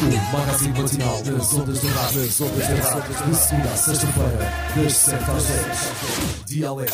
[0.00, 2.22] O magazine matinal das ondas do rádio.
[2.22, 3.14] Das ondas do rádio.
[3.28, 5.56] De segunda a sexta-feira, das 7 às 10.
[6.46, 6.92] Dialeto.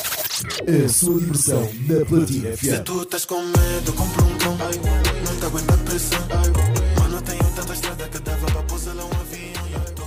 [0.84, 2.82] A sua diversão na Platina Se FM.
[2.84, 4.56] tu estás com medo, compra um cão.
[4.58, 6.18] Não te aguenta a pressão.
[7.00, 9.66] Mano, tenho tanta estrada que dava para pousar lá um avião.
[9.68, 10.02] E eu tô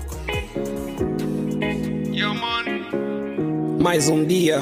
[3.77, 4.59] com Mais um dia,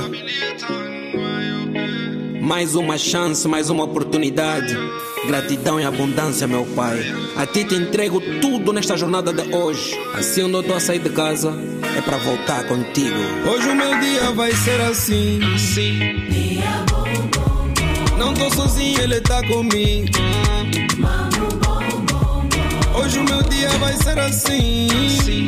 [2.41, 4.77] mais uma chance, mais uma oportunidade.
[5.25, 6.99] Gratidão e abundância, meu Pai.
[7.35, 9.97] A ti te entrego tudo nesta jornada de hoje.
[10.13, 11.53] Assim, onde eu estou a sair de casa,
[11.97, 13.17] é para voltar contigo.
[13.49, 15.39] Hoje o meu dia vai ser assim.
[15.57, 15.99] Sim.
[18.17, 20.11] Não tô sozinho, ele tá comigo.
[22.95, 24.87] Hoje o meu dia vai ser assim.
[25.23, 25.47] Sim.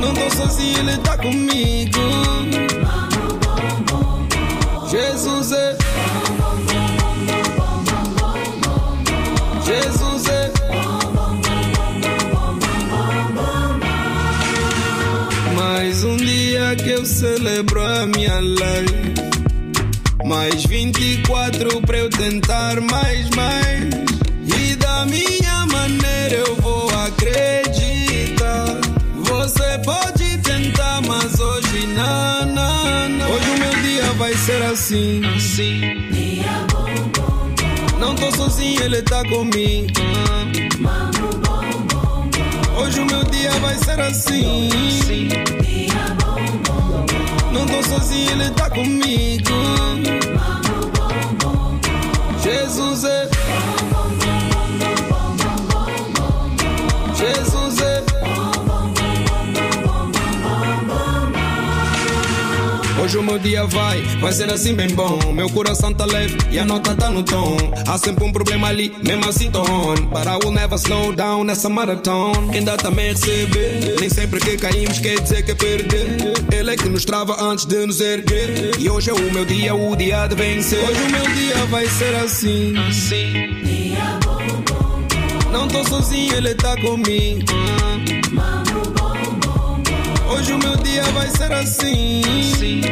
[0.00, 2.00] Não tô sozinho, ele tá comigo.
[4.88, 5.76] Jesus é.
[16.86, 18.86] Que eu celebro a minha lei.
[20.24, 23.90] Mais 24 para eu tentar mais, mais.
[24.56, 28.66] E da minha maneira eu vou acreditar.
[29.16, 33.30] Você pode tentar, mas hoje não, não, não.
[33.32, 35.22] Hoje o meu dia vai ser assim.
[35.40, 35.80] Sim.
[37.98, 39.90] Não tô sozinho, ele tá comigo.
[42.78, 44.68] Hoje o meu dia vai ser assim.
[45.04, 45.65] Sim.
[47.56, 49.50] Não tô sozinho, ele tá comigo.
[52.42, 53.30] Jesus é.
[63.06, 65.32] Hoje o meu dia vai, vai ser assim bem bom.
[65.32, 67.56] Meu coração tá leve e a nota tá no tom.
[67.86, 69.94] Há sempre um problema ali, mesmo assim tô on.
[70.10, 72.50] But I will never slow down nessa maratona.
[72.50, 73.94] Quem dá também recebe.
[74.00, 76.16] Nem sempre que caímos quer dizer que é perder.
[76.52, 78.72] Ele é que nos trava antes de nos erguer.
[78.76, 80.80] E hoje é o meu dia, o dia de vencer.
[80.80, 82.74] Hoje o meu dia vai ser assim.
[82.90, 83.94] Sim.
[85.52, 87.46] Não tô sozinho, ele tá comigo.
[90.36, 92.20] Hoje o meu dia vai ser assim.
[92.58, 92.82] Sim.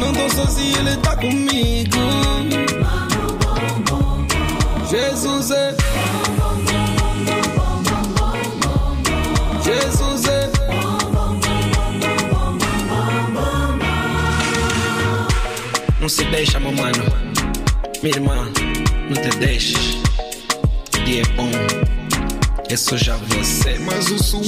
[0.00, 1.96] Não tô sozinho, ele tá comigo.
[4.90, 5.76] Jesus é.
[9.62, 10.50] Jesus é.
[16.00, 17.04] Não se deixa, meu mano.
[18.02, 18.34] Minha irmã,
[19.08, 19.94] não te deixes.
[20.96, 21.89] O dia é bom.
[22.72, 24.46] É só já você, mas o swag.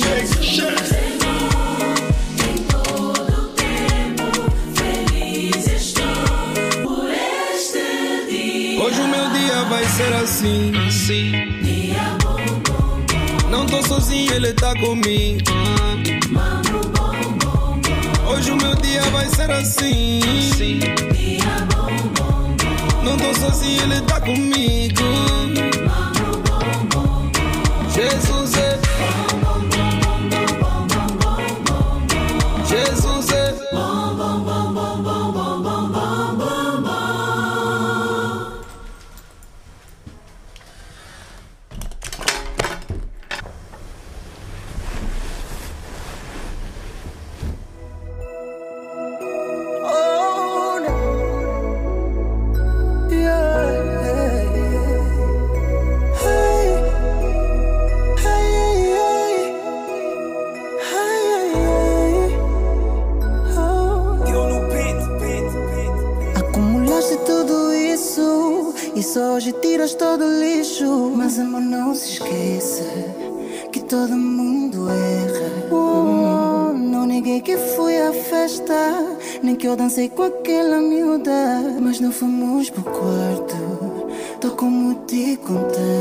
[8.80, 10.72] Hoje o meu dia vai ser assim.
[10.88, 11.32] Sim.
[13.50, 15.50] Não tô sozinho, ele tá comigo.
[18.28, 20.20] Hoje o meu dia vai ser assim.
[20.56, 20.78] Sim.
[23.02, 25.71] Não tô sozinho, ele tá comigo.
[28.02, 28.32] Jesus é.
[28.32, 28.41] Jesus
[80.14, 81.78] com aquela miúda.
[81.80, 83.56] Mas não fomos pro quarto,
[84.40, 85.91] tô como te contaram.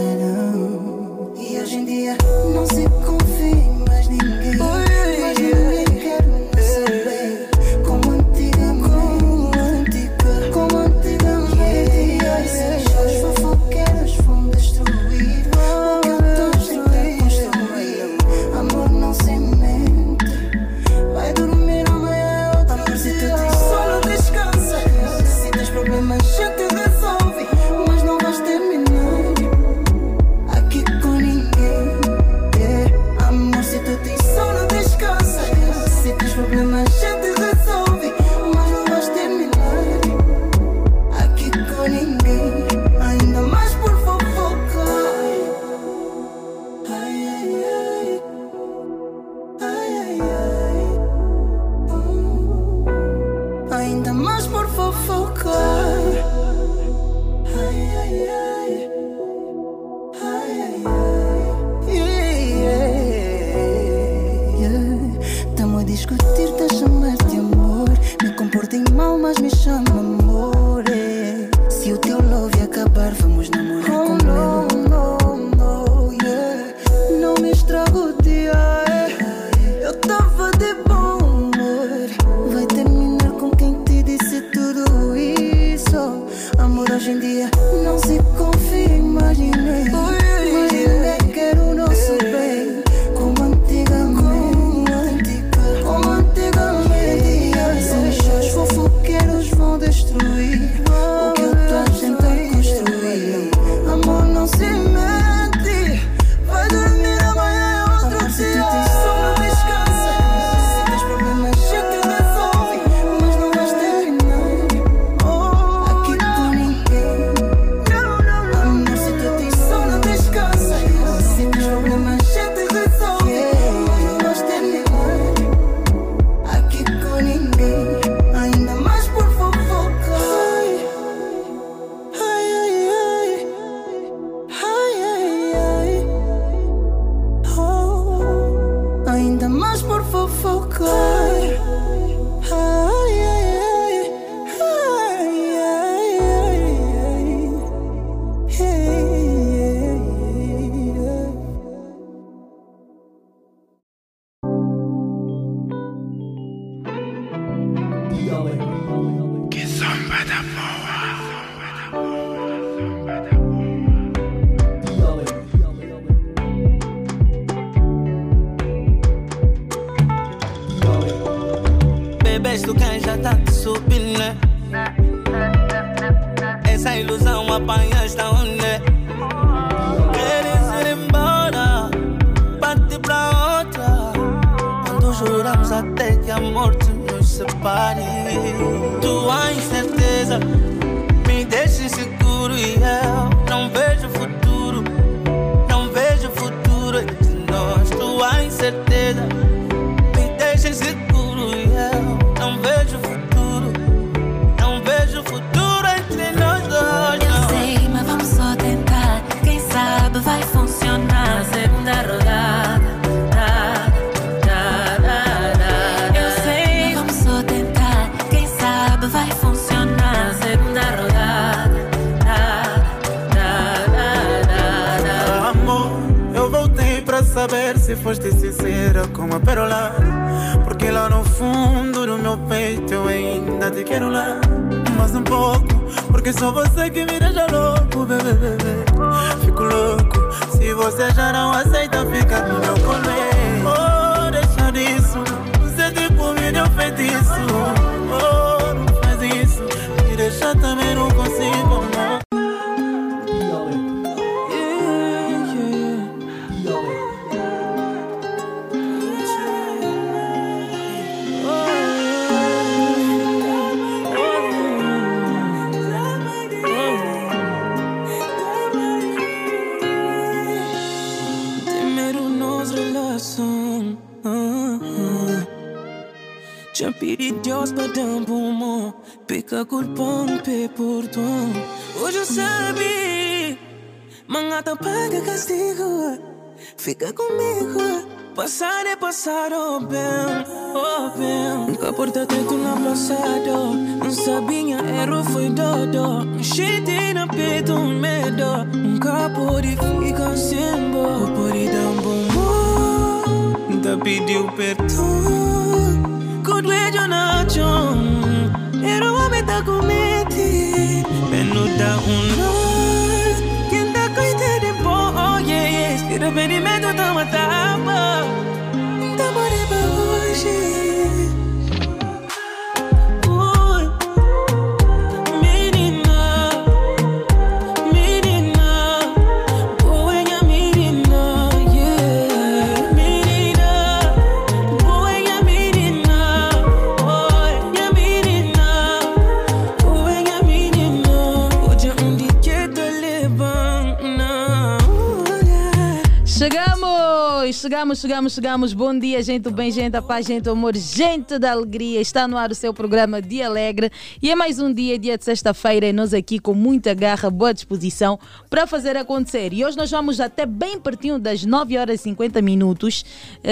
[348.31, 348.71] Chegamos.
[348.71, 351.99] Bom dia, gente do bem, gente da paz, gente do amor, gente da alegria.
[351.99, 355.25] Está no ar o seu programa Dia Alegre e é mais um dia, dia de
[355.25, 358.17] sexta-feira, e nós aqui com muita garra, boa disposição
[358.49, 359.51] para fazer acontecer.
[359.51, 363.03] E hoje nós vamos até bem pertinho das 9 horas e 50 minutos.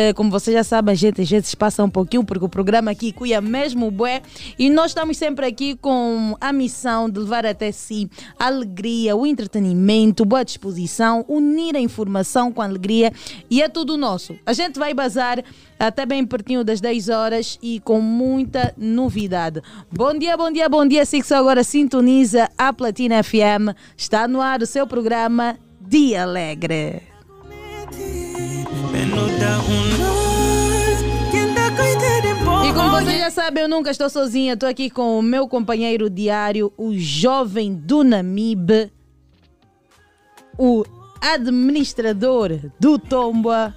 [0.01, 3.11] Eh, como vocês já sabem, gente, às vezes passa um pouquinho porque o programa aqui
[3.11, 4.21] cuia mesmo bué
[4.57, 9.25] e nós estamos sempre aqui com a missão de levar até si a alegria, o
[9.25, 13.11] entretenimento, boa disposição, unir a informação com a alegria
[13.49, 14.37] e é tudo nosso.
[14.45, 15.43] A gente vai bazar
[15.77, 19.61] até bem pertinho das 10 horas e com muita novidade.
[19.91, 21.03] Bom dia, bom dia, bom dia.
[21.05, 23.75] Só agora sintoniza a Platina FM.
[23.97, 27.18] Está no ar o seu programa Dia Alegre.
[32.65, 34.53] E como vocês já sabem, eu nunca estou sozinha.
[34.53, 38.91] Estou aqui com o meu companheiro diário, o jovem do Namibe,
[40.57, 40.85] o
[41.21, 43.75] administrador do Tomba,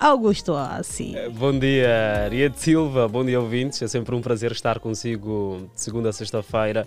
[0.00, 1.14] Augusto Ossi.
[1.34, 3.80] Bom dia, Ria de Silva, bom dia ouvintes.
[3.82, 6.86] É sempre um prazer estar consigo de segunda a sexta-feira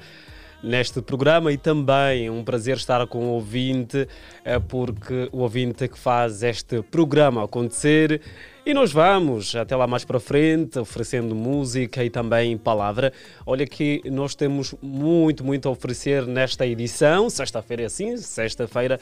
[0.63, 4.07] neste programa e também um prazer estar com o ouvinte,
[4.45, 8.21] eh, porque o ouvinte é que faz este programa acontecer.
[8.63, 13.11] E nós vamos até lá mais para frente, oferecendo música e também palavra.
[13.45, 17.29] Olha que nós temos muito, muito a oferecer nesta edição.
[17.29, 18.99] Sexta-feira é assim, sexta-feira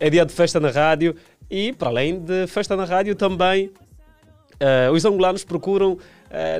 [0.00, 1.14] é dia de festa na rádio
[1.50, 3.70] e, para além de festa na rádio, também
[4.58, 5.98] eh, os angolanos procuram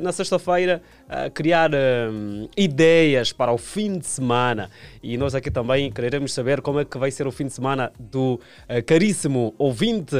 [0.01, 2.09] na sexta-feira eh, criar eh,
[2.55, 4.69] ideias para o fim de semana
[5.01, 7.91] e nós aqui também queremos saber como é que vai ser o fim de semana
[7.99, 10.15] do eh, caríssimo ouvinte.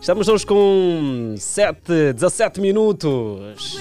[0.00, 3.78] Estamos hoje com 7, 17 minutos.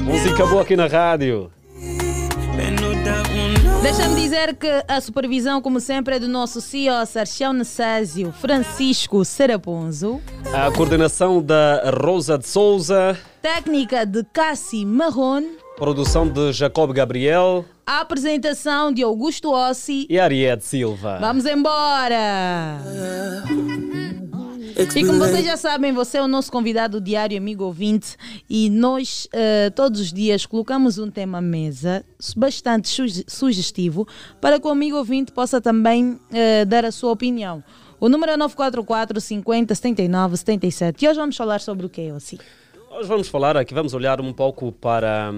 [0.00, 1.50] Música boa aqui na rádio.
[3.84, 10.22] Deixa-me dizer que a supervisão, como sempre, é do nosso CEO Sarchão Nessásio Francisco Seraponzo.
[10.54, 15.42] A coordenação da Rosa de Souza, Técnica de Cassi Marron.
[15.76, 20.06] produção de Jacob Gabriel A apresentação de Augusto Ossi.
[20.08, 21.18] e Ariete Silva.
[21.20, 22.80] Vamos embora!
[24.76, 28.16] E como vocês já sabem, você é o nosso convidado diário, amigo ouvinte,
[28.50, 32.04] e nós eh, todos os dias colocamos um tema à mesa
[32.36, 34.06] bastante suge- sugestivo
[34.40, 37.62] para que o amigo ouvinte possa também eh, dar a sua opinião.
[38.00, 42.38] O número é 944 50 79 77 e hoje vamos falar sobre o que, Ossi?
[42.90, 45.30] Nós vamos falar aqui, vamos olhar um pouco para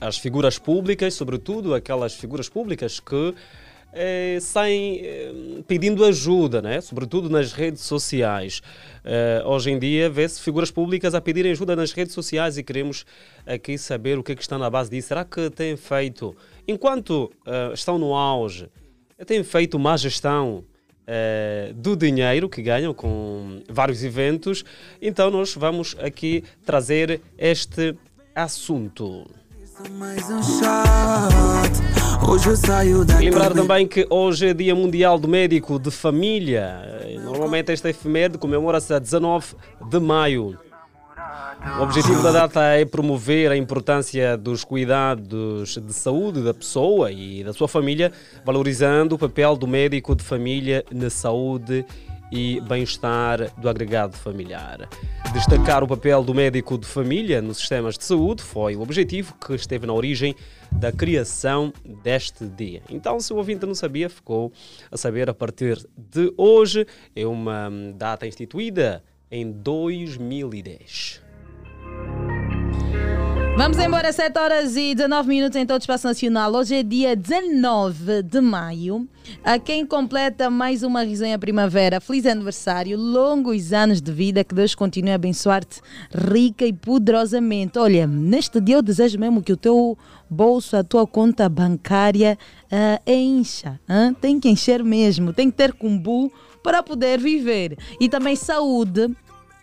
[0.00, 3.34] a- as figuras públicas, sobretudo aquelas figuras públicas que
[3.92, 5.32] eh, saem eh,
[5.68, 6.80] pedindo ajuda, né?
[6.80, 8.62] sobretudo nas redes sociais.
[9.04, 13.04] Eh, hoje em dia vê-se figuras públicas a pedirem ajuda nas redes sociais e queremos
[13.46, 15.08] aqui saber o que é que está na base disso.
[15.08, 16.34] Será que têm feito,
[16.66, 17.30] enquanto
[17.74, 18.68] estão no auge,
[19.26, 20.64] têm feito má gestão
[21.74, 24.64] do dinheiro que ganham com vários eventos.
[25.00, 27.94] Então nós vamos aqui trazer este
[28.34, 29.28] assunto.
[29.98, 32.01] Mais um shot.
[32.28, 36.82] Hoje eu saio da Lembrar também que hoje é Dia Mundial do Médico de Família.
[37.22, 39.54] Normalmente esta efeméride comemora-se a 19
[39.90, 40.58] de maio.
[41.78, 47.44] O objetivo da data é promover a importância dos cuidados de saúde da pessoa e
[47.44, 48.12] da sua família,
[48.44, 51.84] valorizando o papel do médico de família na saúde
[52.32, 54.88] e bem-estar do agregado familiar.
[55.34, 59.54] Destacar o papel do médico de família nos sistemas de saúde foi o objetivo que
[59.54, 60.34] esteve na origem
[60.72, 61.70] da criação
[62.02, 62.82] deste dia.
[62.88, 64.50] Então, se o ouvinte não sabia, ficou
[64.90, 66.86] a saber a partir de hoje.
[67.14, 71.31] É uma data instituída em 2010.
[73.54, 76.54] Vamos embora, 7 horas e 19 minutos em todo o espaço nacional.
[76.54, 79.06] Hoje é dia 19 de maio.
[79.44, 84.74] A quem completa mais uma risonha primavera, feliz aniversário, longos anos de vida, que Deus
[84.74, 87.78] continue a abençoar-te rica e poderosamente.
[87.78, 89.98] Olha, neste dia eu desejo mesmo que o teu
[90.30, 92.38] bolso, a tua conta bancária
[92.70, 93.78] ah, encha.
[93.86, 94.12] ah?
[94.18, 96.32] Tem que encher mesmo, tem que ter cumbu
[96.62, 97.76] para poder viver.
[98.00, 99.14] E também saúde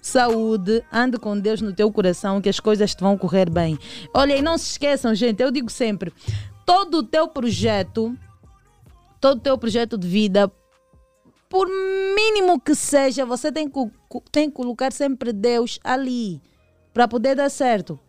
[0.01, 3.77] saúde, ande com Deus no teu coração, que as coisas te vão correr bem.
[4.13, 6.13] Olha, e não se esqueçam, gente, eu digo sempre,
[6.65, 8.15] todo o teu projeto,
[9.19, 10.51] todo o teu projeto de vida,
[11.49, 13.79] por mínimo que seja, você tem que,
[14.31, 16.41] tem que colocar sempre Deus ali,
[16.93, 17.99] para poder dar certo.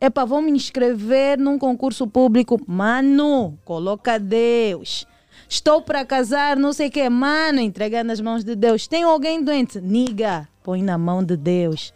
[0.00, 2.60] Epa, vou me inscrever num concurso público.
[2.66, 5.06] Mano, coloca Deus.
[5.48, 7.08] Estou para casar, não sei o que.
[7.08, 8.86] Mano, entregar nas mãos de Deus.
[8.86, 9.80] Tem alguém doente?
[9.80, 11.92] Niga, põe na mão de Deus.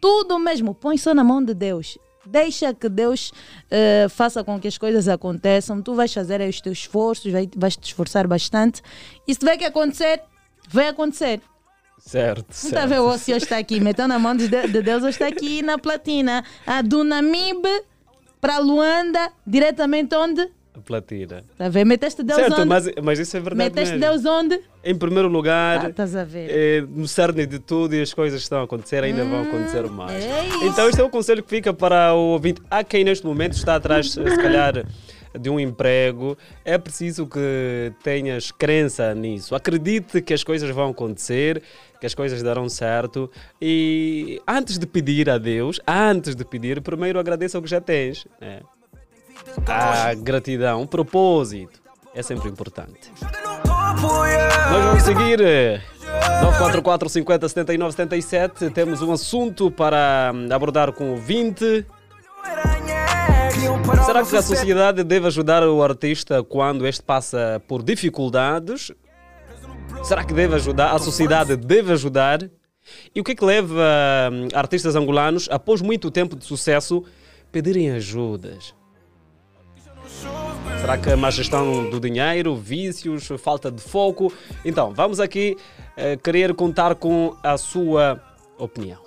[0.00, 1.98] Tudo mesmo, põe só na mão de Deus.
[2.26, 3.32] Deixa que Deus
[3.70, 5.82] eh, faça com que as coisas aconteçam.
[5.82, 8.82] Tu vais fazer aí os teus esforços, vai, vais te esforçar bastante.
[9.26, 10.22] E se tiver que acontecer,
[10.68, 11.40] vai acontecer.
[11.98, 15.02] Certo, Não está a ver o hoje está aqui, metendo na mão de, de Deus,
[15.02, 16.44] hoje está aqui na platina.
[16.66, 17.82] A do Namibe
[18.42, 20.50] para Luanda, diretamente onde?
[20.76, 21.44] A platina.
[21.52, 21.84] Está a ver?
[21.84, 22.68] Meteste Deus certo, onde?
[22.68, 24.10] mas, mas isso é verdade Meteste mesmo.
[24.20, 24.60] Deus onde?
[24.82, 26.48] Em primeiro Ah, lugar, Estás a ver?
[26.50, 30.24] é, no cerne de tudo e as coisas estão a acontecer, ainda vão acontecer mais.
[30.24, 32.60] é então este é o conselho que fica para o ouvinte.
[32.68, 34.84] Há quem neste momento está atrás, se calhar,
[35.38, 36.36] de um emprego.
[36.64, 39.54] É preciso que tenhas crença nisso.
[39.54, 41.62] Acredite que as coisas vão acontecer,
[42.00, 43.30] que as coisas darão certo.
[43.62, 48.26] E antes de pedir a Deus, antes de pedir, primeiro agradeça o que já tens.
[48.40, 48.60] né?
[49.66, 51.80] A gratidão, o propósito,
[52.14, 53.10] é sempre importante.
[53.20, 55.40] Nós vamos seguir.
[55.40, 55.80] eh,
[56.42, 58.70] 944 50 79 77.
[58.70, 61.86] Temos um assunto para hum, abordar com o 20.
[64.04, 68.92] Será que a sociedade deve ajudar o artista quando este passa por dificuldades?
[70.02, 70.92] Será que deve ajudar?
[70.92, 72.40] A sociedade deve ajudar?
[73.14, 73.82] E o que é que leva
[74.30, 77.02] hum, artistas angolanos, após muito tempo de sucesso,
[77.50, 78.74] pedirem ajudas?
[80.80, 84.32] Será que a má gestão do dinheiro, vícios, falta de foco?
[84.64, 85.56] Então, vamos aqui
[85.96, 88.22] eh, querer contar com a sua
[88.58, 88.98] opinião.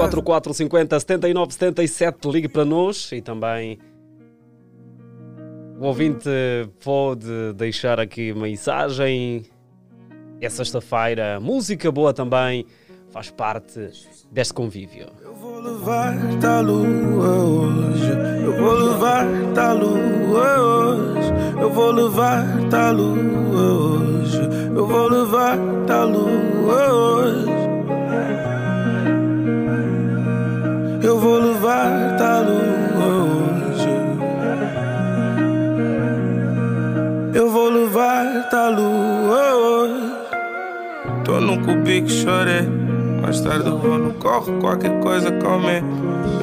[0.00, 3.78] 944 50 79 77, ligue para nós e também
[5.78, 6.30] o ouvinte
[6.82, 9.44] pode deixar aqui mensagem.
[10.40, 12.64] É sexta-feira, música boa também
[13.10, 13.90] faz parte
[14.32, 15.08] deste convívio.
[15.22, 18.10] Eu vou levar-te à lua hoje.
[18.42, 21.32] Eu vou levar-te à lua hoje.
[21.60, 24.40] Eu vou levar-te à lua hoje.
[24.74, 27.69] Eu vou levar-te à lua hoje.
[31.70, 33.88] Vou levar-te à lua hoje.
[37.34, 40.12] Eu vou levar-te à lua hoje.
[41.24, 42.62] Tô num cubico, chorei.
[43.22, 45.82] Mais tarde eu vou no corre, qualquer coisa comer.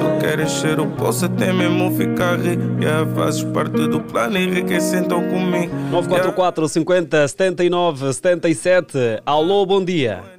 [0.00, 2.62] Eu quero encher o bolso até mesmo ficar rico.
[2.80, 5.74] Yeah, fazes parte do plano, enriquece então comigo.
[5.90, 9.20] 944 50 79 77.
[9.26, 10.37] Alô, bom dia.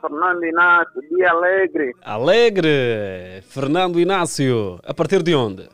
[0.00, 1.92] Fernando Inácio, dia alegre.
[2.02, 4.78] Alegre, Fernando Inácio.
[4.84, 5.68] A partir de onde?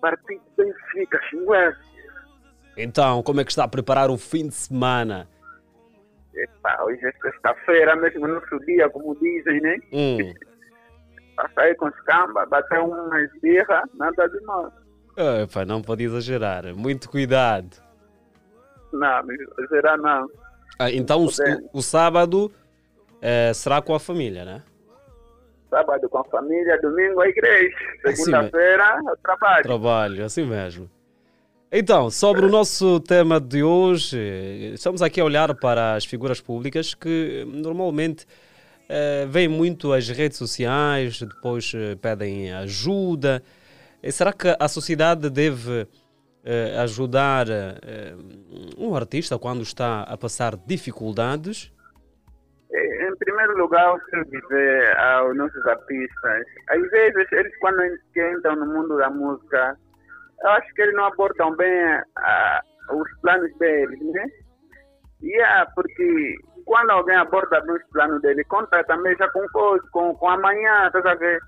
[0.00, 1.74] Partido Benfica, Xingué.
[2.76, 5.28] Então, como é que está a preparar o fim de semana?
[6.34, 9.76] Epa, hoje é sexta-feira, mesmo no seu dia, como dizem, né?
[9.92, 10.18] Hum.
[11.36, 14.72] Pra sair com os cambas, bater umas birra, nada de mal.
[15.52, 16.74] Pá, não pode exagerar.
[16.74, 17.76] Muito cuidado.
[18.92, 19.22] Não,
[19.68, 20.28] será não.
[20.78, 21.28] Ah, então, o,
[21.72, 22.52] o sábado
[23.26, 24.62] eh, será com a família, né?
[25.70, 27.74] Sábado com a família, domingo a igreja.
[28.04, 29.62] Assim, Segunda-feira, o trabalho.
[29.62, 30.90] Trabalho, assim mesmo.
[31.72, 34.18] Então, sobre o nosso tema de hoje,
[34.74, 38.26] estamos aqui a olhar para as figuras públicas que normalmente
[39.30, 43.42] veem muito as redes sociais, depois eh, pedem ajuda.
[44.02, 45.88] E será que a sociedade deve
[46.44, 47.46] eh, ajudar
[48.76, 51.72] um artista quando está a passar dificuldades?
[52.74, 58.56] Eh, Em primeiro lugar, eu quero dizer aos nossos artistas, às vezes eles quando entram
[58.56, 59.76] no mundo da música,
[60.42, 61.84] eu acho que eles não abordam bem
[62.18, 62.60] ah,
[62.90, 64.26] os planos deles, né?
[65.22, 66.34] É porque
[66.66, 70.90] quando alguém aborda bem os planos dele, conta também já com coisa, com, com amanhã,
[70.90, 71.40] tá ver?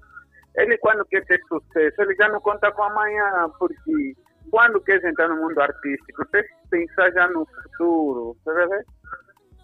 [0.57, 4.15] Ele quando quer ter sucesso, ele já não conta com amanhã, porque
[4.51, 8.85] quando quer entrar no mundo artístico, tem que pensar já no futuro, tá a?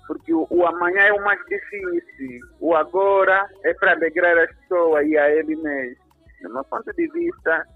[0.06, 5.06] Porque o, o amanhã é o mais difícil, o agora é para alegrar as pessoas
[5.06, 6.02] e a ele mesmo.
[6.42, 7.66] Do meu ponto de vista,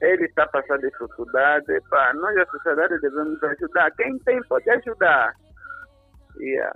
[0.00, 3.90] ele está passando dificuldade, pá, nós a sociedade devemos ajudar.
[3.92, 5.34] Quem tem pode ajudar.
[6.38, 6.72] Yeah.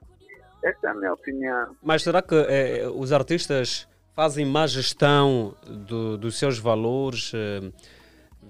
[0.63, 1.77] Essa é a minha opinião.
[1.83, 7.71] Mas será que eh, os artistas fazem má gestão do- dos seus valores, eh,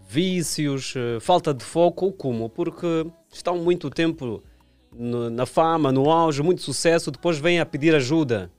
[0.09, 2.49] vícios, eh, falta de foco ou como?
[2.51, 4.43] Porque estão muito tempo
[4.95, 8.51] no- na fama, no auge, muito sucesso, depois vêm a pedir ajuda.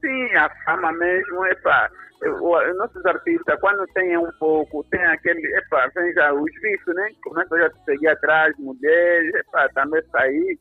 [0.00, 1.90] Sim, a fama mesmo, epá,
[2.22, 7.10] os nossos artistas, quando tem um pouco, tem aquele, epá, vem já os vícios, né?
[7.22, 10.58] Começa já a seguir atrás, mulheres, epá, também sair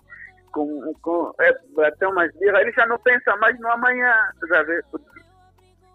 [0.51, 4.13] com, com é, bater umas birras, ele já não pensa mais no amanhã,
[4.47, 4.81] já vê?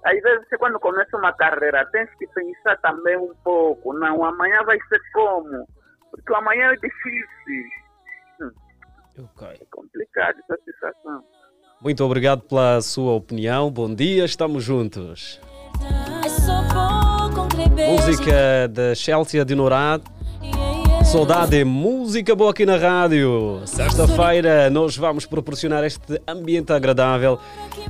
[0.05, 4.63] Às vezes, você, quando começa uma carreira, tem que pensar também um pouco, não, amanhã
[4.65, 5.67] vai ser como?
[6.11, 7.65] Porque o amanhã é difícil,
[9.19, 9.47] Ok.
[9.49, 11.23] é complicado essa situação.
[11.81, 13.71] Muito obrigado pela sua opinião.
[13.71, 15.41] Bom dia, estamos juntos.
[17.77, 20.03] Música da Chelsea de Norad.
[21.05, 23.61] Saudade, música boa aqui na rádio.
[23.67, 27.39] Sexta-feira nós vamos proporcionar este ambiente agradável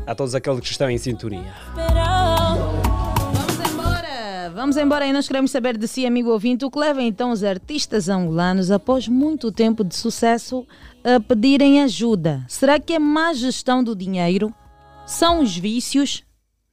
[0.06, 1.54] a todos aqueles que estão em sintonia.
[1.74, 7.00] Vamos embora, vamos embora e nós queremos saber de si, amigo ouvinte, o que leva
[7.00, 10.66] então os artistas angolanos, após muito tempo de sucesso,
[11.04, 12.44] a pedirem ajuda.
[12.48, 14.52] Será que é má gestão do dinheiro?
[15.06, 16.24] São os vícios?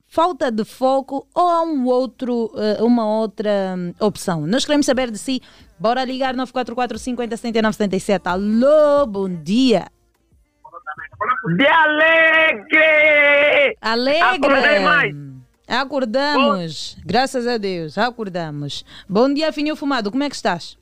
[0.08, 4.48] Falta de foco ou há um outro, eh, uma outra hum, opção?
[4.48, 5.42] Nós queremos saber de si.
[5.80, 8.28] Bora ligar 944 50 79 77.
[8.28, 9.88] Alô, bom dia.
[11.56, 12.78] De alegre!
[13.82, 14.22] Alegre!
[14.22, 15.16] Acordei mais.
[15.68, 18.84] Acordamos, graças a Deus, acordamos.
[19.08, 20.78] Bom dia, Fininho Fumado, como é que estás?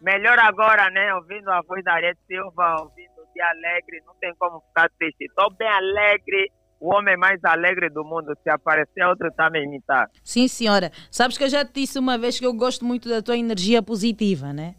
[0.00, 1.14] Melhor agora, né?
[1.14, 5.24] Ouvindo a voz da Arete Silva, ouvindo dia alegre, não tem como ficar triste.
[5.24, 8.36] Estou bem alegre, o homem mais alegre do mundo.
[8.42, 10.10] Se aparecer outro, tá me imitar.
[10.24, 10.90] Sim, senhora.
[11.10, 13.82] Sabes que eu já te disse uma vez que eu gosto muito da tua energia
[13.82, 14.74] positiva, né?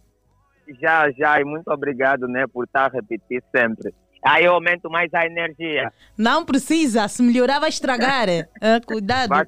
[0.82, 3.93] Já, já, e muito obrigado, né, por estar a repetir sempre.
[4.23, 5.91] Aí eu aumento mais a energia.
[6.17, 8.17] Não precisa, se melhorar vai estragar.
[8.60, 9.45] Ah, cuidado, Vai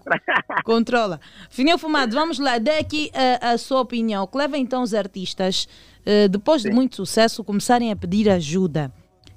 [0.64, 1.20] controla.
[1.50, 4.24] Fininho Fumado, vamos lá, dê aqui a, a sua opinião.
[4.24, 5.68] O que leva então os artistas,
[6.06, 8.92] eh, depois de muito sucesso, começarem a pedir ajuda?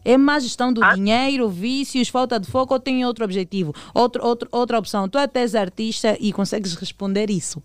[0.05, 3.73] É má gestão do dinheiro, vícios, falta de foco ou tem outro objetivo?
[3.95, 5.09] Outro, outro, outra opção?
[5.09, 7.63] Tu até és artista e consegues responder isso.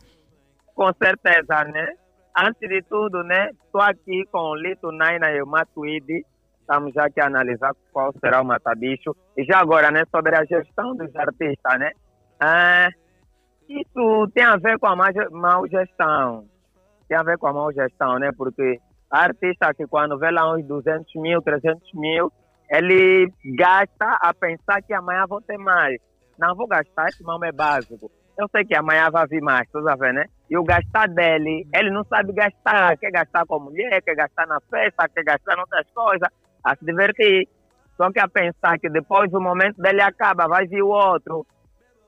[0.75, 1.93] Com certeza, né?
[2.37, 3.49] Antes de tudo, né?
[3.65, 6.23] Estou aqui com o Lito Naina e o Matuidi.
[6.67, 9.15] Estamos já aqui a analisar qual será o matabicho.
[9.37, 11.91] E já agora, né, sobre a gestão dos artistas, né?
[12.39, 12.89] Ah,
[13.69, 16.45] isso tem a ver com a mau gestão.
[17.07, 18.31] Tem a ver com a mau gestão, né?
[18.37, 22.31] Porque a artista que quando vê lá uns 200 mil, 300 mil,
[22.69, 25.97] ele gasta a pensar que amanhã vou ter mais.
[26.37, 28.11] Não vou gastar, esse não é básico.
[28.37, 30.25] Eu sei que amanhã vai vir mais, tu sabe, né?
[30.49, 32.95] E o gastar dele, ele não sabe gastar.
[32.97, 36.29] Quer gastar com mulher, quer gastar na festa, quer gastar em outras coisas,
[36.71, 37.47] a se divertir.
[37.95, 41.45] Só que a pensar que depois o momento dele acaba, vai vir o outro.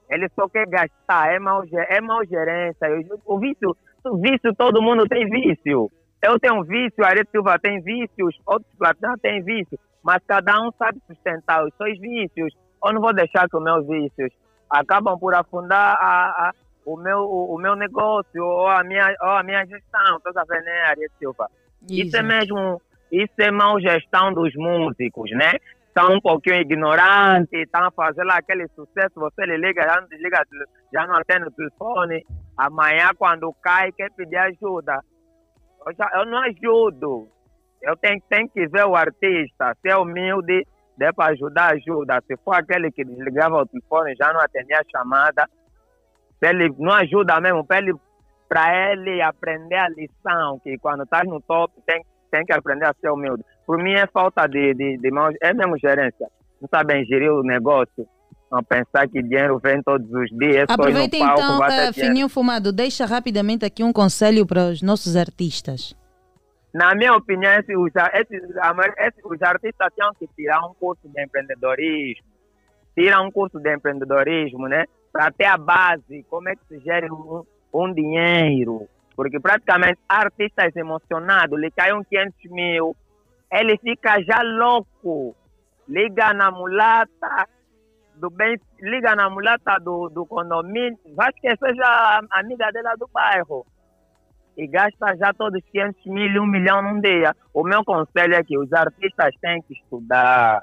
[0.09, 2.87] Ele só quer gastar, é ge- é mau gerência.
[3.25, 5.89] O vício, o vício, todo mundo tem vício.
[6.21, 9.79] Eu tenho vício, a Arete Silva tem vícios, outros platinum têm vício.
[10.03, 12.53] Mas cada um sabe sustentar os seus vícios.
[12.83, 14.31] Eu não vou deixar que os meus vícios
[14.69, 16.51] acabam por afundar a, a-
[16.85, 20.19] o, meu, o, o meu negócio ou a minha, ou a minha gestão.
[20.21, 21.49] Tá sabendo, né, Arete Silva?
[21.87, 25.53] Isso é mesmo, isso é mal gestão dos músicos, né?
[25.87, 30.07] Estão um pouquinho ignorantes, estão a fazer lá aquele sucesso, você lhe liga, já não
[30.07, 30.45] desliga,
[30.93, 32.25] já não atende o telefone.
[32.55, 34.99] Amanhã, quando cai, quer pedir ajuda.
[35.85, 37.27] Eu, já, eu não ajudo.
[37.81, 40.65] Eu tenho, tenho que ver o artista, ser humilde,
[40.97, 42.21] der para ajudar, ajuda.
[42.27, 45.49] Se for aquele que desligava o telefone, já não atendia a chamada,
[46.41, 47.93] ele não ajuda mesmo, para ele,
[49.09, 53.09] ele aprender a lição, que quando estás no top, tem, tem que aprender a ser
[53.09, 53.43] humilde.
[53.65, 56.27] Por mim é falta de, de, de mão, é mesmo gerência.
[56.61, 58.07] Não sabem gerir o negócio.
[58.51, 61.93] Não pensar que dinheiro vem todos os dias, Aproveita palco, então, dinheiro.
[61.93, 65.93] Fininho Fumado, deixa rapidamente aqui um conselho para os nossos artistas.
[66.73, 72.23] Na minha opinião, esses, maioria- esses- os artistas tinham que tirar um curso de empreendedorismo.
[72.97, 74.85] Tirar um curso de empreendedorismo, né?
[75.11, 78.87] Para ter a base, como é que se gera um, um dinheiro.
[79.19, 82.95] Porque praticamente artistas emocionados, lhe caiam 500 mil,
[83.51, 85.35] ele fica já louco.
[85.89, 87.45] Liga na mulata,
[88.15, 93.09] do bem, liga na mulata do, do condomínio, vai esquecer já a amiga dela do
[93.13, 93.65] bairro
[94.55, 97.35] e gasta já todos 500 mil, um milhão num dia.
[97.53, 100.61] O meu conselho é que os artistas têm que estudar,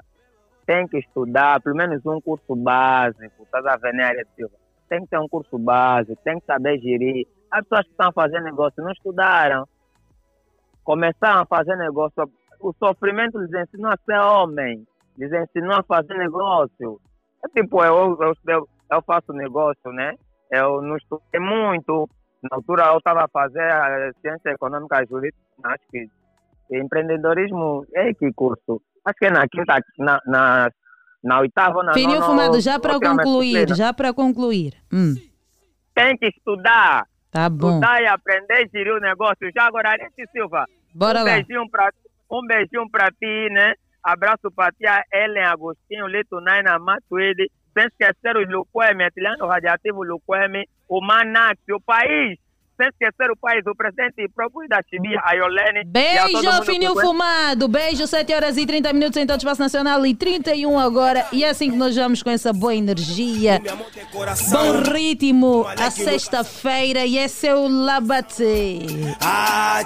[0.65, 4.13] têm que estudar, pelo menos um curso básico, estás a ver, né?
[4.89, 7.27] Tem que ter um curso básico, tem que saber gerir.
[7.51, 9.67] As pessoas que estão fazendo negócio não estudaram,
[10.83, 12.29] começaram a fazer negócio,
[12.59, 14.85] o sofrimento lhes ensinou a ser homem,
[15.17, 16.99] lhes ensinou a fazer negócio.
[17.45, 20.13] É tipo, eu, eu, eu, eu faço negócio, né?
[20.51, 22.09] Eu não estudei muito,
[22.43, 26.07] na altura eu estava a fazer a ciência econômica e jurídica, acho que
[26.71, 28.81] empreendedorismo é que curso?
[29.05, 30.69] Acho que é na quinta, na, na,
[31.23, 34.73] na oitava, na Fininho nona, Fumado, já para concluir, já para concluir.
[34.91, 35.15] Hum,
[35.93, 37.05] Tem que estudar,
[37.37, 37.69] tá bom.
[37.69, 39.51] estudar e aprender a gerir o negócio.
[39.55, 41.33] Já agora, Arete Silva, Bora um lá.
[41.35, 41.91] beijinho pra,
[42.31, 43.73] um beijinho pra ti, né?
[44.03, 50.67] Abraço pra tia Ellen Agostinho, Lito Naina Matuidi, sem esquecer o Luqueme, Atiliano Radiativo Luqueme,
[50.87, 52.39] o Manax, o país,
[52.77, 55.79] sem esquecer o país, o presidente próprio da Chibia, a Yolene.
[55.79, 57.01] e a Beijo, conhece.
[57.01, 57.67] Fumado.
[57.67, 61.25] Beijo, 7 horas e 30 minutos em todo o Espaço Nacional e 31 agora.
[61.33, 63.59] E é assim que nós vamos com essa boa energia,
[64.51, 68.85] bom ritmo, a sexta-feira e esse é o Labate.
[69.21, 69.81] Ah.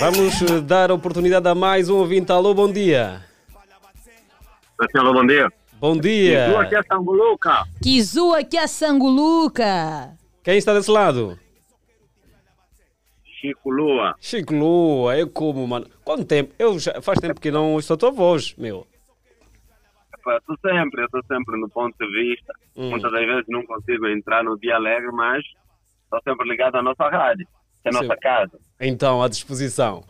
[0.00, 2.32] Vamos eh, dar oportunidade a mais um ouvinte.
[2.32, 3.22] Alô, bom dia.
[4.92, 5.48] Senhor, bom dia.
[5.80, 6.46] Bom dia.
[6.46, 7.64] Estou aqui a Sambuluca.
[7.82, 10.10] Kizu aqui a Sanguluca.
[10.42, 11.38] Quem está desse lado?
[13.40, 14.14] Chico Lua.
[14.20, 15.86] Chico Lua, é como, mano.
[16.04, 16.52] Quanto tempo?
[16.58, 18.86] Eu já, faz tempo que não ouço a tua voz, meu.
[20.12, 22.52] Estou sempre, eu estou sempre no ponto de vista.
[22.76, 22.90] Hum.
[22.90, 25.42] Muitas das vezes não consigo entrar no dia alegre, mas
[26.04, 27.46] estou sempre ligado à nossa rádio,
[27.82, 28.58] que é a nossa casa.
[28.80, 30.04] Então, à disposição.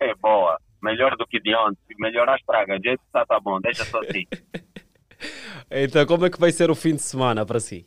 [0.00, 0.58] É boa.
[0.82, 1.78] Melhor do que de ontem.
[1.98, 2.78] Melhorar as pragas.
[2.80, 3.60] De jeito está, tá bom.
[3.60, 4.24] Deixa só assim.
[5.70, 7.86] Então, como é que vai ser o fim de semana para si?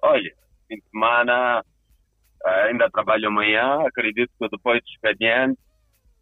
[0.00, 0.32] Olha,
[0.66, 1.62] fim de semana
[2.44, 3.86] ainda trabalho amanhã.
[3.86, 5.58] Acredito que depois do expediente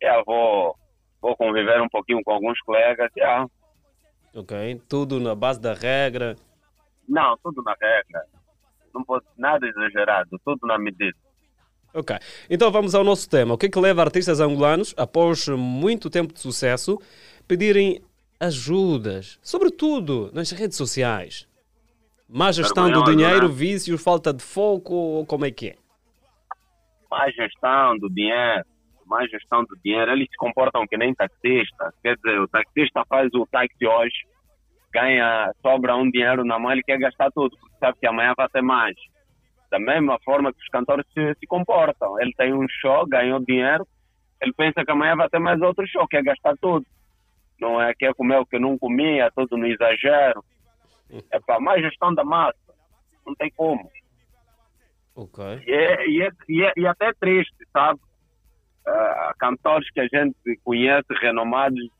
[0.03, 0.75] já vou,
[1.21, 3.11] vou conviver um pouquinho com alguns colegas.
[3.17, 3.47] Já.
[4.35, 4.81] Ok?
[4.89, 6.37] Tudo na base da regra.
[7.09, 8.25] Não, tudo na regra.
[8.95, 10.31] Não pode nada exagerado.
[10.45, 11.17] Tudo na medida.
[11.93, 12.17] Ok.
[12.49, 13.55] Então vamos ao nosso tema.
[13.55, 17.01] O que é que leva artistas angolanos, após muito tempo de sucesso,
[17.49, 18.01] pedirem
[18.39, 21.49] ajudas, sobretudo nas redes sociais?
[22.29, 25.77] Má gestão do Vergonhoso, dinheiro, vícios, falta de foco, ou como é que é?
[27.11, 28.65] Má gestão do dinheiro,
[29.07, 31.93] má gestão do dinheiro, eles se comportam que nem taxista.
[32.03, 34.27] Quer dizer, o taxista faz o táxi hoje,
[34.93, 38.49] ganha, sobra um dinheiro na mão, ele quer gastar tudo, porque sabe que amanhã vai
[38.49, 38.95] ter mais.
[39.71, 42.21] Da mesma forma que os cantores se, se comportam.
[42.21, 43.87] Ele tem um show, ganhou dinheiro,
[44.41, 46.87] ele pensa que amanhã vai ter mais outro show, quer gastar tudo.
[47.61, 47.93] Não é?
[47.95, 50.43] Quer comer o que não comia, tudo no exagero.
[51.31, 52.57] É para mais gestão da massa.
[53.27, 53.91] Não tem como.
[55.21, 55.45] Ok.
[55.67, 58.01] E é, e é, e é, e até é triste, sabe?
[58.87, 61.91] Ah, cantores que a gente conhece, renomados,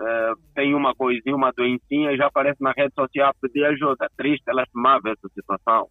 [0.00, 4.10] ah, tem uma coisinha, uma doencinha e já aparece na rede social pedir ajuda.
[4.16, 5.88] Triste, é lastimável essa situação.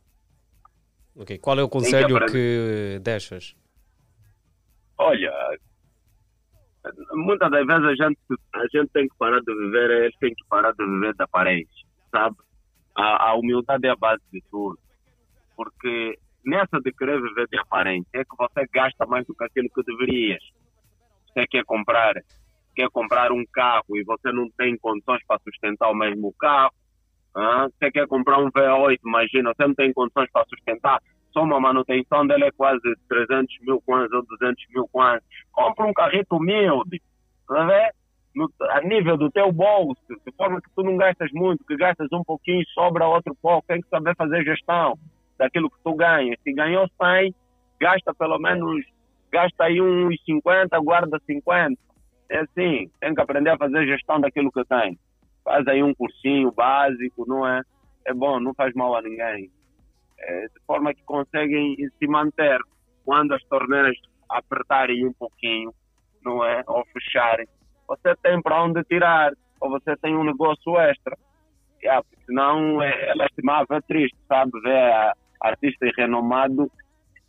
[1.16, 1.38] Ok.
[1.38, 2.34] Qual é o que conselho aprender.
[2.34, 3.56] que deixas?
[4.98, 5.32] Olha,
[7.14, 8.20] muitas das vezes a gente,
[8.56, 11.88] a gente tem que parar de viver, eles têm que parar de viver da aparência,
[12.12, 12.36] sabe?
[12.94, 14.78] A, a humildade é a base de tudo.
[15.56, 19.70] Porque nessa de querer viver de aparência é que você gasta mais do que aquilo
[19.70, 20.42] que deverias.
[21.28, 22.16] Você quer comprar,
[22.74, 26.72] quer comprar um carro e você não tem condições para sustentar o mesmo carro.
[27.36, 31.02] ah, Você quer comprar um V8, imagina, você não tem condições para sustentar.
[31.34, 35.24] Só uma manutenção dele é quase 300 mil kwanzas ou 200 mil kwanzas.
[35.52, 37.02] Compra um carrito humilde,
[37.46, 37.92] tá?
[38.34, 42.08] No, a nível do teu bolso, de forma que tu não gastas muito, que gastas
[42.14, 44.98] um pouquinho, sobra outro pouco, tem que saber fazer gestão
[45.38, 46.40] daquilo que tu ganhas.
[46.44, 47.34] Se ganhou 100,
[47.80, 48.86] gasta pelo menos,
[49.32, 51.80] gasta aí uns 50, guarda 50.
[52.30, 54.98] É assim, tem que aprender a fazer gestão daquilo que tem.
[55.44, 57.62] Faz aí um cursinho básico, não é?
[58.06, 59.50] É bom, não faz mal a ninguém.
[60.20, 62.60] É, de forma que conseguem se manter
[63.06, 63.96] quando as torneiras
[64.30, 65.74] apertarem um pouquinho,
[66.24, 66.64] não é?
[66.68, 67.48] Ou fecharem.
[67.88, 71.18] Você tem para onde tirar, ou você tem um negócio extra.
[71.82, 74.52] Yeah, porque senão é, é lastimável, é triste, sabe?
[74.62, 76.72] Ver a- artista renomado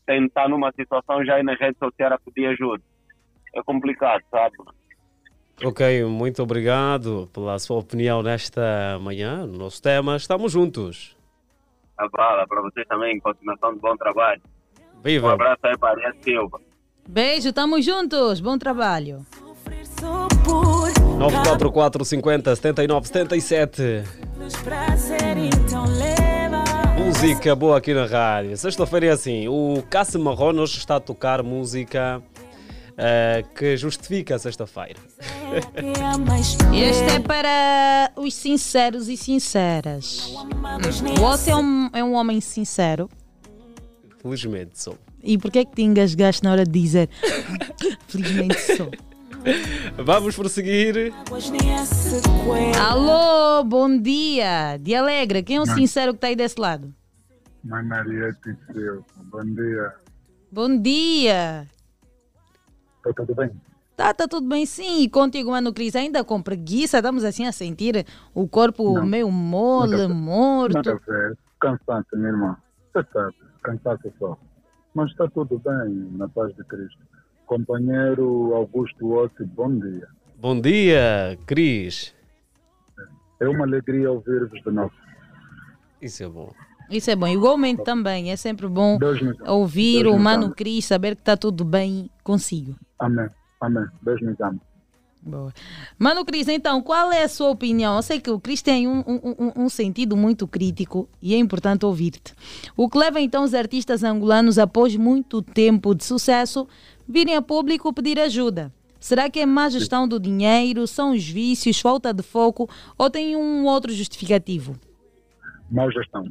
[0.06, 2.82] tentar numa situação já aí na rede social a pedir ajuda.
[3.54, 4.56] É complicado, sabe?
[5.64, 10.16] Ok, muito obrigado pela sua opinião nesta manhã, no nosso tema.
[10.16, 11.16] Estamos juntos.
[11.98, 14.40] A bala para vocês também, continuação de bom trabalho.
[14.98, 15.32] Um Viva!
[15.32, 16.60] abraço aí para a Silva.
[17.08, 18.40] Beijo, tamo juntos.
[18.40, 19.26] Bom trabalho.
[21.18, 23.82] 944 50 79 77.
[27.08, 28.54] Música boa aqui na rádio.
[28.58, 32.22] Sexta-feira é assim: o Cássio Marrón hoje está a tocar música
[32.98, 35.00] eh, que justifica a sexta-feira.
[36.70, 40.34] Este é para os sinceros e sinceras.
[41.18, 43.08] Você é um, é um homem sincero.
[44.20, 44.98] Felizmente sou.
[45.24, 47.08] E por que é que te engasgaste na hora de dizer
[48.06, 48.90] felizmente sou?
[49.96, 51.10] Vamos prosseguir.
[52.78, 54.76] Alô, bom dia.
[54.78, 56.97] De Alegre, quem é o sincero que está aí desse lado?
[57.64, 59.94] Mãe Mariette Silva, bom dia.
[60.50, 61.66] Bom dia.
[62.98, 63.50] Está tudo bem?
[63.96, 65.02] Tá, tá tudo bem sim.
[65.02, 69.06] E contigo, mano Cris, ainda com preguiça, estamos assim a sentir o corpo Não.
[69.06, 70.74] meio mole, Nada morto.
[70.74, 71.36] Nada a ver.
[71.60, 72.56] Cansaço, minha irmã.
[72.92, 74.38] Você sabe, cansaço só.
[74.94, 77.00] Mas está tudo bem, na paz de Cristo.
[77.46, 80.08] Companheiro Augusto Ossi, bom dia.
[80.36, 82.14] Bom dia, Cris.
[83.40, 84.92] É uma alegria ouvir-vos de novo.
[86.00, 86.52] Isso é bom.
[86.90, 87.26] Isso é bom.
[87.28, 90.54] Igualmente também, é sempre bom Deus ouvir Deus o Mano.
[90.54, 92.74] Cris, saber que está tudo bem consigo.
[92.98, 93.28] Amém.
[93.60, 93.84] Amém.
[94.02, 94.58] Deus nos ama.
[95.20, 95.52] Boa.
[95.98, 97.96] Mano Cris, então, qual é a sua opinião?
[97.96, 101.84] Eu sei que o Cris tem um, um- um- sentido muito crítico e é importante
[101.84, 102.32] ouvir-te.
[102.76, 106.66] O que leva então os artistas angolanos, após muito tempo de sucesso,
[107.06, 108.72] virem a público pedir ajuda?
[109.00, 113.36] Será que é má gestão do dinheiro, são os vícios, falta de foco ou tem
[113.36, 114.76] um outro justificativo?
[115.70, 116.24] Mal gestão.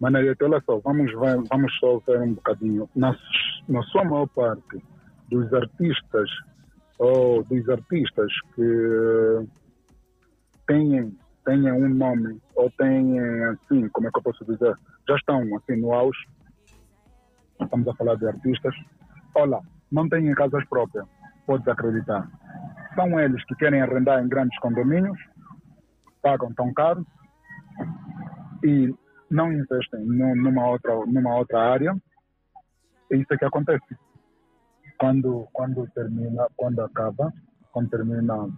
[0.00, 2.88] Mariette, olha só, vamos, vamos só ver um bocadinho.
[2.94, 3.16] Na,
[3.68, 4.82] na sua maior parte
[5.30, 6.28] dos artistas
[6.98, 9.48] ou dos artistas que
[10.66, 14.76] têm, têm um nome ou têm, assim, como é que eu posso dizer,
[15.08, 16.18] já estão assim no auge,
[17.60, 18.74] estamos a falar de artistas,
[19.34, 21.06] olha, não têm casas próprias,
[21.46, 22.28] podes acreditar.
[22.94, 25.18] São eles que querem arrendar em grandes condomínios,
[26.22, 27.06] pagam tão caro
[28.64, 28.94] e
[29.30, 31.94] não investem nu- numa outra, numa outra área.
[33.12, 33.96] É isso que acontece.
[34.98, 37.32] Quando, quando termina, quando acaba,
[37.72, 38.48] quando termina,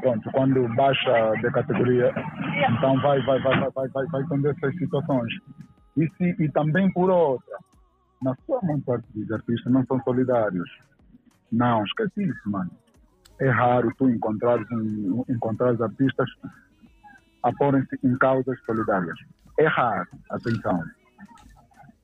[0.00, 2.12] pronto, quando baixa de categoria,
[2.70, 5.32] então vai, vai, vai, vai, vai, vai, vai tendo essas situações.
[5.96, 7.58] E, se, e também por outra,
[8.22, 10.68] na sua maior parte dos artistas não são solidários.
[11.50, 12.70] Não, esquece isso, mano.
[13.38, 16.28] É raro tu encontrares, um, encontrares artistas
[17.42, 19.18] a porem-se em causas solidárias.
[19.64, 20.82] Raro, atenção.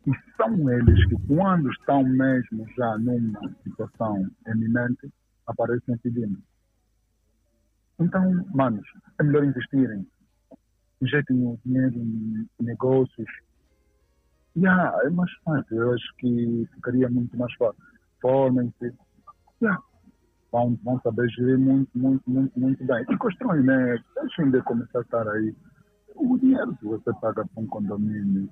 [0.06, 5.12] E são eles que, quando estão mesmo já numa situação eminente,
[5.46, 6.42] aparecem pedindo.
[8.00, 8.86] Então, manos,
[9.20, 10.06] é melhor investirem.
[11.00, 13.28] Injetem o dinheiro em negócios.
[14.56, 15.76] Yeah, é mais fácil.
[15.76, 17.80] Eu acho que ficaria muito mais fácil.
[18.20, 18.94] Formem-se,
[19.62, 19.80] yeah,
[20.50, 23.04] vão, vão saber gerir muito, muito, muito, muito bem.
[23.08, 23.98] E constroem, né?
[24.20, 25.54] Deixem de começar a estar aí.
[26.14, 28.48] O dinheiro que você paga para um condomínio,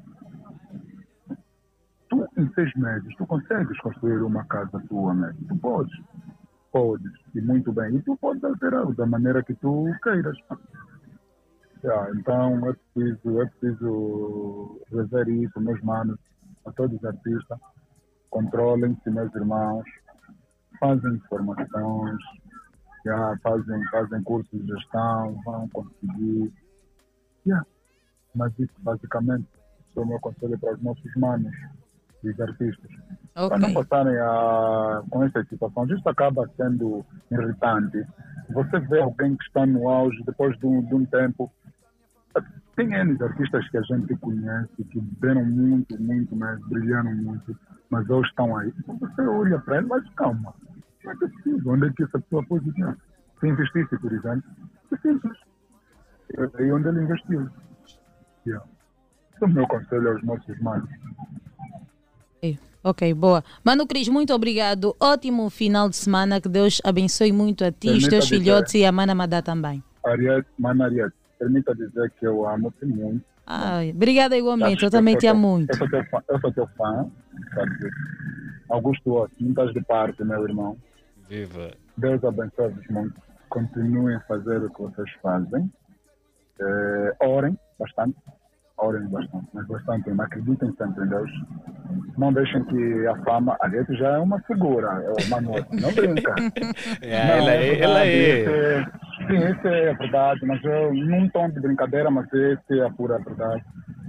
[2.08, 5.34] tu, em seis meses, tu consegues construir uma casa tua, né?
[5.48, 5.98] Tu podes.
[6.72, 7.96] Podes, e muito bem.
[7.96, 10.36] E tu podes alterar da maneira que tu queiras.
[11.82, 16.18] Yeah, então é preciso, é preciso rever isso, meus manos,
[16.66, 17.58] a todos os artistas.
[18.28, 19.84] Controlem-se, meus irmãos.
[20.78, 22.18] Fazem formações,
[23.04, 26.52] yeah, fazem, fazem cursos de gestão, vão conseguir.
[27.46, 27.66] Yeah.
[28.34, 29.46] Mas isso basicamente
[29.96, 31.52] é o meu conselho para os nossos manos,
[32.22, 32.90] os artistas.
[33.34, 38.06] Para não passarem a, com essa situação, isso acaba sendo irritante.
[38.50, 41.50] Você vê alguém que está no auge, depois de um, de um tempo,
[42.76, 47.56] tem N artistas que a gente conhece, que deram muito, muito, mas brilharam muito,
[47.90, 48.72] mas hoje estão aí.
[48.78, 50.54] Então você olha para ele, mas calma,
[51.04, 51.72] não é possível.
[51.72, 52.96] Onde é que essa pessoa pode ir?
[53.40, 54.50] Se investisse, por exemplo,
[54.92, 55.49] é simples.
[56.36, 57.48] É aí onde ele investiu.
[58.46, 58.64] Yeah.
[59.34, 60.88] Esse é o meu conselho aos nossos manos.
[62.36, 63.44] Ok, Ok, boa.
[63.62, 64.96] Mano Cris, muito obrigado.
[64.98, 66.40] Ótimo final de semana.
[66.40, 69.42] Que Deus abençoe muito a ti, os Permita teus dizer- filhotes e a Mana Madá
[69.42, 69.82] também.
[70.04, 73.22] Ariete, Ariete, permita dizer que eu amo-te muito.
[73.46, 74.82] Ai, obrigada igualmente.
[74.82, 75.70] Eu também sou te amo muito.
[75.70, 77.10] Eu sou teu fã, eu sou teu fã
[77.54, 77.90] sabe.
[78.70, 80.76] Augusto não estás de parte, meu irmão.
[81.28, 81.72] Viva.
[81.98, 83.20] Deus abençoe-vos muito.
[83.48, 85.70] Continuem a fazer o que vocês fazem.
[86.60, 88.16] Eh, orem bastante.
[88.78, 90.10] Orem bastante, mas bastante.
[90.10, 91.30] Mas acreditem sempre em Deus.
[92.18, 93.56] Não deixem que a fama.
[93.60, 95.64] A gente já é uma figura, é o Manuel.
[95.72, 96.34] Não brinca.
[97.02, 98.40] É, Não, ela é- ela verdade, é.
[98.40, 102.74] esse é- Sim, isso é a verdade, mas eu, num tom de brincadeira, mas essa
[102.74, 103.62] é a pura verdade.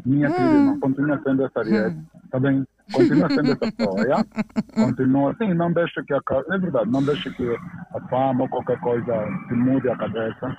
[0.06, 0.34] Minha Hum.
[0.34, 1.98] querida irmã, continua sendo essa Ariete,
[2.32, 2.66] tá bem?
[2.94, 4.26] Continua sendo essa pessoa, yeah?
[4.74, 7.56] Continua, sim, não deixa que a é verdade, não deixa que
[7.94, 9.14] a fama ou qualquer coisa
[9.48, 10.58] te mude a cabeça,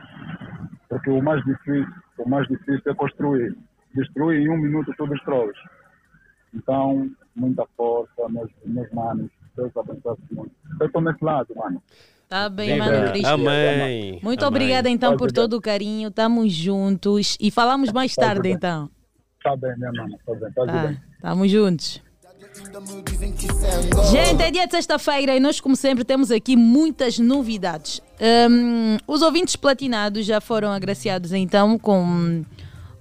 [0.93, 1.87] porque o mais difícil,
[2.19, 3.57] o mais difícil é construir.
[3.95, 5.57] Destruir em um minuto tu destróis.
[6.55, 10.53] Então, muita força, meus, meus manos, Deus abençoe muito.
[10.79, 11.83] Eu estou nesse lado, mano.
[12.29, 12.85] Tá bem, Viva.
[12.85, 13.25] Mano Cris.
[13.25, 14.21] Amém.
[14.23, 14.49] Muito Amém.
[14.49, 16.09] obrigada então por todo o carinho.
[16.11, 18.91] Estamos juntos e falamos mais tarde então.
[19.43, 21.01] Tá bem, minha mano, tá bem, tá Tá, bem.
[21.15, 22.03] estamos juntos.
[24.11, 28.03] Gente, é dia de sexta-feira e nós, como sempre, temos aqui muitas novidades.
[28.23, 32.45] Hum, os ouvintes platinados já foram agraciados então com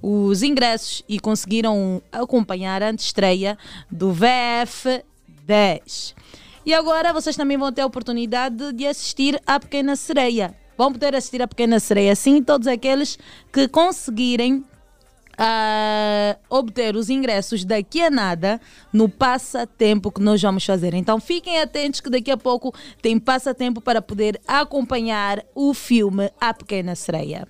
[0.01, 3.55] os ingressos e conseguiram acompanhar a antestreia
[3.89, 5.03] do VF
[5.45, 6.15] 10.
[6.65, 10.55] E agora vocês também vão ter a oportunidade de assistir à Pequena Sereia.
[10.76, 13.19] Vão poder assistir à Pequena Sereia, sim, todos aqueles
[13.53, 14.65] que conseguirem
[15.43, 18.61] a obter os ingressos daqui a nada
[18.93, 20.93] no passatempo que nós vamos fazer.
[20.93, 22.71] Então fiquem atentos que daqui a pouco
[23.01, 27.47] tem passatempo para poder acompanhar o filme A Pequena Sereia.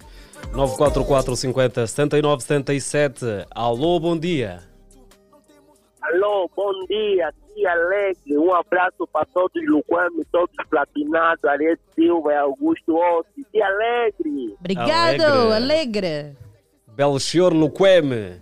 [0.54, 3.26] 944 50 79 77.
[3.54, 4.60] Alô, bom dia.
[6.02, 8.38] Alô, bom dia, que alegre.
[8.38, 13.46] Um abraço para todos os Luquame, todos os platinados, Ariete Silva e Augusto Ossi.
[13.52, 14.56] Que alegre.
[14.60, 15.56] Obrigado, Alegre.
[15.56, 16.51] alegre.
[16.96, 18.42] Belchior Luqueme.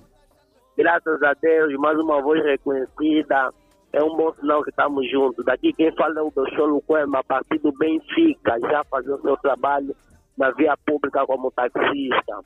[0.78, 3.54] Graças a Deus, mais uma voz reconhecida.
[3.92, 5.44] É um bom sinal que estamos juntos.
[5.46, 9.38] Daqui quem fala é o Belchior Luqueme, a partir do Benfica, já fazendo o seu
[9.38, 9.96] trabalho
[10.38, 12.40] na via pública como taxista.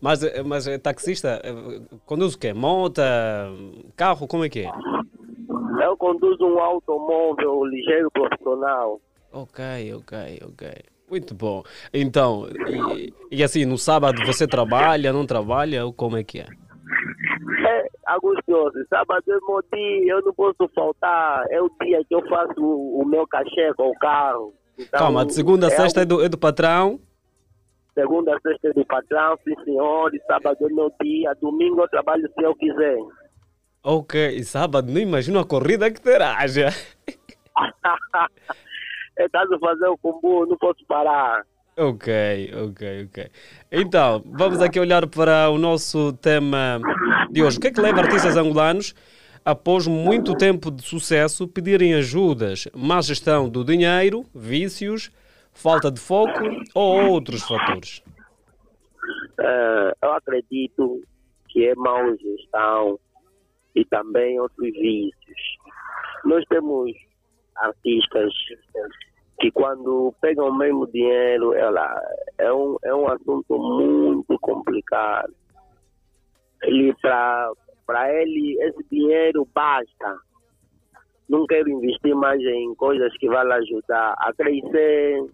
[0.00, 2.52] Mas, mas é taxista, eh, conduz o quê?
[2.52, 3.00] Moto,
[3.96, 4.70] carro, como é que é?
[5.84, 9.00] Eu conduzo um automóvel ligeiro profissional.
[9.32, 9.64] Ok,
[9.94, 10.91] ok, ok.
[11.12, 11.62] Muito bom.
[11.92, 16.46] Então, e, e assim, no sábado você trabalha, não trabalha, ou como é que é?
[17.68, 21.44] É, Augusto, sábado é meu dia, eu não posso faltar.
[21.50, 24.54] É o dia que eu faço o, o meu cachê com o carro.
[24.78, 26.98] Então, Calma, de segunda a é sexta é do, é do patrão?
[27.92, 30.14] Segunda a sexta é do patrão, sim senhor.
[30.14, 31.34] E sábado é meu dia.
[31.42, 32.96] Domingo eu trabalho se eu quiser.
[33.84, 36.70] Ok, e sábado, não imagino a corrida que terá já.
[39.16, 41.44] é caso fazer o combo, não posso parar.
[41.76, 42.12] Ok,
[42.66, 43.30] ok, ok.
[43.70, 46.78] Então, vamos aqui olhar para o nosso tema
[47.30, 47.56] de hoje.
[47.56, 48.94] O que é que leva artistas angolanos,
[49.42, 52.68] após muito tempo de sucesso, pedirem ajudas?
[52.74, 55.10] Má gestão do dinheiro, vícios,
[55.52, 56.40] falta de foco
[56.74, 58.02] ou outros fatores?
[59.40, 61.02] Eh, eu acredito
[61.48, 63.00] que é mau gestão
[63.74, 65.40] e também outros vícios.
[66.24, 66.92] Nós temos
[67.56, 68.32] artistas
[69.42, 72.00] que quando pegam o mesmo dinheiro, ela,
[72.38, 75.34] é, um, é um assunto muito complicado.
[76.62, 76.94] Ele,
[77.84, 80.16] para ele, esse dinheiro basta.
[81.28, 85.26] não quero investir mais em coisas que vão ajudar a crescer.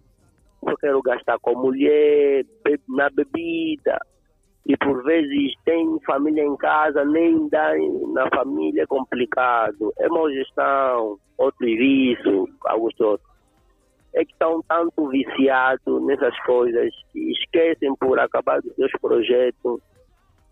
[0.63, 2.45] Só quero gastar com mulher,
[2.87, 3.99] na bebida.
[4.65, 7.71] E por vezes tem família em casa, nem dá
[8.13, 9.91] na família é complicado.
[9.97, 13.19] É má gestão, outro vício, Augusto.
[14.13, 19.79] É que estão tanto viciados nessas coisas que esquecem por acabar dos seus projetos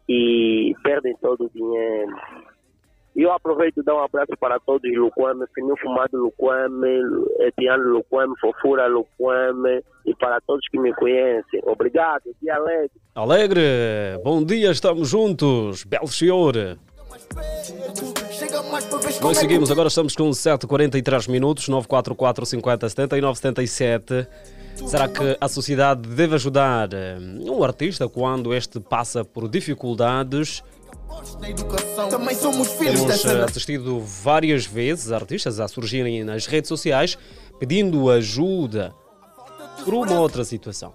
[0.07, 2.15] e perdem todo o dinheiro.
[3.17, 7.01] Eu aproveito e dar um abraço para todos Luquame, Fininho Fumado Luquame,
[7.39, 11.59] Etiano Luquame, Fofura Luquame e para todos que me conhecem.
[11.63, 12.91] Obrigado, dia alegre.
[13.15, 13.61] Alegre,
[14.23, 15.83] bom dia, estamos juntos.
[15.83, 16.77] Belo senhor.
[19.19, 24.27] Nós seguimos, agora estamos com 7h43 minutos, 944 50 79 77.
[24.85, 27.17] Será que a sociedade deve ajudar eh,
[27.49, 30.63] um artista quando este passa por dificuldades?
[32.09, 37.17] Também somos filhos Temos dessa eh, assistido várias vezes artistas a surgirem nas redes sociais
[37.59, 38.93] pedindo ajuda
[39.83, 40.93] por uma ou outra situação.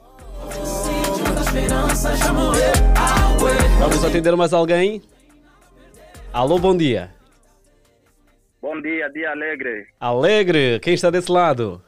[3.78, 5.02] Vamos atender mais alguém?
[6.32, 7.14] Alô, bom dia.
[8.60, 9.86] Bom dia, dia alegre.
[9.98, 11.82] Alegre, quem está desse lado?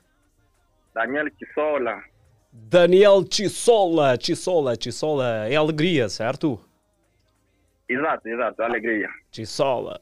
[0.95, 2.03] Daniel Kissola.
[2.53, 6.61] Daniel Tissola, Tissola, Tissola, é alegria, certo?
[7.89, 9.09] Exato, exato, alegria.
[9.31, 10.01] Tissola.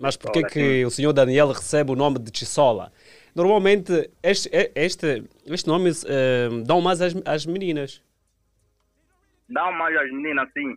[0.00, 2.92] Mas por que o senhor Daniel recebe o nome de Tissola?
[3.34, 8.02] Normalmente, este, este, este nome eh, dão mais às, às meninas.
[9.48, 10.76] Dá mais às meninas, sim.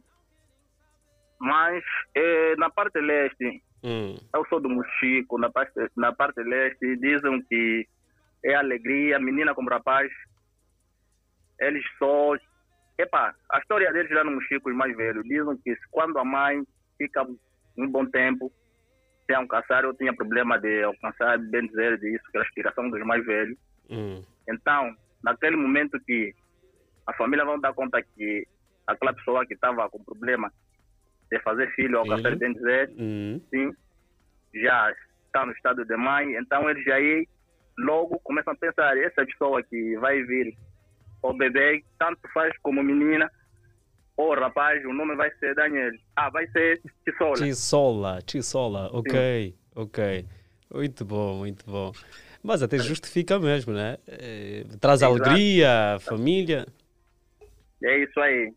[1.40, 1.84] Mas
[2.16, 4.18] eh, na parte leste, Hum.
[4.34, 7.88] eu sou do Mochico, na parte, na parte leste dizem que
[8.44, 10.12] é alegria, menina como rapaz.
[11.60, 12.34] Eles só.
[12.98, 16.64] Epa, a história deles lá no Mochico, os mais velhos, dizem que quando a mãe
[16.98, 17.24] fica
[17.78, 18.52] um bom tempo
[19.28, 23.06] sem alcançar, eu tinha problema de alcançar, bem dizer, disso, que é a aspiração dos
[23.06, 23.58] mais velhos.
[23.90, 24.24] Hum.
[24.50, 26.34] Então, naquele momento que
[27.06, 28.48] a família vão dar conta que
[28.88, 30.52] aquela pessoa que estava com problema
[31.30, 33.42] de fazer filho, fazer bem dizer, Hum.
[33.50, 33.74] sim,
[34.56, 34.94] já
[35.26, 37.28] está no estado de mãe, então eles aí
[37.78, 40.58] logo começam a pensar, essa pessoa que vai vir,
[41.22, 43.30] o bebê, tanto faz como menina,
[44.16, 45.92] ou rapaz, o nome vai ser Daniel.
[46.16, 47.36] Ah, vai ser Tissola.
[47.36, 50.26] Tissola, Tissola, ok, ok.
[50.74, 51.92] Muito bom, muito bom.
[52.44, 53.98] Mas até justifica mesmo, né?
[54.08, 55.14] Eh, Traz Exato.
[55.14, 56.66] alegria, família.
[57.84, 58.54] É isso aí.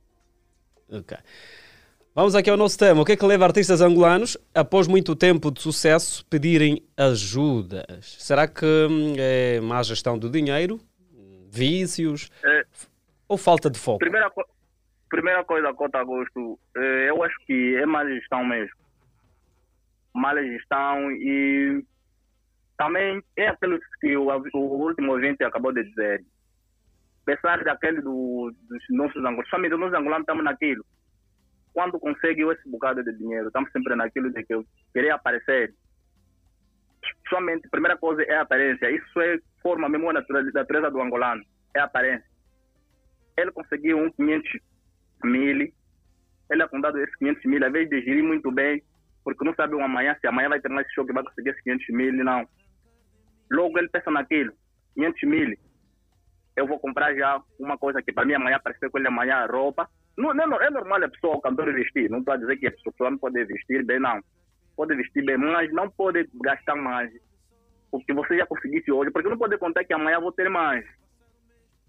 [0.90, 1.16] Ok.
[2.14, 3.02] Vamos aqui ao nosso tema.
[3.02, 8.16] O que é que leva artistas angolanos, após muito tempo de sucesso, pedirem ajudas?
[8.18, 10.80] Será que hum, é má gestão do dinheiro?
[11.51, 12.30] Vícios?
[12.44, 12.64] É,
[13.28, 13.98] Ou falta de foco?
[13.98, 14.46] primeira, co-
[15.09, 18.74] primeira coisa, Cota Agosto, eh, eu acho que é má gestão mesmo.
[20.14, 21.84] Má gestão e
[22.76, 26.24] também é aquilo que o, o último ouvinte acabou de dizer.
[27.22, 30.84] Apesar daquele do, dos nossos angolanos, família dos angolanos estamos naquilo.
[31.72, 35.72] Quando consegue esse bocado de dinheiro, estamos sempre naquilo de que eu queria aparecer.
[37.28, 38.90] Somente, a primeira coisa é a aparência.
[38.90, 41.42] Isso é forma mesmo da natureza do angolano.
[41.74, 42.30] É a aparência
[43.40, 44.61] ele conseguiu um 500
[45.24, 45.72] mil,
[46.50, 48.82] ele é condado esses 500 mil, às vezes de gerir muito bem,
[49.24, 51.88] porque não sabe amanhã, se amanhã vai ter mais show que vai conseguir esses 500
[51.90, 52.46] mil, não.
[53.50, 54.52] Logo ele pensa naquilo,
[54.94, 55.56] 500 mil,
[56.56, 59.88] eu vou comprar já uma coisa que para mim amanhã aparecer com ele amanhã roupa.
[60.16, 62.66] Não, não, é é normal a pessoa, o cantor vestir, não estou a dizer que
[62.66, 64.20] a pessoa não pode vestir bem, não.
[64.76, 67.11] Pode vestir bem, mas não pode gastar mais.
[67.93, 70.84] O que você já conseguisse hoje, porque não pode contar que amanhã vou ter mais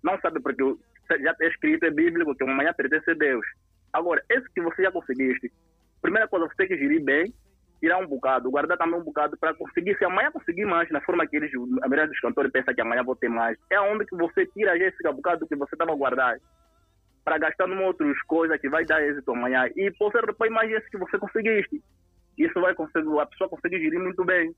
[0.04, 0.64] não sabe porque
[1.10, 3.46] já está escrito, é bíblico, que amanhã pertence a Deus.
[3.94, 5.52] Agora, esse que você já conseguiste,
[6.02, 7.34] primeira coisa, você tem que gerir bem,
[7.80, 11.28] tirar um bocado, guardar também um bocado para conseguir, se amanhã conseguir mais, na forma
[11.28, 14.16] que eles, a maioria dos cantores pensa que amanhã vou ter mais, é onde que
[14.16, 16.40] você tira esse bocado que você estava guardado
[17.24, 20.90] para gastar numa outras coisas que vai dar êxito amanhã e você repõe mais esse
[20.90, 21.82] que você conseguiste.
[22.38, 24.56] Isso vai conseguir, a pessoa conseguir gerir muito bem.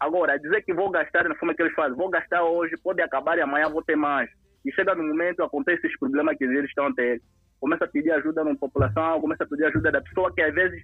[0.00, 3.36] Agora, dizer que vou gastar na forma que eles fazem, vou gastar hoje, pode acabar
[3.36, 4.30] e amanhã vou ter mais.
[4.64, 7.20] E chega no momento, acontece esses problemas que eles estão a ter.
[7.60, 10.80] Começa a pedir ajuda na população, começa a pedir ajuda da pessoa que às vezes,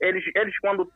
[0.00, 0.90] eles, eles quando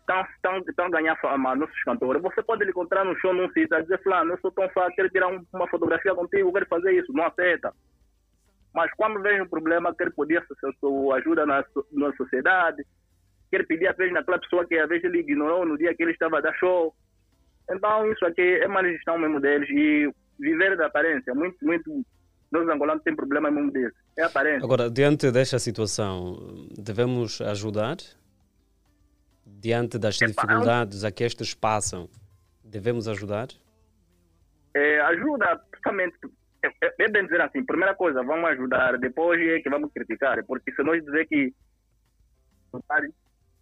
[0.68, 3.80] estão a ganhar fama, nossos cantores, você pode lhe encontrar no show, num sítio, a
[3.82, 7.12] dizer, fulano, eu sou tão fã, quero tirar um- uma fotografia contigo, quero fazer isso,
[7.12, 7.72] não aceita.
[8.74, 12.84] Mas quando vem um problema, quer pedir a ajuda na, na sociedade,
[13.48, 16.10] quer pedir às vezes naquela pessoa que às vezes ele ignorou no dia que ele
[16.10, 16.92] estava a dar show.
[17.70, 21.34] Então, isso aqui é uma gestão mesmo deles e viver da aparência.
[21.34, 22.04] Muito, muito.
[22.52, 23.96] Nós angolanos temos problema mesmo desse.
[24.16, 24.64] É aparência.
[24.64, 26.36] Agora, diante desta situação,
[26.78, 27.96] devemos ajudar?
[29.46, 32.08] diante das dificuldades a que estes passam,
[32.62, 33.48] devemos ajudar?
[34.74, 36.16] É, ajuda, justamente,
[36.62, 40.44] é, é- é bem dizer assim, primeira coisa, vamos ajudar, depois é que vamos criticar,
[40.44, 41.54] porque se nós dizer que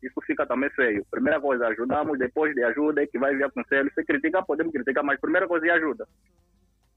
[0.03, 1.05] isso fica também feio.
[1.11, 3.91] Primeira coisa, ajudamos, depois de ajuda é que vai vir conselho.
[3.95, 6.07] Se criticar, podemos criticar, mas primeira coisa é ajuda.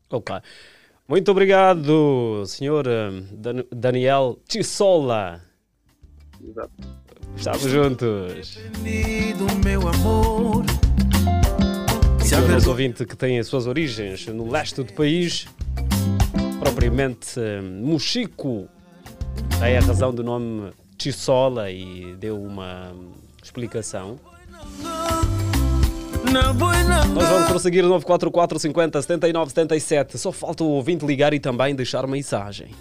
[0.09, 0.35] Ok.
[1.07, 5.39] Muito obrigado, senhor eh, Dan- Daniel Tissola.
[6.43, 6.71] Exato.
[7.35, 8.59] Estamos juntos.
[9.63, 10.63] meu amor.
[12.23, 15.47] Se o nosso ouvinte que tem as suas origens no leste do país,
[16.59, 18.67] propriamente eh, Mochico,
[19.59, 22.93] daí a razão do nome Tissola e deu uma
[23.43, 24.19] explicação.
[27.13, 30.17] Nós vamos prosseguir 944 50 79 77.
[30.17, 32.71] Só falta o ouvinte ligar e também deixar mensagem.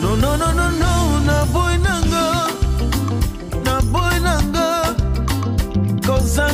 [0.00, 1.46] no no no na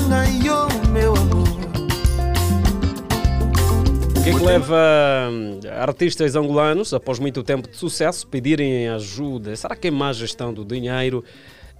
[0.09, 0.26] na
[4.28, 9.56] que é que leva hum, artistas angolanos, após muito tempo de sucesso, pedirem ajuda?
[9.56, 11.24] Será que é má gestão do dinheiro?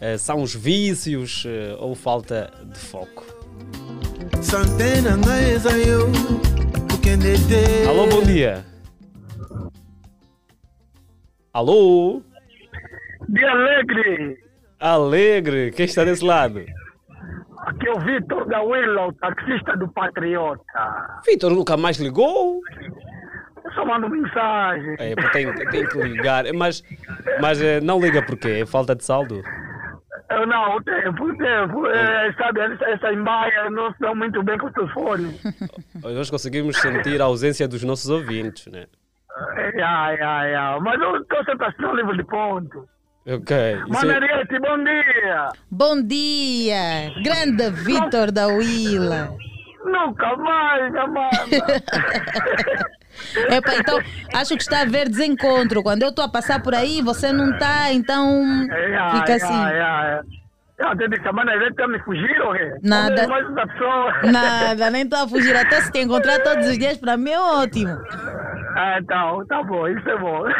[0.01, 3.27] Eh, São os vícios eh, ou falta de foco?
[6.91, 8.65] kokende te Alô, bom dia.
[11.53, 12.23] Alô?
[13.29, 14.39] Dia alegre,
[14.81, 16.65] Alegre, quem está desse lado?
[17.79, 20.63] Aqui é o Vitor da Willow, taxista do Patriota.
[21.25, 22.61] Vitor nunca mais ligou?
[23.65, 24.97] Eu só mando mensagem.
[24.99, 26.83] É, tem, tem que ligar, mas,
[27.41, 29.43] mas eh, não liga porque é falta de saldo.
[30.31, 31.87] Eu não, o tempo, o tempo.
[31.87, 35.43] É, sabe, essa, essa embaia não se dá muito bem com os teus fones.
[36.03, 38.87] Nós conseguimos sentir a ausência dos nossos ouvintes, né?
[39.57, 40.81] É, ai, ai, ai.
[40.81, 42.89] Mas eu estou sempre assinando livro de ponto.
[43.31, 43.55] Ok.
[43.57, 45.53] É- Maneriete, bom dia.
[45.71, 47.13] Bom dia!
[47.23, 49.31] Grande Vitor da Willa.
[49.85, 51.49] Nunca mais, jamais.
[53.51, 54.01] Epa, então
[54.35, 55.83] acho que está a haver desencontro.
[55.83, 59.55] Quando eu estou a passar por aí, você não está, então É, fica assim.
[59.55, 60.21] ai, ai.
[60.79, 62.73] Eu até disse, a Maneriete me fugir, ou quê?
[62.83, 63.27] Nada.
[64.33, 65.55] Nada, nem estou a fugir.
[65.57, 67.99] Até se te encontrar todos os dias, para mim é ótimo.
[68.77, 70.45] Ah, então, tá bom, isso é bom.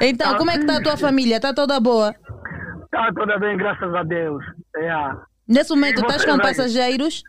[0.00, 1.36] Então, como é que está a tua família?
[1.36, 2.14] Está toda boa?
[2.90, 4.44] Tá tudo bem, graças a Deus.
[4.76, 4.92] É.
[5.46, 7.22] Nesse momento, estás com passageiros?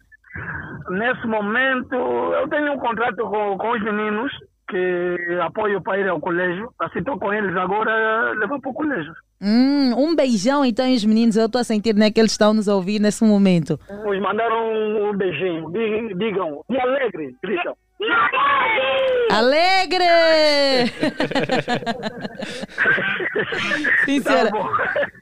[0.89, 4.31] Nesse momento, eu tenho um contrato com, com os meninos
[4.69, 6.71] que apoio para ir ao colégio.
[6.79, 9.13] Assim, estou com eles agora, levar para o colégio.
[9.41, 11.35] Hum, um beijão então, os meninos.
[11.35, 13.79] Eu estou a sentir né, que eles estão nos ouvir nesse momento.
[13.89, 15.71] Nos mandaram um beijinho.
[15.71, 17.75] Digam, digam e alegre, gritam.
[19.31, 20.05] Alegre!
[24.05, 24.31] Sim, Tá.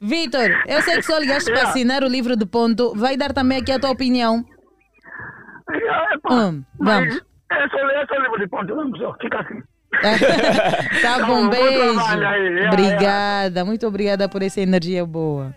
[0.00, 2.94] Vitor, eu sei que só ligaste para assinar o livro do ponto.
[2.94, 4.44] Vai dar também aqui a tua opinião.
[6.30, 7.16] Hum, vamos.
[7.50, 9.60] É só, é só livro de ponto, vamos fica assim.
[11.02, 12.00] Tá Tá bom, bom beijo.
[12.00, 15.54] é, Obrigada, muito obrigada por essa energia boa.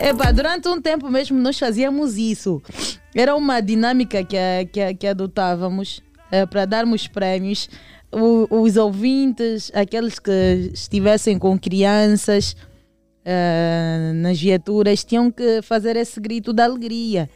[0.00, 2.62] Epá, durante um tempo mesmo nós fazíamos isso.
[3.14, 4.36] Era uma dinâmica que,
[4.72, 7.68] que, que adotávamos eh, para darmos prémios.
[8.12, 12.56] O- os ouvintes, aqueles que estivessem com crianças
[13.24, 17.28] eh, nas viaturas, tinham que fazer esse grito de alegria.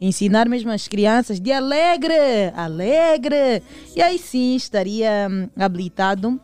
[0.00, 2.14] Ensinar mesmo as crianças de alegre,
[2.54, 3.62] alegre.
[3.96, 6.40] E aí sim estaria hum, habilitado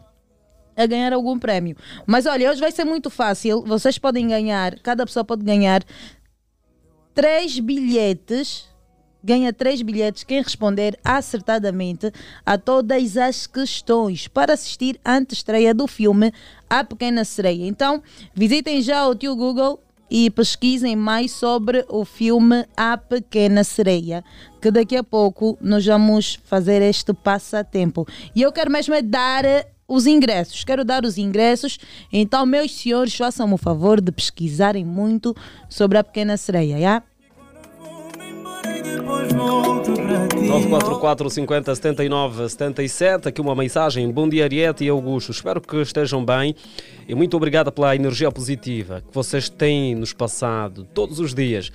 [0.77, 1.77] a ganhar algum prémio.
[2.05, 3.62] Mas olha, hoje vai ser muito fácil.
[3.64, 5.85] Vocês podem ganhar, cada pessoa pode ganhar
[7.15, 8.69] três bilhetes.
[9.23, 12.12] Ganha três bilhetes quem responder acertadamente
[12.45, 16.31] a todas as questões para assistir à estreia do filme
[16.69, 17.67] A Pequena Sereia.
[17.67, 18.03] Então,
[18.35, 24.23] visitem já o tio Google e pesquisem mais sobre o filme A Pequena Sereia,
[24.61, 28.07] que daqui a pouco nós vamos fazer este passatempo.
[28.35, 29.45] E eu quero mesmo é dar
[29.87, 31.78] os ingressos, quero dar os ingressos,
[32.12, 35.35] então meus senhores façam o favor de pesquisarem muito
[35.68, 37.03] sobre A Pequena Sereia, já?
[40.45, 43.28] 944 50 79 77.
[43.28, 44.11] Aqui uma mensagem.
[44.11, 45.32] Bom dia, Ariete e Augusto.
[45.32, 46.55] Espero que estejam bem
[47.09, 51.70] e muito obrigada pela energia positiva que vocês têm nos passado todos os dias.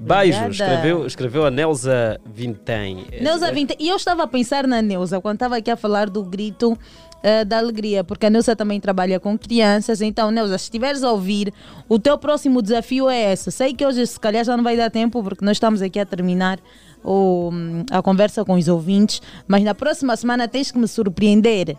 [0.00, 3.04] Beijo, escreveu, escreveu a Neuza Vintém.
[3.20, 3.76] Neuza 20.
[3.78, 6.78] E eu estava a pensar na Neuza quando estava aqui a falar do grito
[7.22, 10.00] eh, da alegria, porque a Neuza também trabalha com crianças.
[10.00, 11.52] Então, Neuza, se estiveres a ouvir,
[11.88, 13.50] o teu próximo desafio é esse.
[13.52, 16.06] Sei que hoje, se calhar, já não vai dar tempo, porque nós estamos aqui a
[16.06, 16.58] terminar
[17.04, 17.50] o,
[17.90, 21.76] a conversa com os ouvintes, mas na próxima semana tens que me surpreender.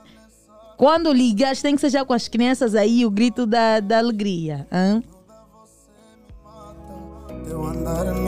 [0.77, 4.67] Quando ligas, tem que ser já com as crianças aí, o grito da, da alegria.
[4.71, 5.01] hã?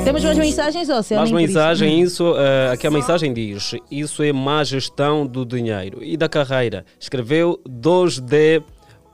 [0.03, 4.31] Temos mais mensagens, ou é Mais mensagem, isso, eh, aqui a mensagem diz: Isso é
[4.31, 6.85] má gestão do dinheiro e da carreira.
[6.99, 8.61] Escreveu 2D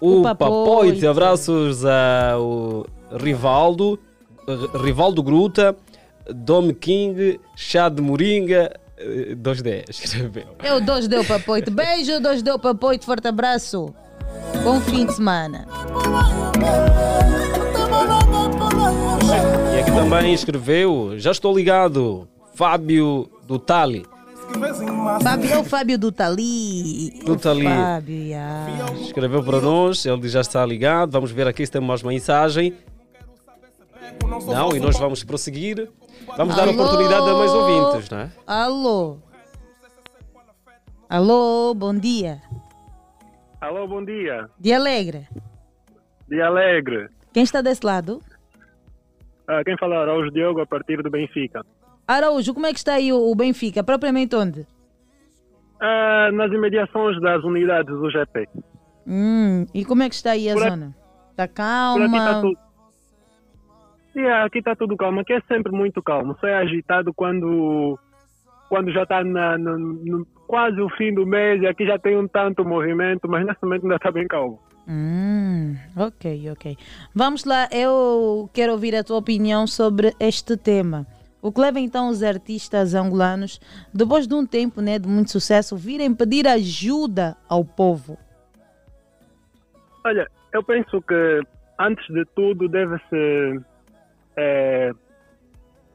[0.01, 0.21] o O.
[0.23, 1.05] Papoite.
[1.07, 2.85] Abraços ao
[3.19, 3.99] Rivaldo,
[4.47, 5.75] R- Rivaldo Gruta,
[6.33, 8.71] Dom King, Chá de Moringa.
[8.97, 10.47] eh, 2D, escreveu.
[10.63, 11.71] Eu dois deu para poito.
[11.71, 13.05] Beijo, dois deu para poito.
[13.05, 13.93] Forte abraço.
[14.63, 15.65] Bom fim de semana.
[19.73, 24.05] E aqui também escreveu: Já estou ligado, Fábio do Tali.
[25.23, 27.11] Fábio, é o Fábio do Tali.
[27.25, 27.63] Do Tali.
[27.63, 28.93] Fábio, yeah.
[29.01, 31.11] Escreveu para nós, ele já está ligado.
[31.11, 32.73] Vamos ver aqui se temos mais mensagem.
[34.47, 35.89] Não, e nós vamos prosseguir.
[36.37, 36.73] Vamos dar Alô?
[36.73, 38.31] oportunidade a mais ouvintes, não é?
[38.45, 39.17] Alô?
[41.09, 42.41] Alô, bom dia.
[43.59, 44.49] Alô, bom dia.
[44.59, 45.27] De Alegre.
[46.27, 47.09] Dia Alegre.
[47.33, 48.21] Quem está desse lado?
[49.47, 51.61] Ah, quem fala Araújo Diogo a partir do Benfica.
[52.07, 53.83] Araújo, como é que está aí o Benfica?
[53.83, 54.65] Propriamente onde?
[55.79, 58.47] Ah, nas imediações das unidades do GP.
[59.07, 60.95] Hum, e como é que está aí a Por zona?
[61.31, 62.41] Está Por aqui está calma?
[62.41, 62.57] tudo.
[64.13, 65.21] Sim, aqui está tudo calmo.
[65.21, 66.35] Aqui é sempre muito calmo.
[66.39, 67.97] Só é agitado quando,
[68.69, 72.63] quando já está no- quase o fim do mês e aqui já tem um tanto
[72.65, 74.59] movimento, mas nesse momento ainda está bem calmo.
[74.93, 76.77] Hum, ok, ok.
[77.15, 81.07] Vamos lá, eu quero ouvir a tua opinião sobre este tema.
[81.41, 83.57] O que leva então os artistas angolanos,
[83.93, 88.17] depois de um tempo né, de muito sucesso, virem pedir ajuda ao povo?
[90.03, 91.41] Olha, eu penso que
[91.79, 93.61] antes de tudo deve-se
[94.35, 94.91] é,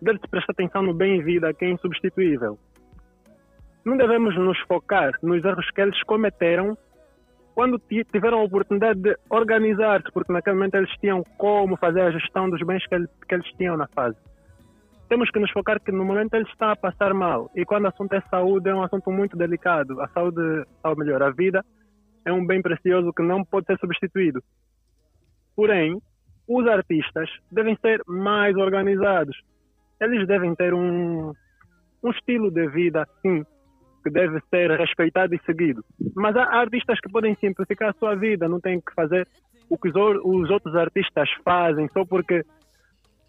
[0.01, 2.59] deve-se prestar atenção no bem-vida que é insubstituível.
[3.84, 6.78] Não devemos nos focar nos erros que eles cometeram
[7.57, 12.11] quando ti- tiveram a oportunidade de organizar-se, porque naquele momento eles tinham como fazer a
[12.11, 14.17] gestão dos bens que, eles- que eles tinham na fase.
[15.09, 17.51] Temos que nos focar que no momento eles estão a passar mal.
[17.57, 19.99] E quando o assunto é saúde, é um assunto muito delicado.
[20.03, 21.65] A saúde, ou melhor, a vida
[22.27, 24.43] é um bem precioso que não pode ser substituído.
[25.55, 25.99] Porém,
[26.47, 29.35] os artistas devem ser mais organizados.
[29.99, 31.33] Eles devem ter um,
[32.05, 33.47] um estilo de vida, sim,
[34.07, 35.83] que deve ser respeitado e seguido.
[36.15, 39.27] Mas há artistas que podem simplificar a sua vida, não têm que fazer
[39.69, 42.45] o que os, ou- os outros artistas fazem só porque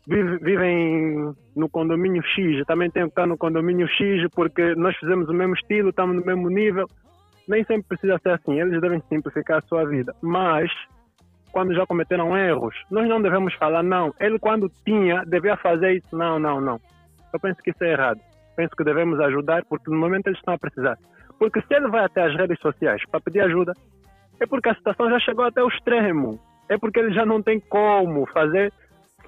[0.08, 2.64] vive- vivem no condomínio X.
[2.68, 6.24] Também tenho que estar no condomínio X porque nós fizemos o mesmo estilo, estamos no
[6.24, 6.86] mesmo nível.
[7.48, 10.14] Nem sempre precisa ser assim, eles devem simplificar a sua vida.
[10.22, 10.70] Mas,
[11.52, 16.16] quando já cometeram erros, nós não devemos falar, não, ele quando tinha, devia fazer isso.
[16.16, 16.80] Não, não, não.
[17.34, 18.20] Eu penso que isso é errado.
[18.58, 20.98] Penso que devemos ajudar porque no momento eles estão a precisar.
[21.38, 23.72] Porque se ele vai até as redes sociais para pedir ajuda,
[24.42, 26.40] é porque a situação já chegou até o extremo.
[26.68, 28.74] É porque ele já não tem como fazer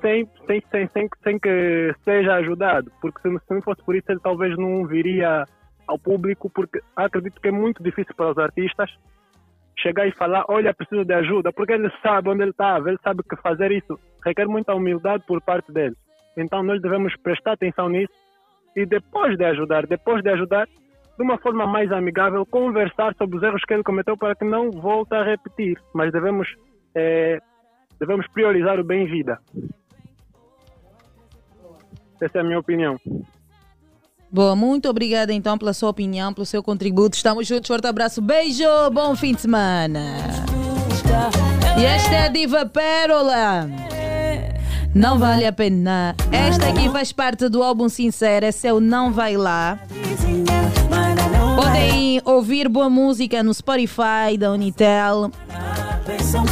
[0.01, 2.91] sem, sem, sem, sem, sem que seja ajudado.
[2.99, 5.45] Porque se, não fosse por isso, ele talvez não viria
[5.87, 8.89] ao público, porque acredito que é muito difícil para os artistas
[9.77, 13.23] chegar e falar, olha, preciso de ajuda, porque ele sabe onde ele estava, ele sabe
[13.23, 15.95] que fazer isso requer muita humildade por parte dele.
[16.35, 18.13] Então nós devemos prestar atenção nisso
[18.75, 23.43] e depois de ajudar, depois de ajudar, de uma forma mais amigável, conversar sobre os
[23.43, 25.77] erros que ele cometeu para que não volte a repetir.
[25.93, 26.47] Mas devemos,
[26.95, 27.39] eh,
[27.99, 29.37] devemos priorizar o bem-vida.
[32.21, 32.97] Essa é a minha opinião.
[34.31, 37.15] Boa, muito obrigada então pela sua opinião, pelo seu contributo.
[37.15, 38.63] Estamos juntos, forte abraço, beijo,
[38.93, 39.99] bom fim de semana.
[41.79, 43.88] E esta é a Diva Pérola.
[44.93, 46.15] Não vale a pena.
[46.31, 49.79] Esta aqui faz parte do álbum Sincero, é seu Não Vai Lá.
[51.55, 55.31] Podem ouvir boa música no Spotify da Unitel.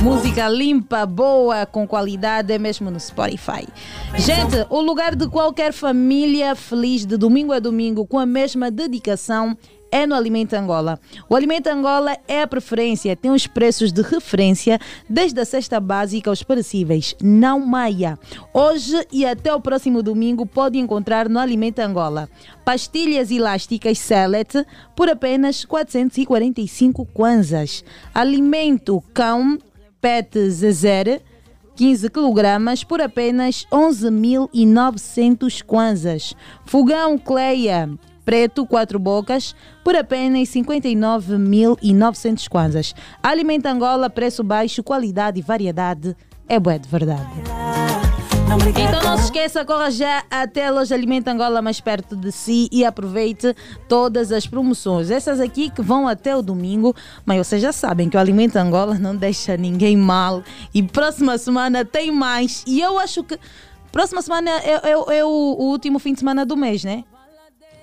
[0.04, 3.68] Música limpa, boa, com qualidade, é mesmo no Spotify.
[4.16, 9.58] Gente, o lugar de qualquer família feliz de domingo a domingo com a mesma dedicação
[9.92, 11.00] é no Alimento Angola.
[11.30, 14.80] O Alimento Angola é a preferência, tem os preços de referência
[15.10, 17.16] desde a cesta básica aos perecíveis.
[17.22, 18.18] Não maia.
[18.54, 22.30] Hoje e até o próximo domingo pode encontrar no Alimento Angola
[22.66, 24.66] pastilhas elásticas Select
[24.96, 27.84] por apenas 445 kwanzas.
[28.14, 29.58] Alimento cão
[30.02, 31.22] Pet Zezere
[31.78, 36.34] 15 kg por apenas 11.900 kwanzas.
[36.66, 37.90] Fogão Cleia
[38.28, 39.56] preto, quatro bocas,
[39.86, 42.94] por apenas 59.900 kwanzas.
[43.24, 46.14] Alimento Angola, preço baixo, qualidade e variedade
[46.46, 47.26] é boa de verdade.
[48.78, 52.68] Então não se esqueça, corra já até a loja Alimenta Angola mais perto de si
[52.70, 53.56] e aproveite
[53.88, 55.10] todas as promoções.
[55.10, 56.94] Essas aqui que vão até o domingo,
[57.26, 60.44] mas vocês já sabem que o Alimenta Angola não deixa ninguém mal.
[60.74, 62.66] E próxima semana tem mais.
[62.68, 63.40] E eu acho que
[63.90, 67.06] próxima semana é, é- é o, o último fim de semana do mês, né?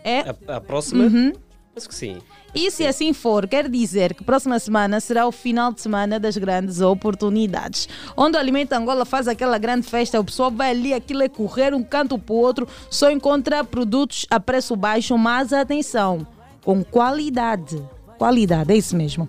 [0.04, 0.20] É.
[0.20, 1.04] A, a próxima?
[1.04, 1.32] Uhum.
[1.74, 2.18] Penso que sim.
[2.54, 6.36] E se assim for, quer dizer que próxima semana será o final de semana das
[6.36, 7.88] grandes oportunidades.
[8.16, 11.74] Onde o Alimento Angola faz aquela grande festa, o pessoal vai ali, aquilo é correr
[11.74, 16.24] um canto para o outro, só encontra produtos a preço baixo, mas atenção,
[16.62, 17.82] com qualidade.
[18.18, 19.28] Qualidade, é isso mesmo.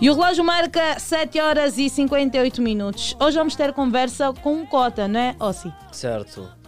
[0.00, 3.16] E o relógio marca 7 horas e 58 minutos.
[3.18, 5.72] Hoje vamos ter conversa com o Cota, não é, Ossi?
[5.90, 6.59] Certo.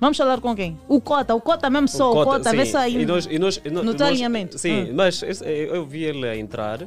[0.00, 0.78] Vamos falar com quem?
[0.88, 2.72] O Cota, o Cota mesmo só, o Cota, vê sim.
[2.72, 2.96] só aí.
[3.02, 4.58] E nós, e nós, no- no teu nós- alinhamento.
[4.58, 4.94] Sim, Hum.
[4.94, 6.80] mas eu, eu vi ele entrar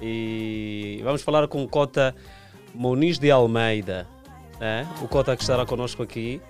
[0.00, 2.14] e vamos falar com o Cota
[2.74, 4.06] Moniz de Almeida.
[4.60, 4.86] é?
[5.02, 6.40] O Cota que estará connosco aqui.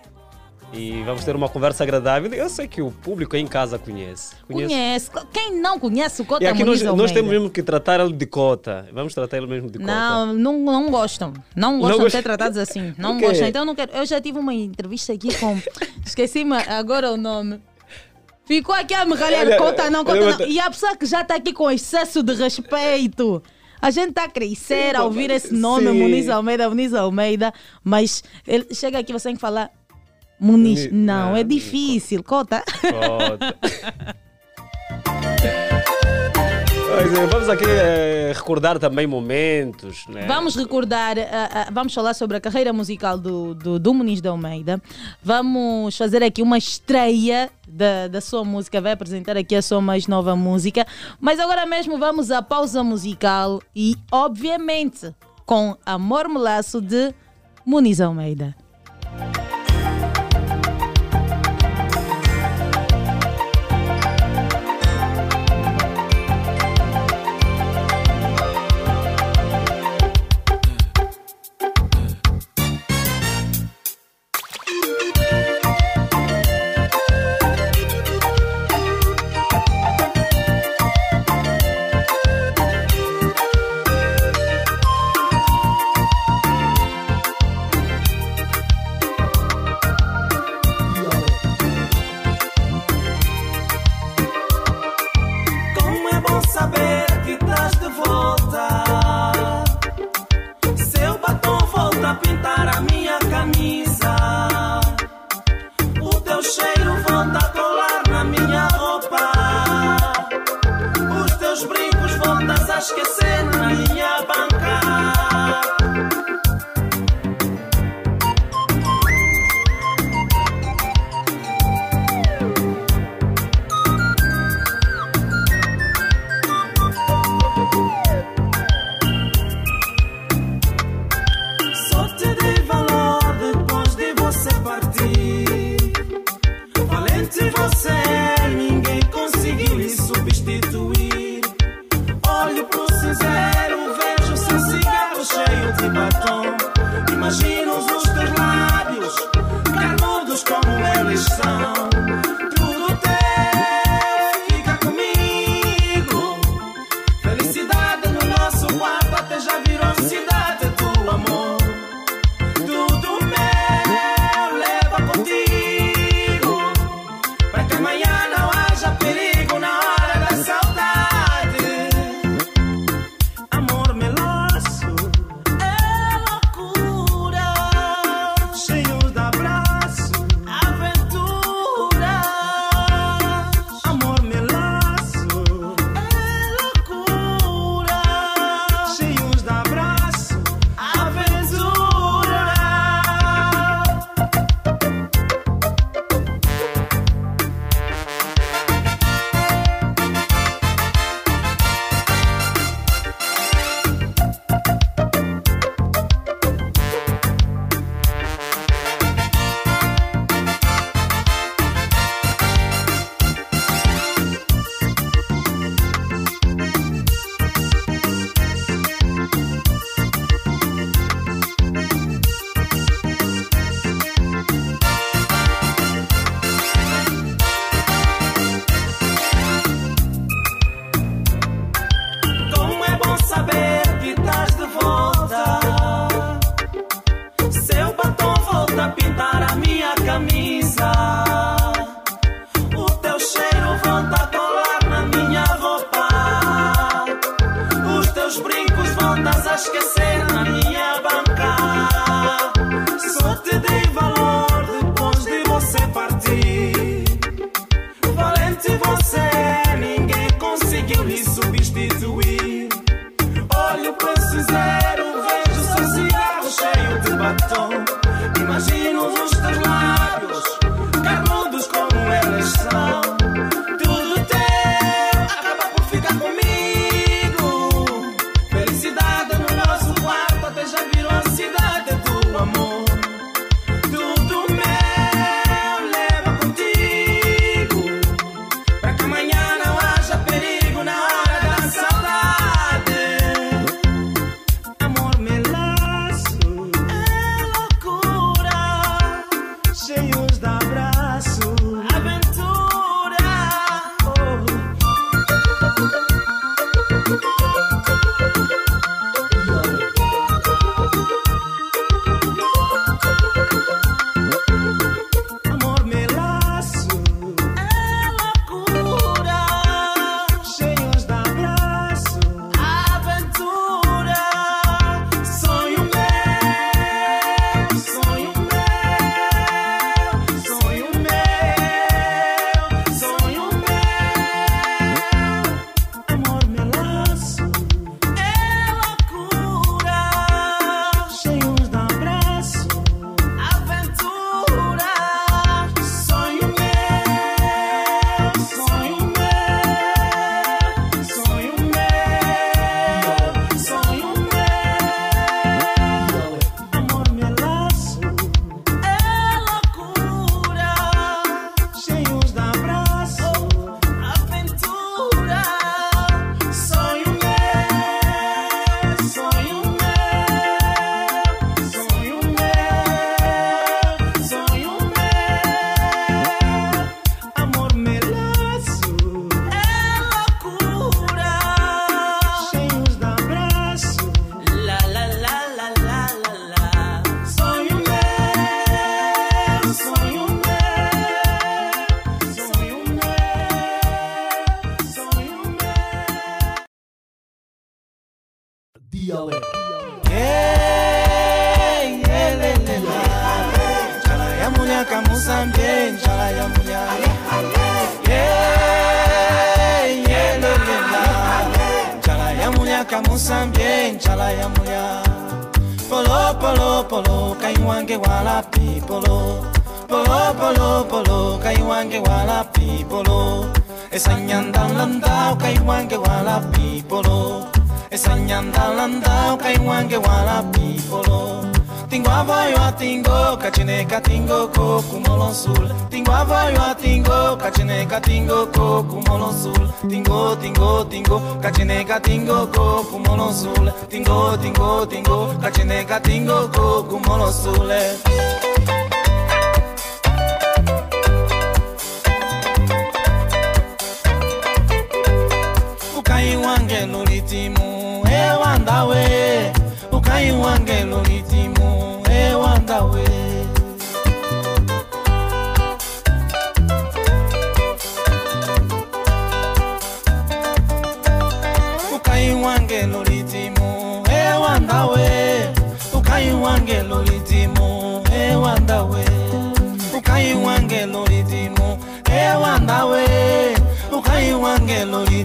[0.73, 2.33] E vamos ter uma conversa agradável.
[2.33, 4.35] Eu sei que o público aí em casa conhece.
[4.51, 5.11] Conhece.
[5.31, 7.12] Quem não conhece o Cota E aqui nós, Muniz nós Almeida?
[7.14, 8.89] temos mesmo que tratar ele de Cota.
[8.93, 9.93] Vamos tratar ele mesmo de Cota.
[9.93, 11.35] Não, não, não gostam.
[11.55, 12.95] Não gostam de gost- ser tratados assim.
[12.99, 13.47] Não gostam.
[13.49, 13.93] Então eu não quero.
[13.93, 15.61] Eu já tive uma entrevista aqui com.
[16.07, 17.61] Esqueci-me agora o nome.
[18.47, 19.57] Ficou aqui a me ralhar.
[19.59, 20.47] Cota não, Cota não.
[20.47, 23.43] E a pessoa que já está aqui com excesso de respeito.
[23.81, 25.99] A gente está a crescer a ouvir esse nome, Sim.
[25.99, 27.53] Muniz Almeida, Muniz Almeida,
[27.83, 29.73] mas ele chega aqui você tem que falar
[30.43, 30.90] Muniz.
[30.90, 32.64] Não, ah, é difícil, Cota.
[32.80, 33.57] Cota.
[36.95, 40.26] Pois é, vamos aqui eh, recordar também momentos, né?
[40.26, 44.28] Vamos recordar, ah, ah, vamos falar sobre a carreira musical do, do, do Muniz de
[44.28, 44.80] Almeida.
[45.22, 50.07] Vamos fazer aqui uma estreia da, da sua música, vai apresentar aqui a sua mais
[50.07, 50.86] nova música.
[51.18, 55.14] Mas agora mesmo vamos à pausa musical e, obviamente,
[55.47, 57.12] com Amor Melaço de
[57.64, 58.55] Muniz Almeida.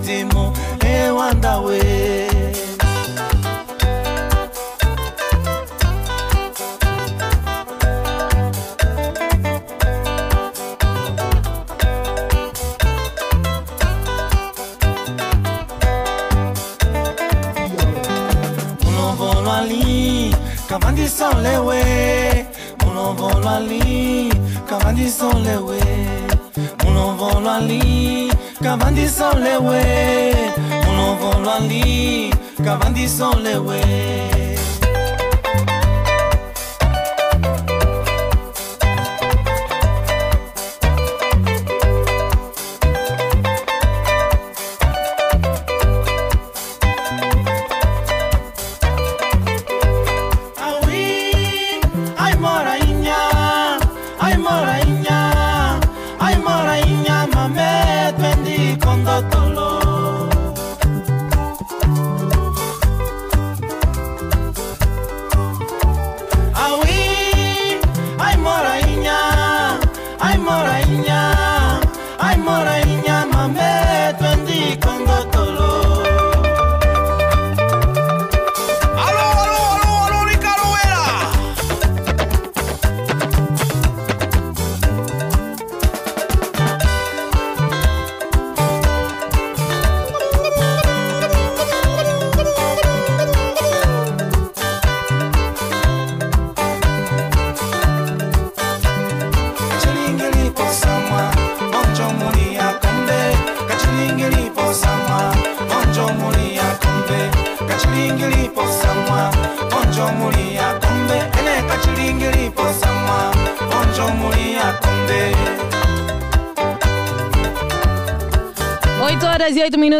[0.08, 0.44] ndimo
[0.96, 1.82] ewandawe
[21.44, 21.82] lewe
[22.86, 24.34] mulovolo ali
[24.70, 25.80] kavandisolewe
[26.84, 27.87] mulovolo ali
[28.62, 30.34] Kavandi son le we,
[30.90, 32.32] uno volo ali,
[32.64, 34.37] Kavandi son le.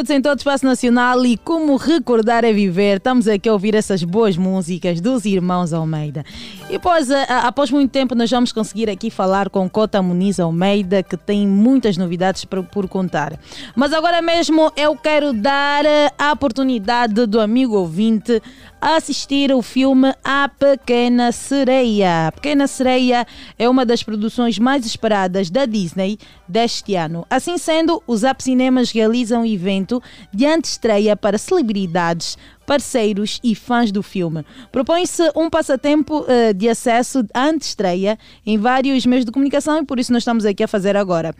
[0.08, 3.76] Minutos em todo o espaço nacional e como recordar é viver, estamos aqui a ouvir
[3.76, 6.24] essas boas músicas dos irmãos Almeida.
[6.70, 11.02] E a- a- após muito tempo nós vamos conseguir aqui falar com Cota Muniz Almeida,
[11.02, 13.40] que tem muitas novidades por, por contar.
[13.74, 15.86] Mas agora mesmo eu quero dar
[16.20, 18.42] a oportunidade do amigo ouvinte
[18.82, 22.28] assistir o filme A Pequena Sereia.
[22.28, 23.26] A Pequena Sereia
[23.58, 27.26] é uma das produções mais esperadas da Disney deste ano.
[27.30, 30.04] Assim sendo, os App Cinemas realizam um evento
[30.34, 32.38] de antestreia para celebridades,
[32.68, 34.46] parceiros e fãs do filme.
[34.72, 39.98] Propõe-se um passatempo eh, de acesso à antestreia em vários meios de comunicação e por
[39.98, 41.34] isso nós estamos aqui a fazer agora.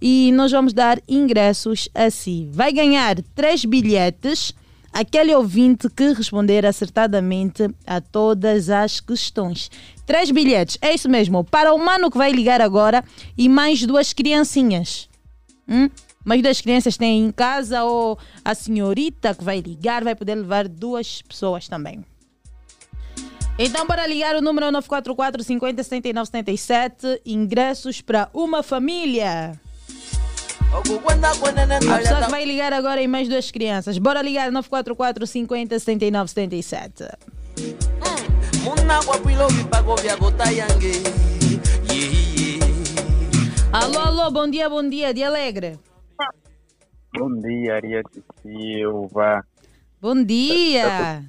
[0.00, 2.48] E nós vamos dar ingressos assim.
[2.52, 4.54] Vai ganhar três bilhetes
[4.92, 9.70] aquele ouvinte que responder acertadamente a todas as questões.
[10.06, 11.42] Três bilhetes, é isso mesmo.
[11.44, 13.04] Para o mano que vai ligar agora
[13.36, 15.08] e mais duas criancinhas.
[15.68, 15.88] Hum?
[16.24, 20.68] Mais duas crianças têm em casa ou a senhorita que vai ligar vai poder levar
[20.68, 22.04] duas pessoas também.
[23.58, 29.52] Então, para ligar o número 944 50 79 77, ingressos para uma família.
[30.72, 30.80] A
[31.98, 33.98] pessoa que vai ligar agora e mais duas crianças.
[33.98, 37.04] Bora ligar 944 50 79 77.
[38.62, 41.02] muna kwapwila ovipago vya gota yange
[43.72, 45.78] Alô, alô, bom dia, bom dia, de Alegre.
[47.12, 49.44] Bom dia, Ariete Silva.
[50.00, 51.22] Bom dia.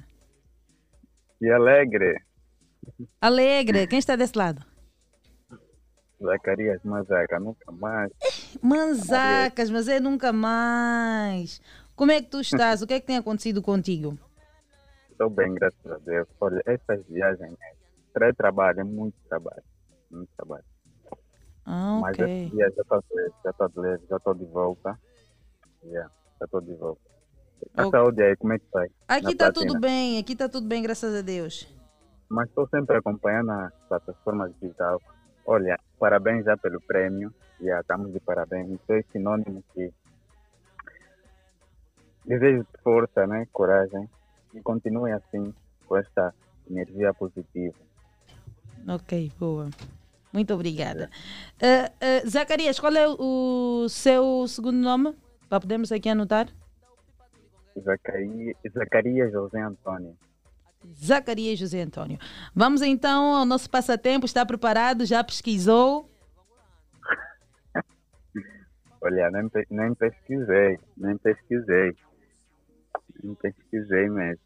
[1.40, 2.22] E alegre.
[3.20, 4.64] Alegre, quem está desse lado?
[6.22, 8.12] Zacarias Mazaca, nunca mais.
[8.62, 11.60] Manzacas, mas é nunca mais.
[11.96, 12.80] Como é que tu estás?
[12.80, 14.16] O que é que tem acontecido contigo?
[15.10, 16.28] Estou bem, graças a Deus.
[16.40, 17.56] Olha, essas viagens,
[18.20, 19.62] é trabalho, é muito trabalho.
[20.10, 20.64] Muito trabalho.
[21.66, 23.04] Ah, Mas esses dias já estou
[23.44, 24.98] já estou de leve, já estou de volta.
[25.84, 27.00] Yeah, já estou de volta.
[27.76, 27.90] A Ok.
[27.90, 28.88] saúde aí, como é que vai?
[29.08, 31.68] Aqui está tudo bem, aqui está tudo bem, graças a Deus.
[32.28, 35.00] Mas estou sempre acompanhando a plataforma digital.
[35.46, 37.32] Olha, parabéns já pelo prêmio.
[37.60, 38.70] Já estamos de parabéns.
[38.70, 39.92] Isso é sinônimo que
[42.24, 43.46] desejo força, né?
[43.52, 44.08] coragem.
[44.54, 45.52] E continuem assim,
[45.86, 46.34] com esta
[46.70, 47.76] energia positiva.
[48.88, 49.70] Ok, boa.
[50.32, 51.10] Muito obrigada.
[51.60, 55.14] Ah, ah, Zacarias, qual é o seu segundo nome?
[55.52, 56.48] Para podermos aqui anotar?
[57.78, 60.16] Zacarias, Zacarias José Antônio.
[60.94, 62.18] Zacarias José Antônio.
[62.54, 64.24] Vamos então ao nosso passatempo.
[64.24, 65.04] Está preparado?
[65.04, 66.08] Já pesquisou?
[69.02, 71.94] Olha, nem, nem pesquisei, nem pesquisei.
[73.22, 74.40] Nem pesquisei mesmo.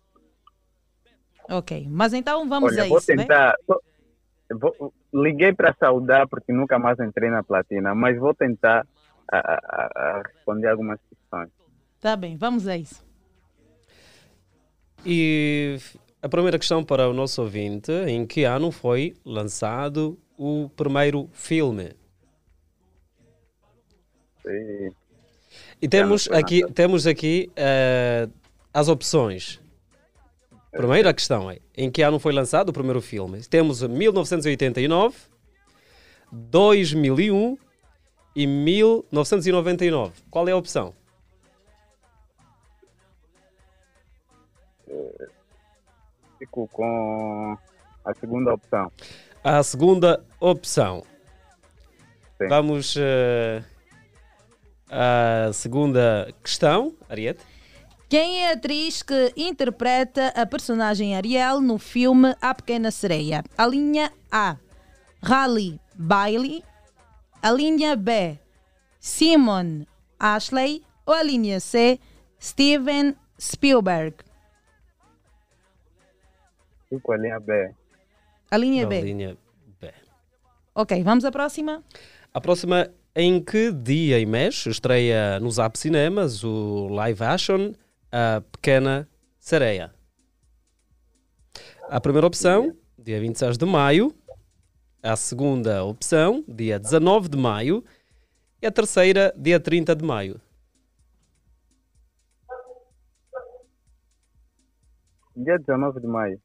[1.49, 3.23] Ok, mas então vamos Olha, a vou isso, né?
[3.23, 3.55] tentar.
[3.65, 3.81] só-
[4.59, 8.85] vou- liguei para saudar porque nunca mais entrei na platina, mas vou tentar
[9.31, 11.51] a, a- responder algumas questões.
[12.01, 13.05] Tá bem, vamos a isso.
[15.05, 15.79] E
[16.23, 21.91] a primeira questão para o nosso ouvinte: em que ano foi lançado o primeiro filme?
[24.47, 24.91] E,
[25.83, 28.29] E temos aqui, temos aqui eh,
[28.73, 29.61] as opções.
[30.73, 33.41] Primeira questão é: em que ano foi lançado o primeiro filme?
[33.43, 35.17] Temos 1989,
[36.33, 37.57] 2001
[38.37, 40.13] e 1999.
[40.31, 40.95] Qual é a opção?
[44.89, 45.27] eh,
[46.39, 47.57] fico com
[48.05, 48.93] a segunda opção.
[49.43, 51.03] A segunda opção.
[52.39, 52.49] Sim.
[52.49, 53.63] Vamos eh,
[54.91, 57.41] à segunda questão, Ariete.
[58.09, 63.43] Quem é a atriz que interpreta a personagem Ariel no filme A Pequena Sereia?
[63.59, 64.57] A linha A,
[65.23, 66.63] Raleigh Bailey.
[67.43, 68.39] A linha B,
[68.99, 69.87] Simon
[70.19, 70.85] Ashley.
[71.07, 72.01] Ou a linha C,
[72.41, 74.17] Steven Spielberg.
[76.89, 77.71] Fico a linha B.
[78.51, 79.01] A linha A B.
[79.03, 79.37] linha
[79.81, 79.93] B.
[80.75, 81.85] Ok, vamos à próxima.
[82.35, 87.73] A próxima, em que dia e mês estreia nos App Cinemas o live action
[88.11, 89.09] A Pequena
[89.39, 89.95] Sereia?
[91.89, 94.13] A primeira opção, dia 26 de maio.
[95.07, 97.85] A segunda opção, dia 19 de maio.
[98.61, 100.41] E a terceira, dia 30 de maio.
[105.37, 106.41] Dia 19 de maio.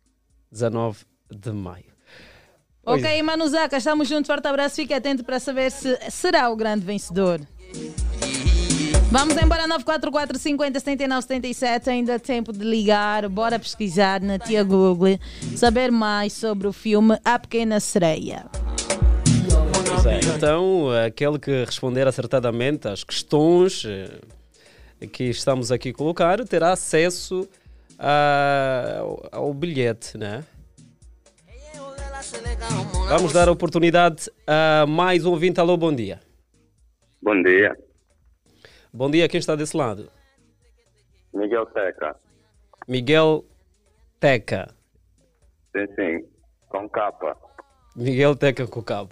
[0.52, 1.92] 19 de maio.
[2.86, 4.28] Ok, Manuzaka, estamos juntos.
[4.28, 4.76] Forte abraço.
[4.76, 7.42] Fique atento para saber se será o grande vencedor.
[9.12, 11.90] Vamos embora 944 50 79 77.
[11.90, 13.28] Ainda há tempo de ligar.
[13.28, 15.20] Bora pesquisar na tia Google.
[15.56, 18.46] Saber mais sobre o filme A Pequena Sereia.
[19.86, 26.44] Pois é, então, aquele que responder acertadamente às questões eh, que estamos aqui a colocar
[26.46, 27.48] terá acesso
[28.00, 30.44] a- ao, ao bilhete, né?
[33.10, 35.60] Vamos dar a oportunidade a mais um ouvinte.
[35.60, 36.20] Alô, bom dia.
[37.22, 37.76] Bom dia,
[38.94, 40.10] Bom dia, quem está desse lado?
[41.34, 42.16] Miguel Teca.
[42.88, 43.46] Miguel
[44.20, 44.74] Teca.
[45.76, 46.26] Sim, sim,
[46.68, 47.38] com capa.
[47.96, 49.12] Miguel Teca com cabo.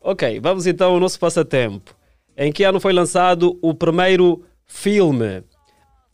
[0.00, 1.94] Ok, vamos então ao nosso passatempo.
[2.36, 5.44] Em que ano foi lançado o primeiro filme?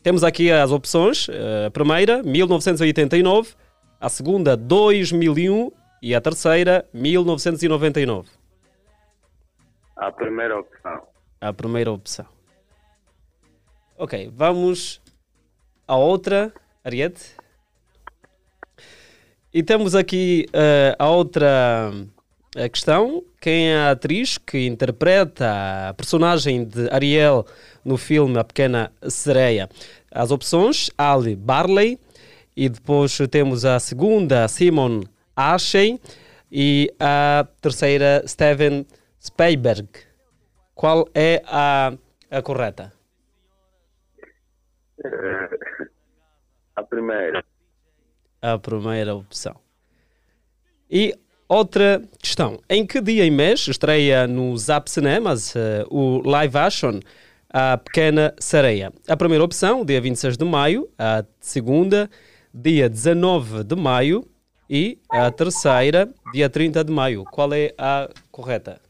[0.03, 1.29] Temos aqui as opções.
[1.29, 3.55] Eh, A primeira, 1989.
[4.01, 5.71] A segunda, 2001.
[6.03, 8.29] E a terceira, 1999.
[9.97, 11.03] A primeira opção.
[11.41, 12.27] A primeira opção.
[13.99, 15.01] Ok, vamos
[15.89, 16.53] à outra,
[16.85, 17.31] Ariete.
[19.55, 21.91] E temos aqui eh, a outra
[22.55, 23.25] eh, questão.
[23.41, 27.47] Quem é a atriz que interpreta a personagem de Ariel
[27.83, 29.67] no filme A Pequena Sereia?
[30.11, 31.99] As opções, Ali Barley.
[32.55, 35.05] E depois temos a segunda, Simon
[35.35, 35.99] Ashley.
[36.53, 38.85] E a terceira, Steven
[39.19, 39.89] Spielberg.
[40.75, 41.95] Qual é a,
[42.31, 42.96] a correta?
[46.75, 47.45] A primeira.
[48.43, 49.57] A primeira opção.
[50.91, 51.15] E
[51.49, 52.61] outra questão.
[52.69, 57.01] Em que dia e mês estreia no Zap Cinemas eh, o live action
[57.51, 58.93] A Pequena Sereia?
[59.09, 60.89] A primeira opção, dia 26 de maio.
[60.99, 62.11] A segunda,
[62.53, 64.29] dia 19 de maio.
[64.69, 67.25] E a terceira, dia 30 de maio.
[67.25, 68.81] Qual é a correta?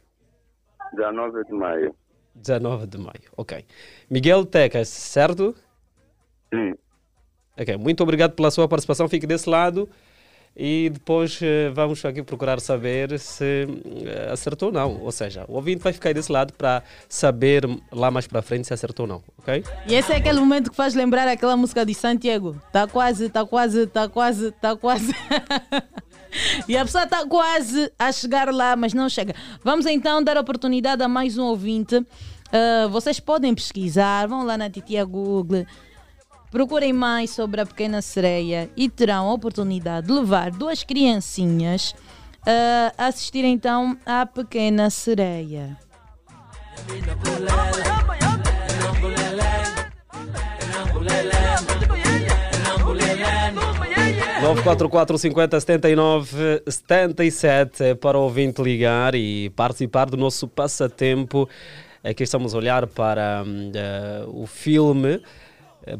[0.94, 1.94] 19 de maio.
[2.34, 3.64] 19 de maio, ok.
[4.10, 5.54] Miguel Tecas, certo?
[6.52, 6.74] Sim.
[7.58, 9.08] Ok, muito obrigado pela sua participação.
[9.08, 9.88] Fique desse lado
[10.54, 13.66] e depois eh, vamos aqui procurar saber se
[14.06, 15.00] eh, acertou ou não.
[15.02, 18.74] Ou seja, o ouvinte vai ficar desse lado para saber lá mais para frente se
[18.74, 19.64] acertou ou não, ok?
[19.86, 22.60] E esse é aquele momento que faz lembrar aquela música de Santiago.
[22.72, 25.14] Tá quase, tá quase, tá quase, tá quase.
[26.68, 29.34] e a pessoa está quase a chegar lá, mas não chega.
[29.62, 32.04] Vamos então dar oportunidade a mais um ouvinte.
[32.52, 35.66] Ah, vocês podem pesquisar, vão lá na titia Google,
[36.56, 41.94] procurem mais sobre a pequena sereia e terão a oportunidade de levar duas criancinhas
[42.46, 45.76] ah, a assistir então à pequena sereia.
[54.40, 61.46] 944 50 79 77 é para o ouvinte ligar e participar do nosso passatempo.
[62.02, 65.20] Aqui estamos a olhar para eh, o filme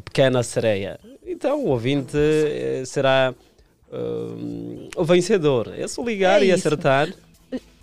[0.03, 0.99] Pequena Sereia.
[1.25, 3.33] Então o ouvinte eh, será
[3.91, 5.73] hum, o vencedor.
[5.77, 6.67] É só ligar É e isso.
[6.67, 7.09] acertar.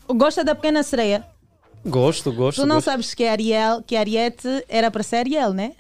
[0.08, 1.24] Gosta da pequena sereia?
[1.86, 2.60] Gosto, gosto.
[2.60, 2.86] Tu não gosto.
[2.86, 5.72] sabes que a Ariel, que a Ariete era para ser Ariel, né?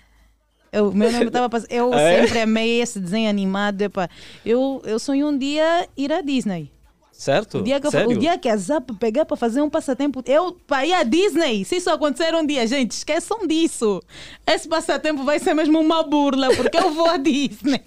[0.72, 2.22] Eu, meu nome estava Eu é?
[2.22, 3.80] sempre amei esse desenho animado.
[3.82, 4.08] Epá.
[4.44, 6.70] Eu, eu sonho um dia ir à Disney.
[7.16, 7.58] Certo?
[7.58, 8.10] O dia, que eu, Sério?
[8.10, 11.64] o dia que a Zap pegar para fazer um passatempo, eu para ir à Disney,
[11.64, 14.02] se isso acontecer um dia, gente, esqueçam disso.
[14.44, 17.80] Esse passatempo vai ser mesmo uma burla, porque eu vou à Disney.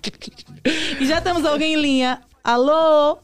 [0.99, 2.21] E já temos alguém em linha.
[2.41, 3.17] Alô?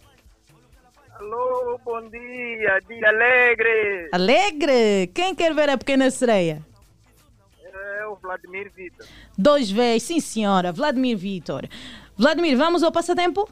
[1.16, 4.10] Alô, bom dia, dia alegre.
[4.12, 5.08] Alegre?
[5.16, 6.62] Quem quer ver a pequena sereia?
[7.64, 9.06] É o Vladimir Vitor.
[9.38, 10.74] Dois vezes, sim senhora.
[10.74, 11.66] Vladimir Vitor.
[12.18, 13.50] Vladimir, vamos ao passatempo?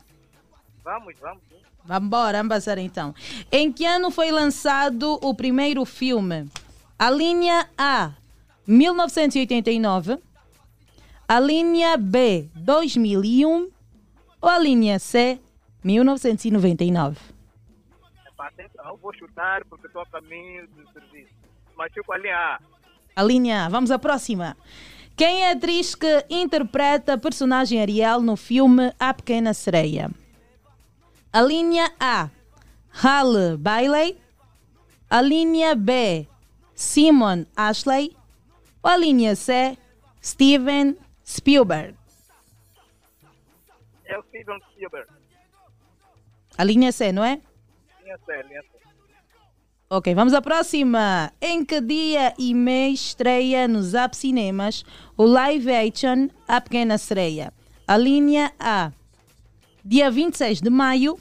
[0.84, 1.51] Vamos, vamos.
[1.92, 3.14] Vamos embora, vamos passar então.
[3.52, 6.50] Em que ano foi lançado o primeiro filme?
[6.98, 8.14] A linha A,
[8.66, 10.18] 1989.
[11.28, 13.70] A linha B, 2001.
[14.42, 15.38] Ou a linha C,
[15.84, 17.20] 1999?
[18.26, 21.34] Epá, atenção, eu vou chutar porque estou a caminho do serviço.
[21.76, 22.58] Mas fico ali, ah,
[23.18, 23.70] A linha A.
[23.70, 24.56] Vamos à próxima.
[25.18, 30.10] Quem é a atriz que interpreta a personagem Ariel no filme A Pequena Sereia?
[31.34, 32.30] A linha A,
[33.04, 34.20] Halle Bailey.
[35.10, 36.28] A linha B,
[36.74, 38.16] Simon Ashley.
[38.84, 39.78] Ou a linha C,
[40.22, 41.96] Steven Spielberg?
[44.12, 45.10] é o Steven Spielberg.
[46.58, 47.42] A linha C, não é?
[48.04, 48.68] Linha C, linha C.
[49.90, 51.32] Ok, vamos à próxima.
[51.42, 54.84] Em que dia e mês estreia nos Zap Cinemas
[55.18, 57.54] o live action A Pequena Sereia?
[57.88, 58.92] A linha A,
[59.84, 61.18] dia 26 de maio.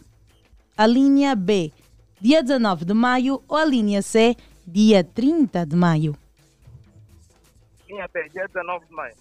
[0.77, 1.73] A linha B,
[2.21, 3.43] dia 19 de maio.
[3.49, 6.17] Ou a linha C, dia 30 de maio?
[7.87, 9.15] Sim, até dia 19 de maio.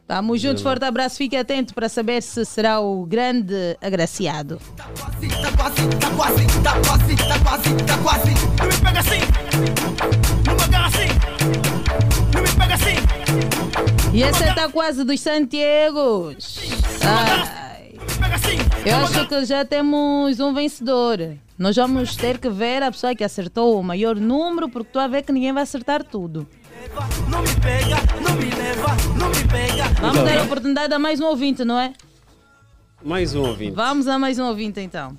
[0.00, 4.60] Estamos juntos, forte abraço, fique atento para saber se será o grande agraciado.
[4.76, 5.86] Tá quase, tá quase,
[6.62, 8.30] tá quase, tá quase.
[8.58, 9.20] Não me pega assim.
[10.44, 11.08] Não me agarra assim.
[12.34, 12.96] Não me pega assim.
[14.12, 16.58] E esse está quase dos Santiagos.
[17.00, 17.71] Ai,
[18.84, 21.36] eu acho que já temos um vencedor.
[21.58, 25.06] Nós vamos ter que ver a pessoa que acertou o maior número, porque tu a
[25.06, 26.46] ver que ninguém vai acertar tudo.
[27.28, 29.84] Não me pega, não me leva, não me pega.
[30.00, 30.24] Vamos Então.
[30.24, 31.92] dar a oportunidade a mais um ouvinte, não é?
[33.04, 33.72] Mais um ouvinte.
[33.74, 35.16] Vamos a mais um ouvinte então.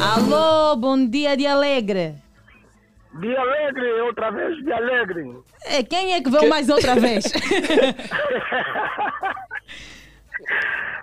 [0.00, 2.14] Alô, bom dia de alegre.
[3.20, 5.24] De alegre, outra vez, de alegre.
[5.64, 7.24] É, quem é que veio mais outra vez?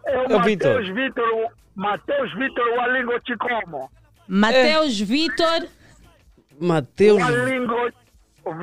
[0.06, 0.74] É o Ô, Vitor.
[0.74, 3.90] Mateus Vitor, Mateus Vitor Walingo Chicomo.
[4.28, 5.68] Mateus Vitor.
[6.60, 7.22] Mateus.
[7.22, 7.90] Walingo,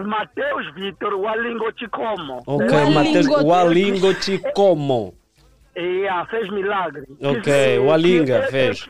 [0.07, 2.43] Mateus Vitor Walingo Chicomo.
[2.47, 3.27] Ok, É, Mateus.
[3.27, 5.15] O Alingo te como.
[5.77, 7.05] Yeah, fez milagre.
[7.23, 8.87] Ok, o Alinga fez.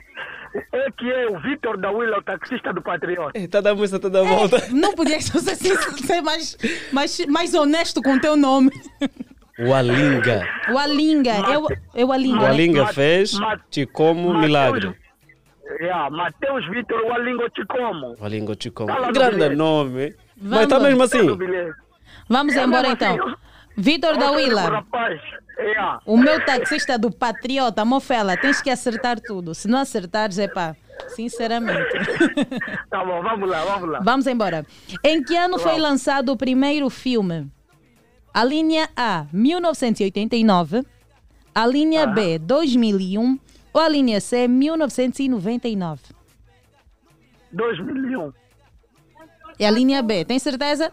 [0.73, 3.39] É que é o Vitor da Willa, o taxista do Patriota.
[3.39, 4.61] Está da música toda volta.
[4.73, 6.57] Não podia ser, ser- ser mais,
[6.93, 8.71] mais, mais honesto com o teu nome.
[9.67, 10.47] O Alinga.
[10.73, 12.43] O Alinga, é o, é o Alinga.
[12.43, 13.33] O Alinga fez
[13.71, 14.97] te como Mateus- milagre.
[15.81, 17.01] Yeah, Mateus Vitor.
[17.03, 17.65] O Alingo te
[18.71, 18.89] como.
[18.89, 19.55] Tá lá no Grande bilhete.
[19.57, 20.15] nome.
[20.37, 20.63] Mas Vamos.
[20.65, 21.27] está mesmo assim.
[22.29, 23.15] Vamos É embora então.
[23.15, 23.35] assim,
[23.77, 24.85] Vitor da Willa.
[25.59, 26.01] Yeah.
[26.07, 29.55] O meu taxista do Patriota, Mofela, tens que acertar tudo.
[29.55, 30.75] Se não acertares, é pá,
[31.09, 31.87] sinceramente.
[32.91, 34.01] Tá bom, vamos lá, vamos lá.
[34.03, 34.65] Vamos embora.
[35.05, 35.83] Em que ano foi Vamos.
[35.89, 37.47] lançado o primeiro filme?
[38.33, 40.85] A linha A, 1989.
[41.55, 43.39] A linha B, 2001.
[43.73, 46.03] Ou a linha C, 1999?
[47.53, 48.33] 2001.
[49.59, 50.93] É a linha B, tem certeza?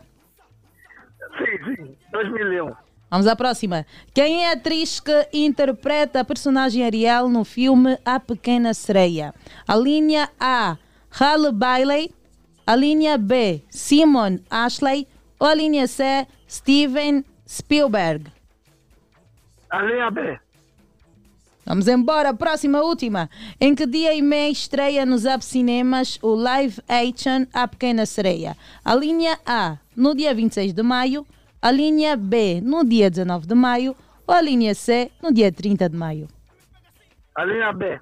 [1.38, 2.74] Sim, sim, 2001.
[3.10, 3.86] Vamos à próxima.
[4.14, 9.34] Quem é a atriz que interpreta a personagem Ariel no filme A Pequena Sereia?
[9.66, 10.78] A linha A,
[11.10, 12.12] Halle Bailey.
[12.66, 15.08] A linha B, Simon Ashley.
[15.40, 18.32] Ou a linha C, Steven Spielberg?
[19.70, 20.40] A B.
[21.66, 23.30] Vamos embora, próxima, última.
[23.60, 28.56] Em que dia e mês estreia nos App Cinemas o live action A Pequena Sereia?
[28.86, 31.28] A linha A, no dia 26 de maio.
[31.62, 33.94] A linha B, no dia 19 de maio.
[34.26, 36.30] Ou a linha C, no dia 30 de maio?
[37.36, 38.00] A linha B.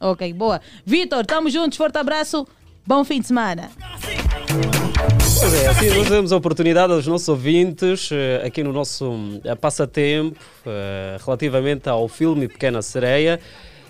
[0.00, 0.62] Ok, boa.
[0.86, 2.48] Vitor, estamos juntos, forte abraço.
[2.86, 3.70] Bom fim de semana.
[5.40, 9.54] Pois é, assim nós damos a oportunidade aos nossos ouvintes eh, aqui no nosso eh,
[9.54, 13.40] passatempo eh, relativamente ao filme Pequena Sereia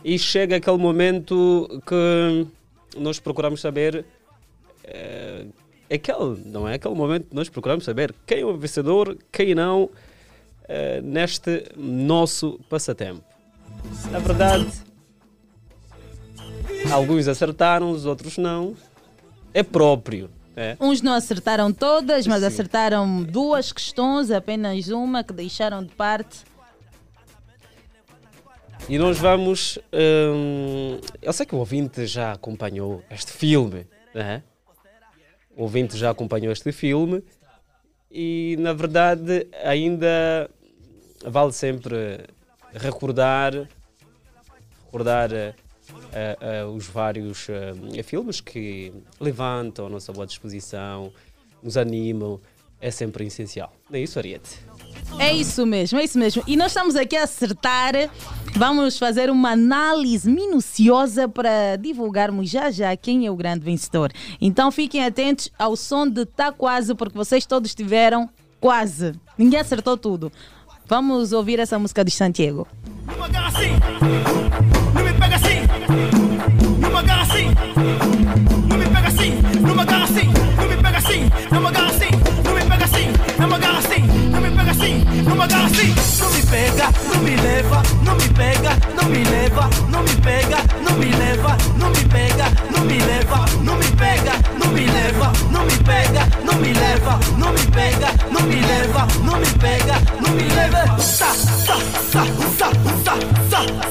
[0.05, 2.47] e chega aquele momento que
[2.99, 4.05] nós procuramos saber
[4.85, 5.47] eh,
[5.93, 6.75] aquele, não é?
[6.75, 9.91] Aquele momento que nós procuramos saber quem é o vencedor, quem não
[10.69, 13.23] eh, neste nosso passatempo.
[14.11, 14.67] Na verdade,
[16.91, 18.75] alguns acertaram, os outros não.
[19.55, 20.31] É próprio.
[20.57, 20.77] É.
[20.81, 26.45] Uns não acertaram todas, mas acertaram duas questões, apenas uma que deixaram de parte.
[28.89, 29.79] E nós vamos.
[29.93, 34.43] hum, eu sei que o ouvinte já acompanhou este filme, né?
[35.57, 37.23] O ouvinte já acompanhou este filme
[38.11, 40.51] e, na verdade, ainda
[41.25, 42.21] vale sempre
[42.75, 43.53] recordar,
[44.85, 45.31] recordar
[46.13, 51.13] eh, eh, os vários eh, filmes que levantam a nossa boa disposição,
[51.63, 52.41] nos animam.
[52.81, 53.73] É sempre essencial.
[53.89, 54.59] Não é isso, Ariete?
[55.19, 56.43] É isso mesmo, é isso mesmo.
[56.49, 57.95] E nós estamos aqui a acertar.
[58.57, 64.11] Vamos fazer uma análise minuciosa para divulgarmos já já quem é o grande vencedor.
[64.41, 68.29] Então fiquem atentos ao som de Tá Quase, porque vocês todos tiveram
[68.61, 69.15] quase.
[69.39, 70.33] Ninguém acertou tudo.
[70.87, 72.67] Vamos ouvir essa música de Santiago.
[73.07, 73.71] Não me pega assim.
[74.95, 75.72] Não me pega assim.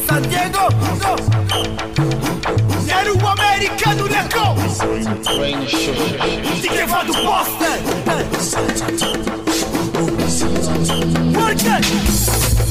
[0.08, 0.68] San Diego,
[1.00, 1.31] go.
[4.74, 7.78] Se gravado bosta!
[11.34, 12.71] Porca!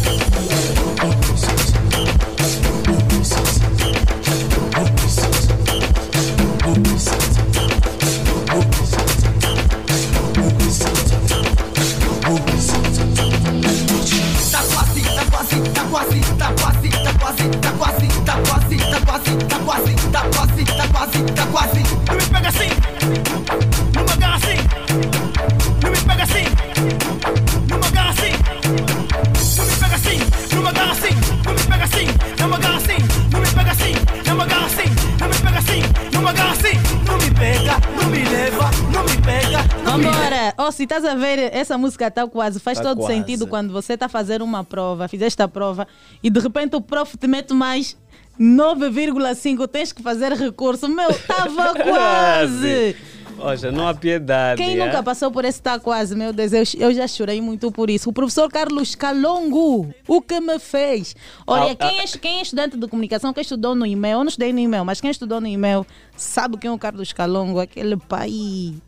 [40.71, 43.15] Se estás a ver, essa música está quase, faz Tá todo quase.
[43.15, 45.87] sentido quando você está a fazer uma prova, fizeste a prova
[46.23, 47.97] e de repente o prof te mete mais
[48.39, 50.89] 9,5, tens que fazer recurso.
[50.89, 52.97] Meu, estava quase.
[53.41, 54.63] Olha, não há piedade.
[54.63, 54.85] Quem é?
[54.87, 58.11] nunca passou por esse tá quase, meu Deus, eu, eu já chorei muito por isso.
[58.11, 61.15] O professor Carlos Calongo, o que me fez?
[61.47, 64.29] Olha, Ah, quem, é, quem é estudante de comunicação, quem estudou no e-mail, eu não
[64.29, 65.87] estudei no e-mail, mas quem estudou no e-mail
[66.17, 68.29] sabe quem é o Carlos Calongo, aquele pai,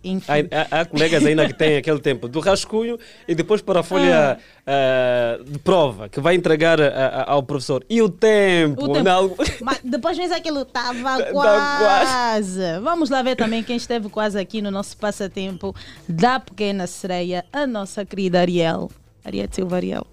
[0.04, 0.26] enfim.
[0.28, 3.82] Há, há- há colegas ainda que têm aquele tempo do rascunho e depois para a
[3.82, 7.84] folha ah, de prova que vai entregar a- a- ao professor.
[7.88, 8.84] E o tempo?
[8.84, 9.04] O tempo.
[9.04, 12.60] Não- Mas depois vem aquilo, tava Tá quase.
[12.82, 15.74] Vamos lá ver também quem esteve quase aqui no nosso passatempo
[16.08, 18.90] da pequena sereia, a nossa querida Ariel.
[19.24, 20.06] Ariel Silva Ariel.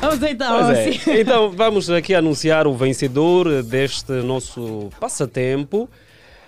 [0.00, 0.70] Vamos então.
[0.70, 0.90] É.
[1.20, 5.88] Então vamos aqui anunciar o vencedor deste nosso passatempo.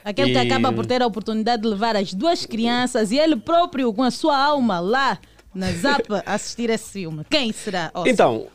[0.05, 3.37] Aquele que E- acaba por ter a oportunidade de levar as duas crianças e ele
[3.37, 5.19] próprio com a sua alma lá
[5.55, 7.25] na Zap assistir esse filme.
[7.29, 7.91] Quem será?
[7.93, 8.07] Oscar?
[8.13, 8.47] Então,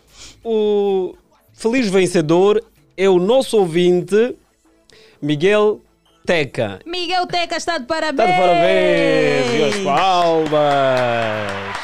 [0.43, 1.13] o
[1.51, 2.63] feliz vencedor
[2.97, 4.35] é o nosso ouvinte
[5.21, 5.81] Miguel
[6.25, 6.79] Teca.
[6.85, 8.35] Miguel Teca está de Está parabéns.
[8.35, 9.53] de parabéns!
[9.53, 11.77] E as palmas!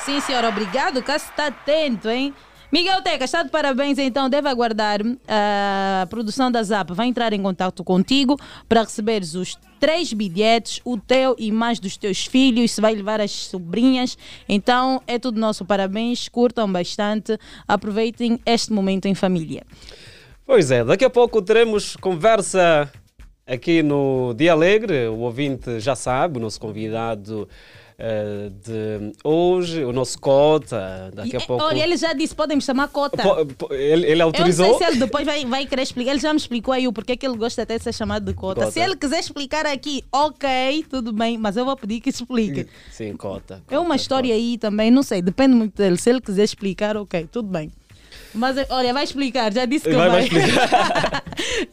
[0.00, 1.02] Sim, senhor, obrigado.
[1.02, 2.34] Cá está atento, hein?
[2.72, 6.92] Miguel Teca, está de parabéns, então deve aguardar ah, a produção da Zap.
[6.92, 8.36] Vai entrar em contato contigo
[8.68, 13.20] para receberes os três bilhetes, o teu e mais dos teus filhos, se vai levar
[13.20, 14.16] as sobrinhas.
[14.48, 15.64] Então é tudo nosso.
[15.64, 17.36] Parabéns, curtam bastante,
[17.66, 19.64] aproveitem este momento em família.
[20.46, 22.90] Pois é, daqui a pouco teremos conversa
[23.50, 25.08] aqui no Dia Alegre.
[25.08, 27.48] O ouvinte já sabe, o nosso convidado
[27.98, 31.10] eh, de hoje, o nosso cota.
[31.14, 31.62] Daqui a E, pouco.
[31.64, 33.22] Olha, ele já disse, podem me chamar Cota.
[33.58, 34.66] Po- ele, ele Eu autorizou.
[34.68, 36.12] não sei se ele depois vai, vai querer explicar.
[36.12, 38.32] Ele já me explicou aí o porquê que ele gosta até de ser chamado de
[38.32, 38.60] cota.
[38.62, 38.70] Cota.
[38.72, 42.66] Se ele quiser explicar aqui, ok, tudo bem, mas eu vou pedir que explique.
[42.90, 43.62] Sim, cota.
[43.70, 45.98] É uma história aí também, não sei, depende muito dele.
[45.98, 47.70] Se ele quiser explicar, ok, tudo bem.
[48.34, 50.28] Mas olha, vai explicar, já disse que Vai, vai.
[50.28, 51.20] vai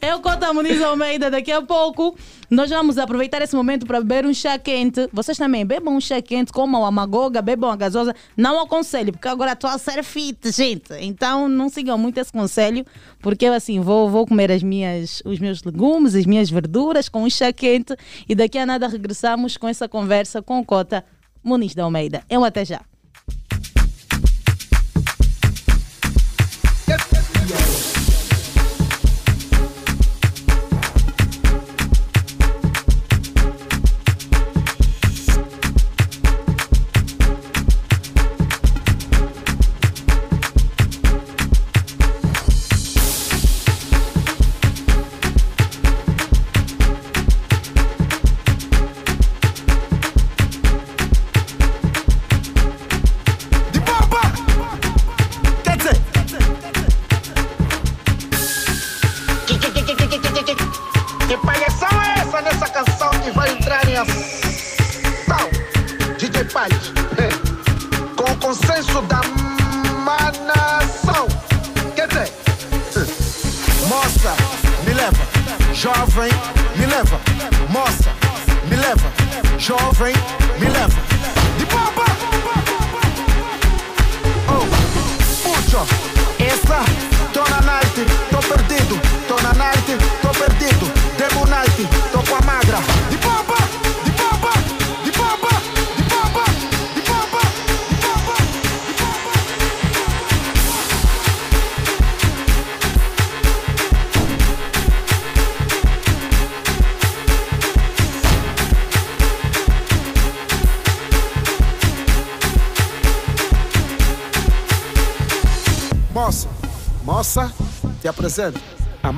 [0.00, 2.16] Eu, Cota Muniz Almeida, daqui a pouco
[2.50, 5.08] nós vamos aproveitar esse momento para beber um chá quente.
[5.12, 8.14] Vocês também bebam um chá quente, comam a magoga, bebam a gasosa.
[8.36, 10.92] Não aconselho, porque agora estou a ser fit, gente.
[11.00, 12.84] Então não sigam muito esse conselho,
[13.20, 17.22] porque eu assim vou, vou comer as minhas, os meus legumes, as minhas verduras com
[17.22, 17.94] um chá quente
[18.28, 21.04] e daqui a nada regressamos com essa conversa com o Cota
[21.42, 22.22] Muniz da Almeida.
[22.28, 22.80] Eu até já.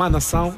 [0.01, 0.55] Má nação,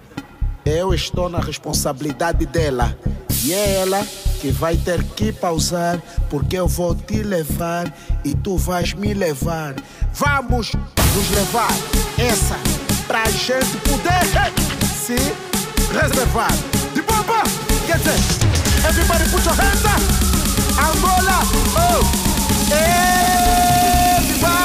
[0.64, 2.96] eu estou na responsabilidade dela.
[3.44, 4.02] E é ela
[4.40, 6.00] que vai ter que pausar,
[6.30, 7.94] porque eu vou te levar
[8.24, 9.74] e tu vais me levar.
[10.14, 11.68] Vamos nos levar
[12.16, 12.56] essa
[13.06, 14.24] pra gente poder
[15.04, 15.16] se
[15.92, 16.50] reservar.
[16.94, 17.42] De bomba,
[17.86, 18.18] quer dizer,
[18.88, 20.00] everybody put your hands up.
[20.80, 21.42] Angola,
[21.76, 22.00] oh,
[24.22, 24.58] everybody,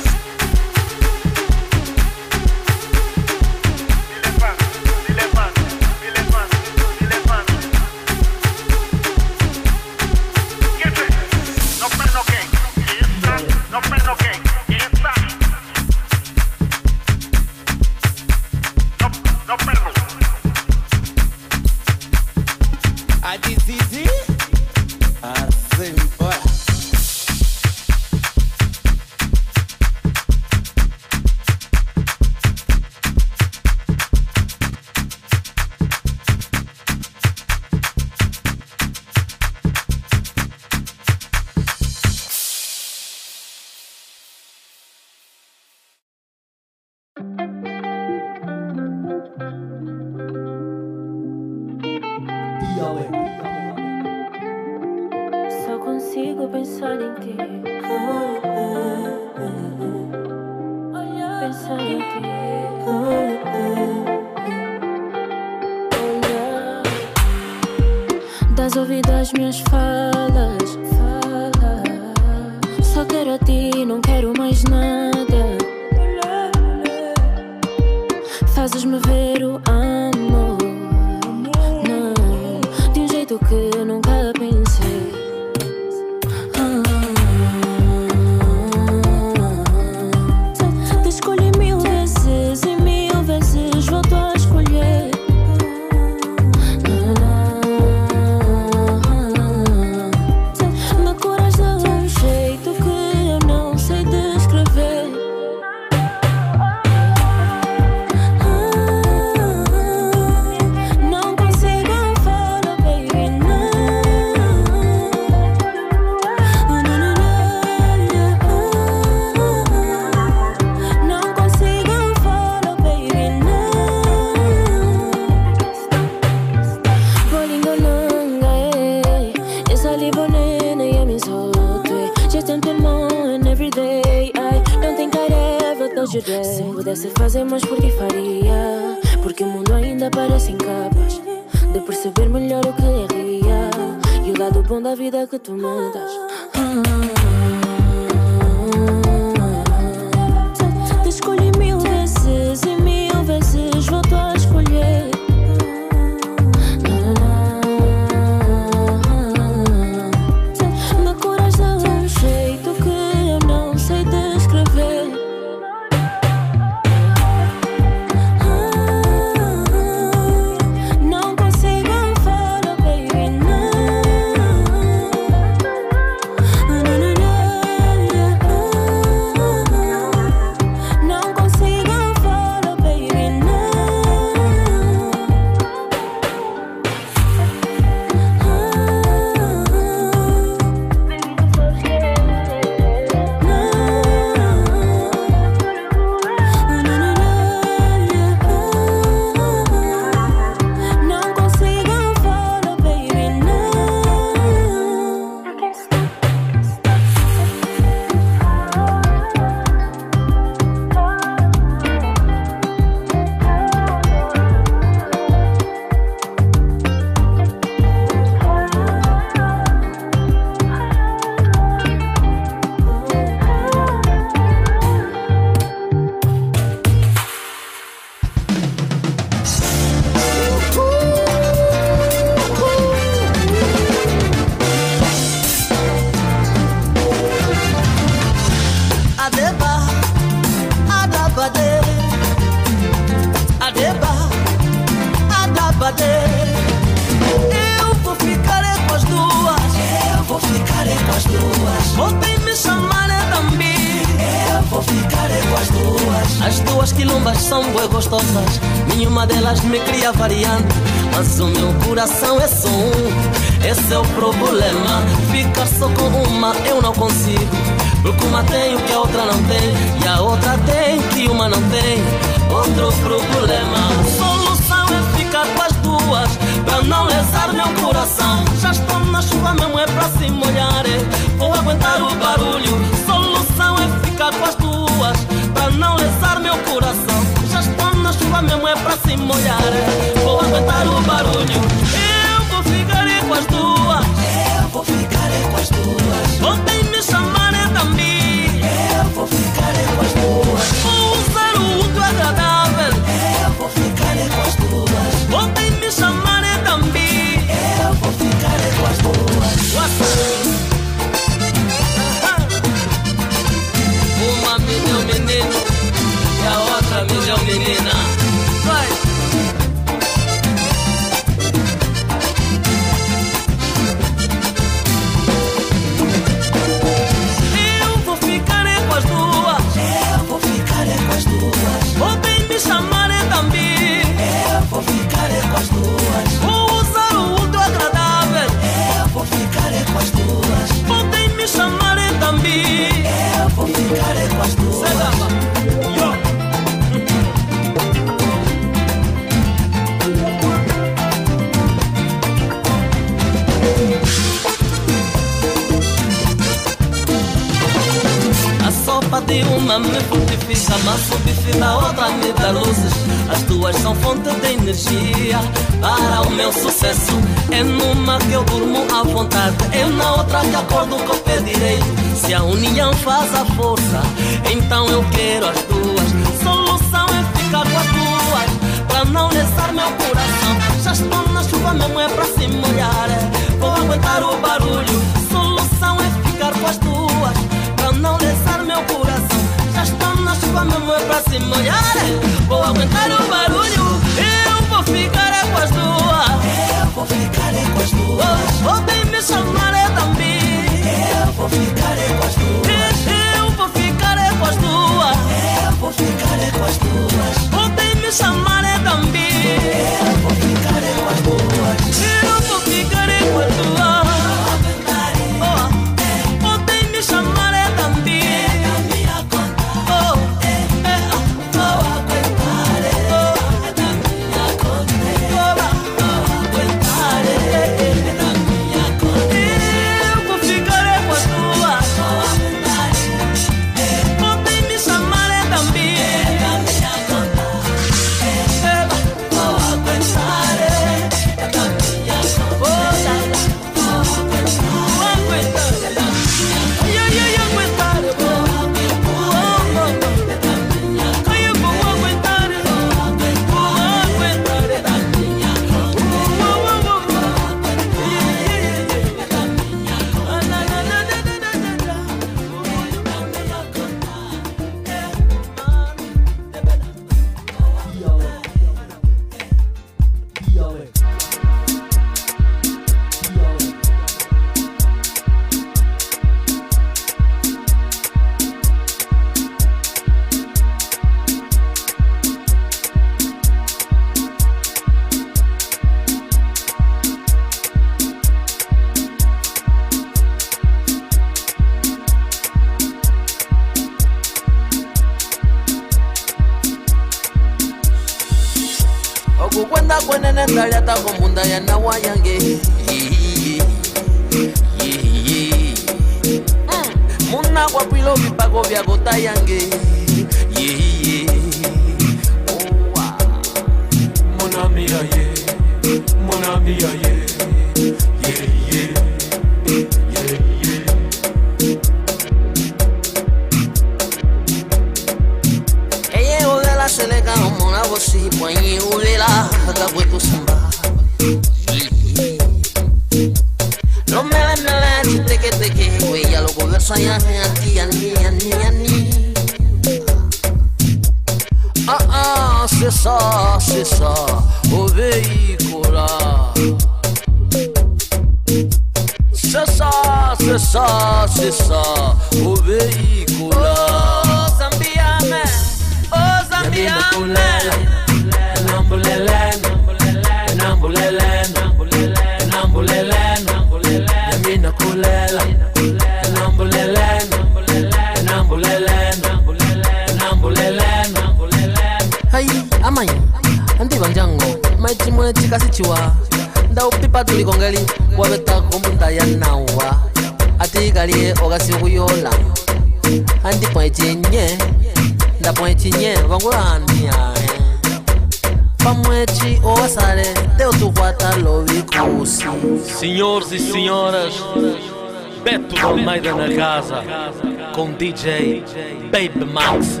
[597.94, 598.62] DJ
[599.10, 600.00] Baby Max.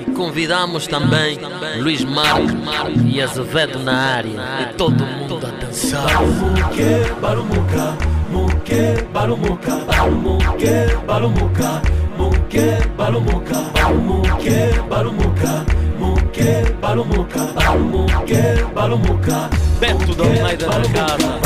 [0.00, 1.38] E convidamos também
[1.80, 2.52] Luiz Marcos
[3.04, 4.30] e Azevedo na área.
[4.62, 6.04] E todo mundo a dançar.
[6.04, 7.96] Barumuque, barumuca,
[8.30, 11.82] muque, barumuca, barumuque, barumuca,
[12.18, 15.66] muque, barumuca, barumuque, barumuca,
[15.98, 19.50] muque, barumuca, barumuque, barumuca.
[19.78, 21.43] Beto da Almeida na casa.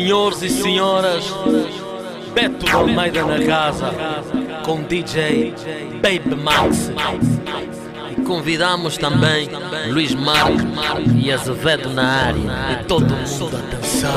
[0.08, 1.34] Senhores e senhoras,
[2.32, 3.92] Beto Almeida na casa
[4.64, 5.52] com DJ
[6.00, 6.90] Baby Max.
[8.16, 9.50] E convidamos também
[9.90, 10.64] Luiz Marques
[11.14, 12.40] e Azevedo na área.
[12.80, 14.16] E todo mundo a dançar.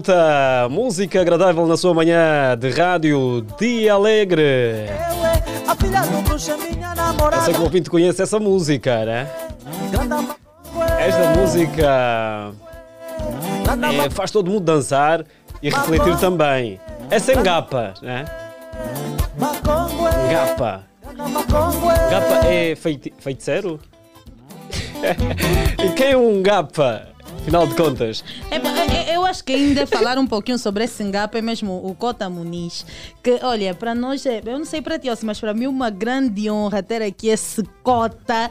[0.00, 0.68] volta.
[0.70, 4.86] Música agradável na sua manhã de rádio Dia Alegre.
[7.32, 9.30] Eu sei que o ouvinte conhece essa música, né?
[10.98, 12.52] Esta música
[14.06, 15.24] é, faz todo mundo dançar
[15.62, 16.80] e refletir também.
[17.10, 18.24] Essa é gapa, né?
[20.30, 20.84] Gapa,
[22.10, 23.78] gapa é feiti feiticeiro?
[25.84, 27.10] e quem é um gapa?
[27.40, 28.24] Afinal de contas.
[28.50, 31.86] É é, é, eu acho que ainda falar um pouquinho sobre esse engapo é mesmo
[31.86, 32.86] o Cota Muniz.
[33.22, 35.90] Que, olha, para nós, é, eu não sei para ti, mas para mim é uma
[35.90, 38.50] grande honra ter aqui esse Cota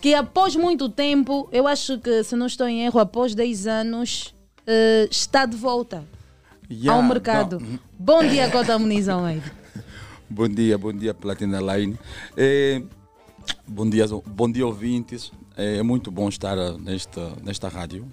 [0.00, 4.34] que após muito tempo, eu acho que, se não estou em erro, após 10 anos,
[4.62, 6.04] uh, está de volta
[6.68, 7.60] yeah, ao mercado.
[7.60, 7.78] Não.
[7.96, 9.44] Bom dia, Cota Muniz Almeida.
[10.28, 11.96] bom dia, bom dia, Platina Line.
[12.36, 12.82] É,
[13.66, 15.30] bom, dia, bom dia, ouvintes.
[15.56, 18.10] Eh, é muito bom estar nesta, nesta rádio.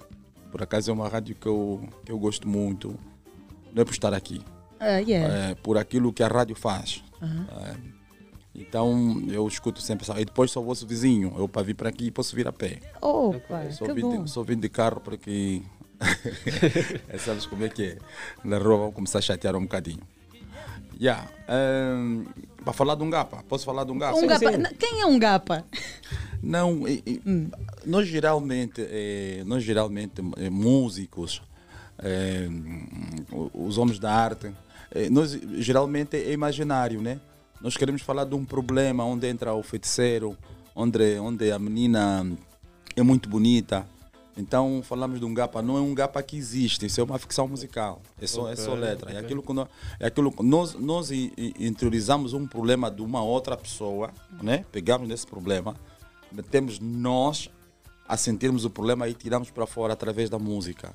[0.51, 2.97] Por acaso é uma rádio que eu, que eu gosto muito.
[3.73, 4.41] Não é por estar aqui,
[4.80, 5.51] Ah, yeah.
[5.51, 7.03] é por aquilo que a rádio faz.
[7.21, 7.76] É,
[8.55, 10.19] então eu escuto sempre essa.
[10.19, 11.34] E depois sou vosso vizinho.
[11.38, 12.80] Eu para vir para aqui posso vir a pé.
[13.01, 15.61] Opa, Só vim, de, só vim de carro porque.
[17.09, 17.97] é, sabes como é que é?
[18.43, 20.01] Na rua vão começar a chatear um bocadinho.
[20.99, 21.30] Yeah.
[21.47, 22.26] ehm,
[22.69, 24.15] para falar de um gapa, posso falar de um gapa?
[24.17, 24.51] Um gapa.
[24.51, 25.65] N- Quem é um gapa?
[26.41, 27.21] Não, e- e,
[27.85, 31.41] nós geralmente, eh, nós geralmente eh, músicos,
[31.97, 32.47] eh,
[33.53, 34.51] os homens da arte,
[35.11, 37.19] nós geralmente é imaginário, né?
[37.61, 40.37] Nós queremos falar de um problema onde entra o feiticeiro,
[40.75, 42.25] onde, onde a menina
[42.95, 43.85] é muito bonita.
[44.38, 47.47] Então falamos de um gapa, não é um gapa que existe, isso é uma ficção
[47.47, 49.10] musical, é só, é só letra.
[49.11, 49.26] É ok.
[49.26, 49.68] aquilo que nós,
[49.99, 54.11] é aquilo que nós, nós interiorizamos um problema de uma outra pessoa,
[54.41, 54.64] né?
[54.72, 55.76] pegamos nesse problema,
[56.31, 57.49] metemos nós
[58.07, 60.93] a sentirmos o problema e tiramos para fora através da música.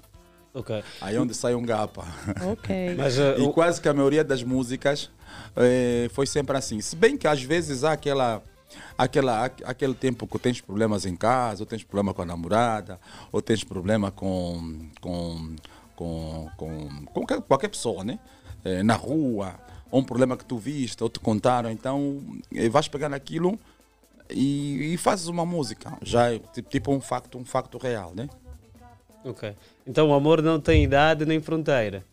[0.54, 0.82] Ok.
[1.00, 2.06] Aí é onde sai um gapa.
[2.52, 2.94] Ok.
[2.96, 5.10] Mas, uh, e quase que a maioria das músicas
[5.56, 6.80] eh, foi sempre assim.
[6.80, 8.42] Se bem que às vezes há aquela,
[8.96, 13.00] aquela, aqu- aquele tempo que tens problemas em casa, ou tens problema com a namorada,
[13.32, 15.56] ou tens problema com, com,
[15.96, 16.68] com, com,
[17.06, 18.18] com qualquer, qualquer pessoa, né?
[18.64, 19.54] Eh, na rua,
[19.90, 21.70] ou um problema que tu viste, ou te contaram.
[21.70, 22.22] Então,
[22.54, 23.58] eh, vais pegar naquilo
[24.30, 25.96] e, e fazes uma música.
[26.02, 28.28] Já é ti- tipo um facto, um facto real, né?
[29.24, 29.54] Ok.
[29.86, 32.04] Então o amor não tem idade nem fronteira.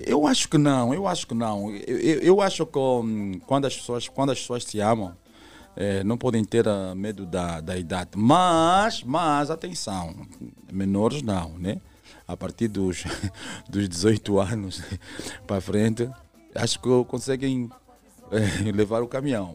[0.00, 1.70] Eu acho que não, eu acho que não.
[1.70, 5.14] Eu, eu, eu acho que hum, quando as pessoas, quando as pessoas se amam,
[5.76, 8.10] eh, não podem ter ah, medo da, da idade.
[8.16, 10.14] Mas, mas, atenção,
[10.72, 11.80] menores não, né?
[12.26, 13.04] A partir dos,
[13.68, 14.82] dos 18 anos
[15.46, 16.08] para frente,
[16.54, 17.70] acho que conseguem
[18.30, 19.54] eh, levar o caminhão.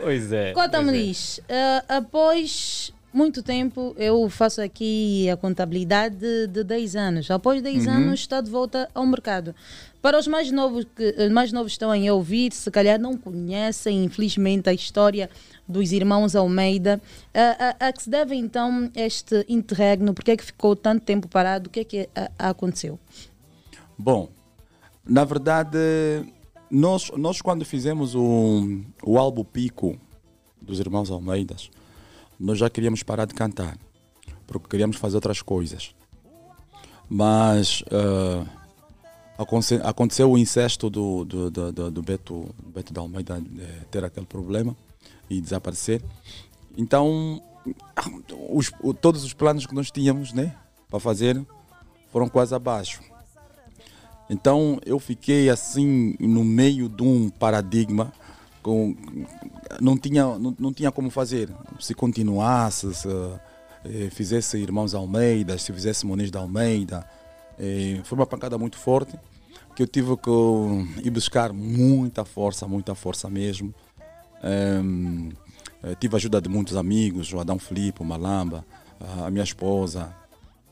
[0.00, 0.52] Pois é.
[0.52, 1.54] Cota pois é.
[1.54, 7.30] Eh, após muito tempo, eu faço aqui a contabilidade de, de 10 anos.
[7.30, 7.92] Após 10 Uhum.
[7.94, 9.54] anos, está de volta ao mercado.
[10.06, 14.68] Para os mais novos que mais novos estão a ouvir, se calhar não conhecem, infelizmente,
[14.70, 15.28] a história
[15.66, 17.02] dos irmãos Almeida.
[17.34, 20.14] A, a- a que se deve então este interregno?
[20.14, 21.66] Por que é que ficou tanto tempo parado?
[21.66, 23.00] O que é que ah, aconteceu?
[23.98, 24.28] Bom,
[25.04, 25.76] na verdade,
[26.70, 29.98] nós, nós quando fizemos o, o álbum Pico
[30.62, 31.68] dos Irmãos Almeidas,
[32.38, 33.76] nós já queríamos parar de cantar,
[34.46, 35.92] porque queríamos fazer outras coisas.
[37.10, 38.55] Mas aconte-
[39.82, 44.26] aconteceu o incesto do, do, do, do- do Beto, Beto da Almeida eh, ter aquele
[44.26, 44.74] problema
[45.28, 46.02] e desaparecer.
[46.76, 47.42] Então,
[48.50, 50.54] os- todos os planos que nós tínhamos né,
[50.88, 51.40] para fazer
[52.12, 53.00] foram quase abaixo.
[54.28, 58.12] Então eu fiquei assim no meio de um paradigma
[58.62, 58.96] com
[59.80, 61.48] não tinha não, não tinha como fazer
[61.78, 63.08] se continuasse se
[63.84, 67.08] eh, fizesse irmãos Almeida se fizesse Moniz da Almeida
[67.58, 69.18] eh, foi uma pancada muito forte
[69.74, 70.30] que eu tive que
[71.04, 73.74] ir buscar muita força muita força mesmo
[74.42, 75.32] Em,
[75.82, 78.64] eh, tive a ajuda de muitos amigos o Adão Filipe o Malamba
[79.24, 80.14] a minha esposa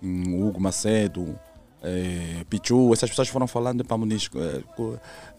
[0.02, 1.38] hum, o Hugo Macedo
[1.84, 4.30] eh, Pichu, essas pessoas foram falando para Muniz,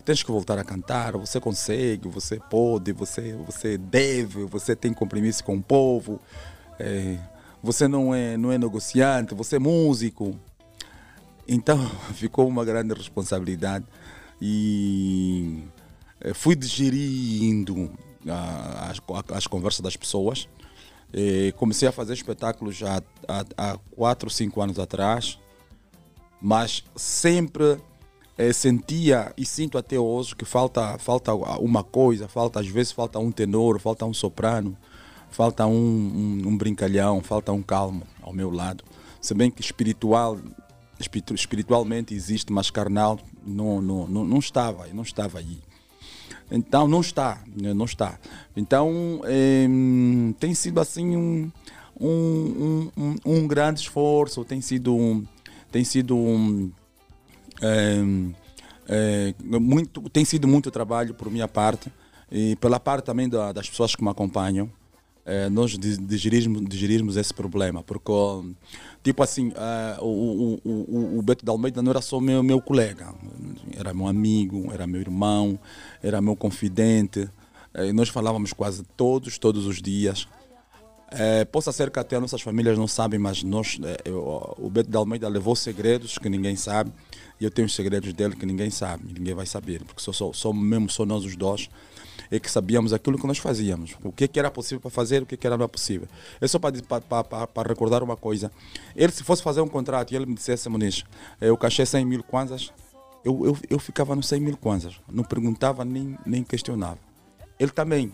[0.05, 5.43] tens que voltar a cantar, você consegue, você pode, você, você deve, você tem compromisso
[5.43, 6.21] com o povo,
[6.79, 7.17] eh,
[7.63, 10.39] você não é, não é negociante, você é músico.
[11.47, 11.77] Então
[12.13, 13.85] ficou uma grande responsabilidade
[14.41, 15.63] e
[16.21, 17.91] eh, fui digerindo
[18.27, 18.99] ah, as,
[19.35, 20.47] as conversas das pessoas.
[21.13, 25.39] Eh, comecei a fazer espetáculos já há, há 4, 5 anos atrás
[26.41, 27.79] mas sempre
[28.37, 33.17] eh, sentia e sinto até hoje que falta, falta uma coisa, falta às vezes falta
[33.17, 34.77] um tenor, falta um soprano,
[35.31, 38.83] falta um, um, um brincalhão, falta um calmo ao meu lado.
[39.19, 40.64] Se bem que espiritual, espiritu-
[40.99, 45.57] espiritualmente existe, mas carnal não, não, não, não estava, não estava aí.
[46.51, 48.19] Então não está, né, não está.
[48.55, 49.67] Então eh,
[50.39, 51.51] tem sido assim um,
[51.99, 55.23] um, um, um- grande esforço, tem sido
[55.71, 56.71] tem sido um,
[57.61, 58.03] eh,
[58.87, 61.91] eh, muito, tem sido muito trabalho por minha parte
[62.31, 64.69] e pela parte também da- das pessoas que me acompanham.
[65.25, 68.11] Eh, nós di- digerirmos, digerirmos esse problema, porque,
[69.03, 72.61] tipo assim, eh, o, o, o, o Beto de Almeida não era só meu, meu
[72.61, 73.13] colega,
[73.75, 75.59] era meu amigo, era meu irmão,
[76.01, 77.29] era meu confidente.
[77.73, 80.27] Eh, nós falávamos quase todos, todos os dias.
[81.11, 84.97] Eh, possa ser que até nossas famílias não sabem, mas nós, eu- o Beto de
[84.97, 86.91] Almeida levou segredos que ninguém sabe
[87.39, 90.33] e eu tenho os segredos dele que ninguém sabe, ninguém vai saber, porque só, só,
[90.33, 91.69] só mesmo só nós os dois
[92.35, 95.25] é que sabíamos aquilo que nós fazíamos, o que, que era possível para fazer, o
[95.25, 96.07] que, que era não possível.
[96.39, 98.51] É só para, recordar uma coisa:
[98.95, 101.03] ele, se fosse fazer um contrato e ele me dissesse, Muniz,
[101.41, 102.71] eh, eu cachê 100 mil kwanzas,
[103.23, 106.99] eu, eu, eu ficava nos 100 mil kwanzas, não perguntava nem, nem questionava.
[107.59, 108.11] Ele também.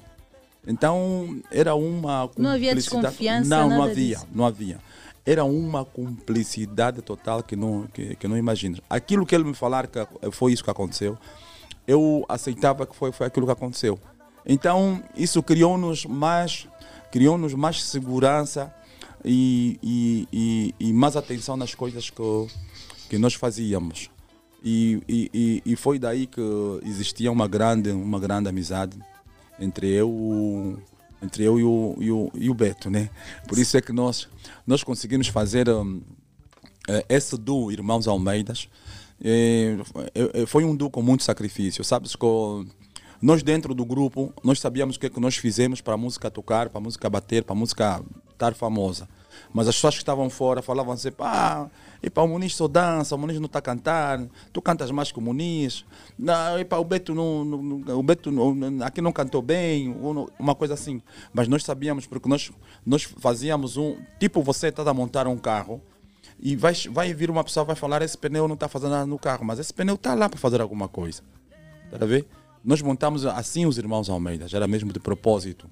[0.66, 4.28] Então era uma Não havia desconfiança, Não, não havia, disso.
[4.32, 4.80] não havia.
[5.26, 8.78] Era uma cumplicidade total que não, que, que não imagino.
[8.90, 10.00] Aquilo que ele me falar que
[10.32, 11.18] foi isso que aconteceu,
[11.88, 14.00] eu aceitava que foi, foi aquilo que aconteceu.
[14.46, 16.68] Então isso criou-nos mais,
[17.12, 18.74] criou-nos mais segurança
[19.24, 22.48] e, e, e, e mais atenção nas coisas que,
[23.10, 24.10] que nós fazíamos.
[24.64, 26.42] E, e, e, e foi daí que
[26.84, 28.98] existia uma grande, uma grande amizade
[29.60, 30.80] entre eu,
[31.22, 33.10] entre eu e o, e o, e o Beto, né?
[33.48, 34.28] Por isso é que nós,
[34.66, 36.02] nós conseguimos fazer hum,
[36.88, 38.68] eh, esse duo Irmãos Almeidas.
[39.24, 39.78] Eh,
[40.16, 42.16] eh, foi um duo com muito sacrifício, sabes?
[42.16, 42.66] Com,
[43.22, 46.32] nós dentro do grupo, nós sabíamos o que é que nós fizemos para a música
[46.32, 49.08] tocar, para a música bater, para a música estar famosa.
[49.54, 51.70] Mas as pessoas que estavam fora falavam assim, pá,
[52.02, 54.20] e para o Muniz só dança, o Muniz não está a cantar,
[54.52, 55.86] tu cantas mais que o Muniz,
[56.18, 59.96] não, e para o Beto, não, não- o Beto não- aqui não cantou bem,
[60.40, 61.02] uma coisa assim.
[61.34, 62.52] Mas nós sabíamos, porque nós,
[62.86, 65.82] nós fazíamos um, tipo você está a montar um carro,
[66.40, 69.20] e vai, vai vir uma pessoa vai falar esse pneu não está fazendo nada no
[69.20, 71.22] carro, mas esse pneu está lá para fazer alguma coisa.
[71.92, 72.26] Tá a ver?
[72.64, 75.68] Nós montamos assim os irmãos Almeida, já era mesmo de propósito.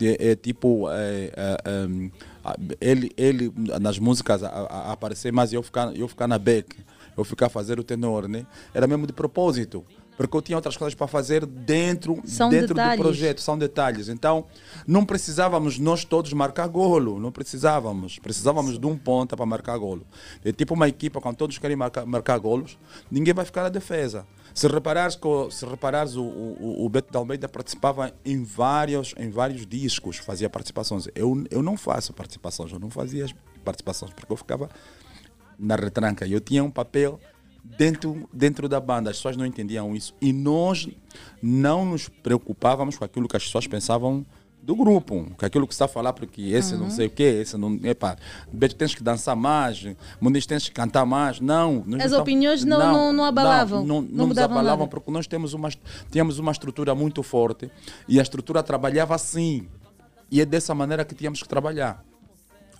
[0.00, 2.10] É, é tipo, é, é,
[2.44, 6.38] a- ele, ele nas músicas a, a- aparecer mais e eu ficar, eu ficar na
[6.38, 6.76] back,
[7.16, 8.46] eu ficar a fazer o tenor, né?
[8.72, 9.84] Era mesmo de propósito.
[10.16, 14.08] Porque eu tinha outras coisas para fazer dentro, São dentro do projeto, são detalhes.
[14.08, 14.44] Então,
[14.86, 18.20] não precisávamos nós todos marcar golo, não precisávamos.
[18.20, 20.06] Precisávamos de um ponta para marcar golo.
[20.44, 22.78] É tipo uma equipa, quando todos querem marcar, marcar golos,
[23.10, 24.24] ninguém vai ficar na defesa.
[24.54, 25.18] Se reparares,
[25.50, 30.48] se reparares o, o, o Beto de Almeida participava em vários, em vários discos, fazia
[30.48, 31.08] participações.
[31.12, 33.26] Eu, eu não faço participações, eu não fazia
[33.64, 34.70] participações, porque eu ficava
[35.58, 36.24] na retranca.
[36.24, 37.18] Eu tinha um papel
[37.64, 40.14] dentro, dentro da banda, as pessoas não entendiam isso.
[40.20, 40.88] E nós
[41.42, 44.24] não nos preocupávamos com aquilo que as pessoas pensavam
[44.64, 46.90] do grupo, com aquilo que está a falar, porque esse não Uhum.
[46.90, 47.78] sei o quê, esse não.
[47.84, 48.16] Epa,
[48.78, 49.84] tens que dançar mais,
[50.20, 51.38] Muniz tens que cantar mais.
[51.38, 51.84] Não.
[52.02, 54.86] As não opiniões não- não- não abalavam, Não, não não, nos abalavam, nada.
[54.90, 55.68] porque nós temos uma,
[56.10, 57.70] tínhamos uma estrutura muito forte
[58.08, 59.68] e a estrutura trabalhava assim.
[60.30, 62.02] E é dessa maneira que tínhamos que trabalhar.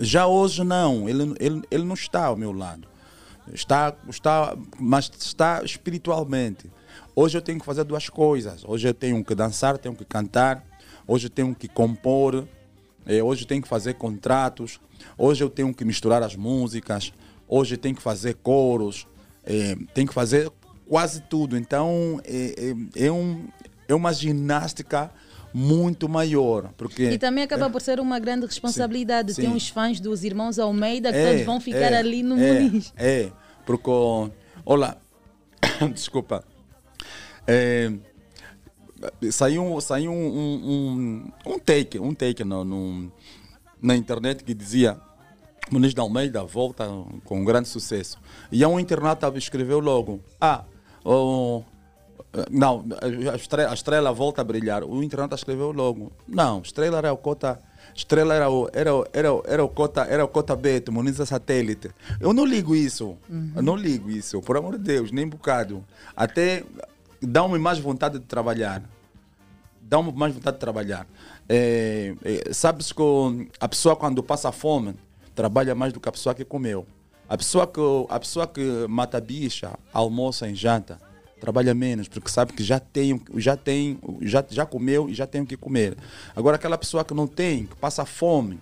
[0.01, 2.89] Já hoje não, ele, ele, ele não está ao meu lado.
[3.53, 6.71] Está, está, mas está espiritualmente.
[7.15, 8.65] Hoje eu tenho que fazer duas coisas.
[8.67, 10.65] Hoje eu tenho que dançar, tenho que cantar.
[11.07, 12.47] Hoje eu tenho que compor.
[13.07, 14.81] eh, Hoje eu tenho que fazer contratos.
[15.19, 17.13] Hoje eu tenho que misturar as músicas.
[17.49, 19.07] Hoje eu tenho que fazer coros.
[19.45, 20.51] eh, Tenho que fazer
[20.89, 21.57] quase tudo.
[21.57, 23.47] Então é, é, é, um,
[23.89, 25.11] é uma ginástica
[25.53, 26.73] muito maior.
[26.77, 29.35] Porque E também acaba por ser uma grande responsabilidade.
[29.35, 29.57] Sim, Tem sim.
[29.57, 32.93] uns fãs dos irmãos Almeida que É, todos vão ficar é, ali no é, Muniz.
[32.97, 33.31] É,
[33.67, 33.91] porque,
[34.67, 34.97] olha,
[35.95, 36.43] desculpa,
[37.47, 37.93] É,
[39.31, 43.13] saiu, saiu um, um, um take, um take no, no-
[43.83, 44.97] na internet que dizia
[45.71, 46.87] Muniz de Almeida volta
[47.25, 48.19] com um grande sucesso.
[48.53, 50.65] E aí um internauta escreveu logo, ah,
[51.05, 51.63] o-
[52.51, 52.85] não,
[53.33, 54.83] a estrela, a estrela volta a brilhar.
[54.85, 57.59] O internauta escreveu logo, não, estrela era o cota...
[57.95, 61.21] Estrela era o, era, o- era, o- era o cota, era o cota Beto, Muniz
[61.21, 61.91] é satélite.
[62.19, 63.17] Eu não ligo isso.
[63.55, 65.85] Eu não ligo isso, por amor de Deus, nem um bocado.
[66.17, 66.65] Até
[67.23, 68.83] dá-me mais vontade de trabalhar
[69.89, 71.07] dá-me mais vontade de trabalhar.
[71.49, 73.03] É, é, sabes que
[73.61, 74.95] a pessoa quando passa fome
[75.35, 76.87] trabalha mais do que a pessoa que comeu.
[77.29, 81.01] A pessoa que, a pessoa que mata bicha, almoça em janta,
[81.41, 85.43] trabalha menos, porque sabe que já tem, já tem, já, já comeu e já tem
[85.43, 85.97] o que comer.
[86.35, 88.61] Agora aquela pessoa que não tem, que passa fome,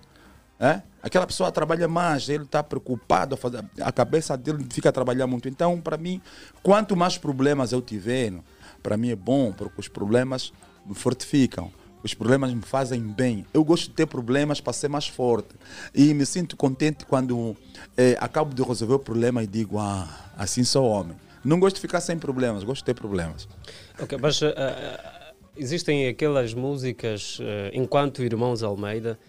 [0.59, 0.81] é?
[1.01, 5.27] Aquela pessoa trabalha mais, ele está preocupado, a, fazer, a cabeça dele fica a trabalhar
[5.27, 5.49] muito.
[5.49, 6.21] Então, para mim,
[6.61, 8.33] quanto mais problemas eu tiver,
[8.81, 10.53] para mim é bom, porque os problemas
[10.85, 11.71] me fortificam.
[12.03, 13.45] Os problemas me fazem bem.
[13.53, 15.55] Eu gosto de ter problemas para ser mais forte.
[15.95, 17.55] E me sinto contente quando
[17.95, 20.07] eh, acabo de resolver o problema e digo, ah,
[20.37, 21.15] assim sou homem.
[21.45, 23.47] Não gosto de ficar sem problemas, gosto de ter problemas.
[23.99, 25.23] Ok, mas eh,
[25.57, 29.19] existem aquelas músicas, eh, enquanto Irmãos Almeida,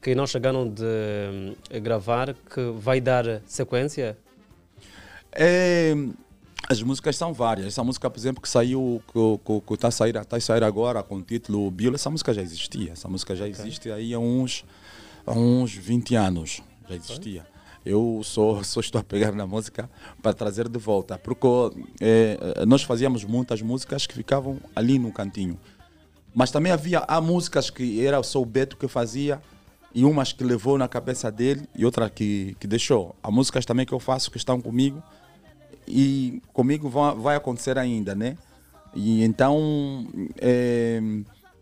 [0.00, 0.84] que não chegaram de
[1.70, 4.16] eh, gravar, que vai dar sequência?
[5.32, 5.94] É,
[6.66, 7.66] As músicas são várias.
[7.66, 9.02] Essa música, por exemplo, que saiu,
[9.66, 12.42] que está a, sair, tá a sair agora com o título Bill, essa música já
[12.42, 12.92] existia.
[12.92, 14.64] Essa música já existe aí há uns,
[15.26, 16.62] há uns 20 anos.
[16.88, 17.46] Já existia.
[17.84, 19.88] Eu só, só estou a pegar na música
[20.22, 21.18] para trazer de volta.
[21.18, 21.46] Porque
[22.00, 25.58] eh, nós fazíamos muitas músicas que ficavam ali no cantinho.
[26.34, 29.40] Mas também havia há músicas que era só o Beto que fazia
[29.94, 33.16] e umas que levou na cabeça dele e outra que, que deixou.
[33.22, 35.02] Há músicas também que eu faço que estão comigo
[35.88, 38.36] e comigo vai, acontecer ainda, né?
[38.94, 40.06] E então
[40.40, 41.00] é,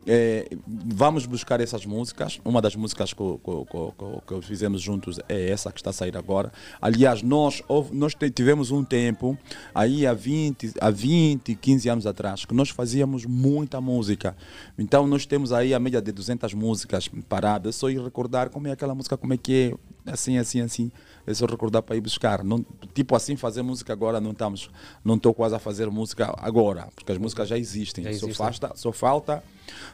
[0.06, 2.40] é, vamos buscar essas músicas.
[2.44, 6.16] Uma das músicas que, que, que, que, fizemos juntos é essa que está a sair
[6.16, 6.52] agora.
[6.80, 7.60] Aliás, nós,
[7.92, 9.36] nós tivemos um tempo,
[9.74, 14.36] aí há 20, há 20, 15 anos atrás, que nós fazíamos muita música.
[14.78, 17.74] Então nós temos aí a média de 200 músicas paradas.
[17.74, 20.92] Só ir recordar como é aquela música, como é que é, assim, assim, assim
[21.26, 22.44] é só recordar para ir buscar.
[22.44, 22.64] Não,
[22.94, 24.70] tipo assim, fazer música agora não estamos,
[25.04, 28.04] não estou quase a fazer música agora, porque as músicas já existem.
[28.04, 28.32] Já existem.
[28.32, 29.44] Só, falta, só falta,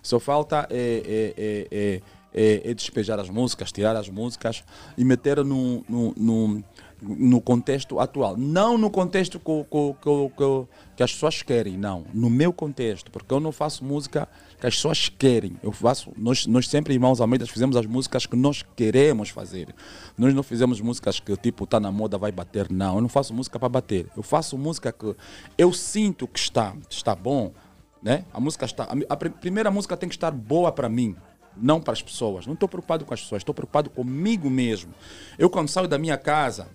[0.02, 2.02] só falta é, é, é,
[2.34, 4.62] é, é despejar as músicas, tirar as músicas
[4.96, 6.64] e meter no, no, no
[7.02, 8.36] no contexto atual.
[8.36, 10.66] Não no contexto que, que, que,
[10.96, 12.04] que, as pessoas querem, não.
[12.14, 14.28] No meu contexto, porque eu não faço música
[14.62, 15.56] que as pessoas querem.
[15.60, 19.74] Eu faço, nós, nós sempre, irmãos Almeida, fizemos as músicas que nós queremos fazer.
[20.16, 22.94] Nós não fizemos músicas que tipo está na moda, vai bater, não.
[22.94, 24.06] Eu não faço música para bater.
[24.16, 25.16] Eu faço música que
[25.58, 27.52] eu sinto que está, está bom.
[28.00, 28.24] Né?
[28.32, 28.84] A música está.
[28.84, 31.16] A, a primeira música tem que estar boa para mim
[31.56, 32.46] não para as pessoas.
[32.46, 34.94] Não estou preocupado com as pessoas, estou preocupado comigo mesmo.
[35.36, 36.68] Eu, quando saio da minha casa,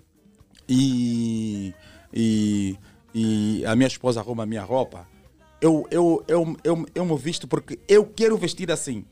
[0.68, 1.74] e,
[2.12, 2.76] e,
[3.14, 5.08] e a minha esposa arruma a minha roupa,
[5.60, 9.04] eu, eu, eu, eu, eu me visto porque eu quero vestir assim.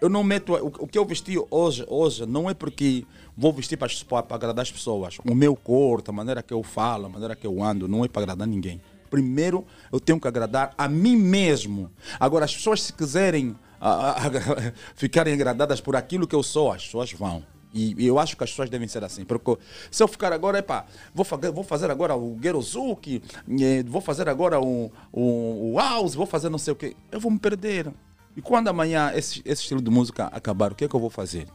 [0.00, 0.54] Eu não meto.
[0.54, 3.06] O, o que eu vesti hoje, hoje não é porque
[3.36, 3.88] vou vestir para,
[4.22, 5.18] para agradar as pessoas.
[5.24, 8.08] O meu corpo, a maneira que eu falo, a maneira que eu ando, não é
[8.08, 8.80] para agradar ninguém.
[9.10, 11.90] Primeiro, eu tenho que agradar a mim mesmo.
[12.18, 16.72] Agora, as pessoas, se quiserem a, a, a, ficarem agradadas por aquilo que eu sou,
[16.72, 17.44] as pessoas vão.
[17.74, 19.24] E, eu acho que as pessoas devem ser assim.
[19.24, 19.58] Porque
[19.90, 23.20] se eu ficar agora, epa, vou, vou fazer agora o Gerozuki,
[23.60, 27.18] eh, vou fazer agora o, o, o House, vou fazer não sei o quê, eu
[27.18, 27.92] vou me perder.
[28.36, 31.10] E quando amanhã esse, esse estilo de música acabar, o que é que eu vou
[31.10, 31.48] fazer?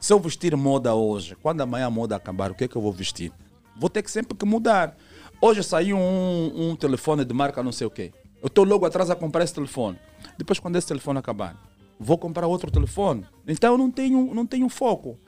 [0.00, 2.82] Se eu vestir moda hoje, quando amanhã a moda acabar, o que é que eu
[2.82, 3.32] vou vestir?
[3.78, 4.96] Vou ter que sempre que mudar.
[5.40, 8.12] Hoje saiu um, um telefone de marca não sei o quê.
[8.42, 9.98] Eu estou logo atrás a comprar esse telefone.
[10.38, 11.56] Depois, quando esse telefone acabar,
[11.98, 13.24] vou comprar outro telefone.
[13.46, 15.18] Então, eu não tenho, não tenho foco.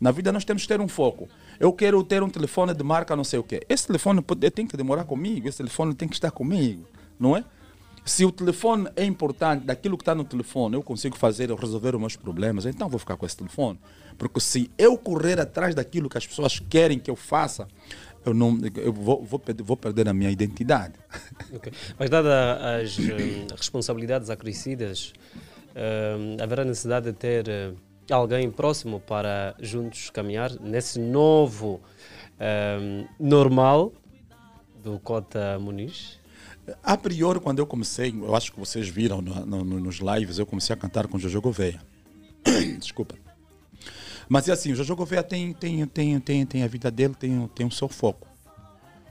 [0.00, 1.28] Na vida nós temos que ter um foco.
[1.58, 3.62] Eu quero ter um telefone de marca não sei o quê.
[3.68, 6.86] Esse telefone tem que demorar comigo, esse telefone tem que estar comigo,
[7.18, 7.44] não é?
[8.04, 11.92] Se o telefone é importante, daquilo que está no telefone, eu consigo fazer, eu resolver
[11.92, 13.80] os meus problemas, então vou ficar com esse telefone.
[14.16, 17.66] Porque se eu correr atrás daquilo que as pessoas querem que eu faça,
[18.24, 20.94] eu, não, eu vou, vou, vou perder a minha identidade.
[21.52, 21.72] Okay.
[21.98, 25.12] Mas, dadas as um, responsabilidades acrescidas,
[25.76, 27.46] um, haverá necessidade de ter.
[27.46, 31.80] Uh, alguém próximo para juntos caminhar nesse novo
[32.40, 33.92] um, normal
[34.82, 36.18] do Cota Muniz?
[36.82, 40.46] A priori, quando eu comecei, eu acho que vocês viram no, no, nos lives, eu
[40.46, 41.80] comecei a cantar com Jojo Gouveia.
[42.78, 43.14] Desculpa.
[44.28, 47.48] Mas é assim, o Jojo Gouveia tem, tem, tem, tem, tem a vida dele, tem,
[47.54, 48.26] tem o seu foco.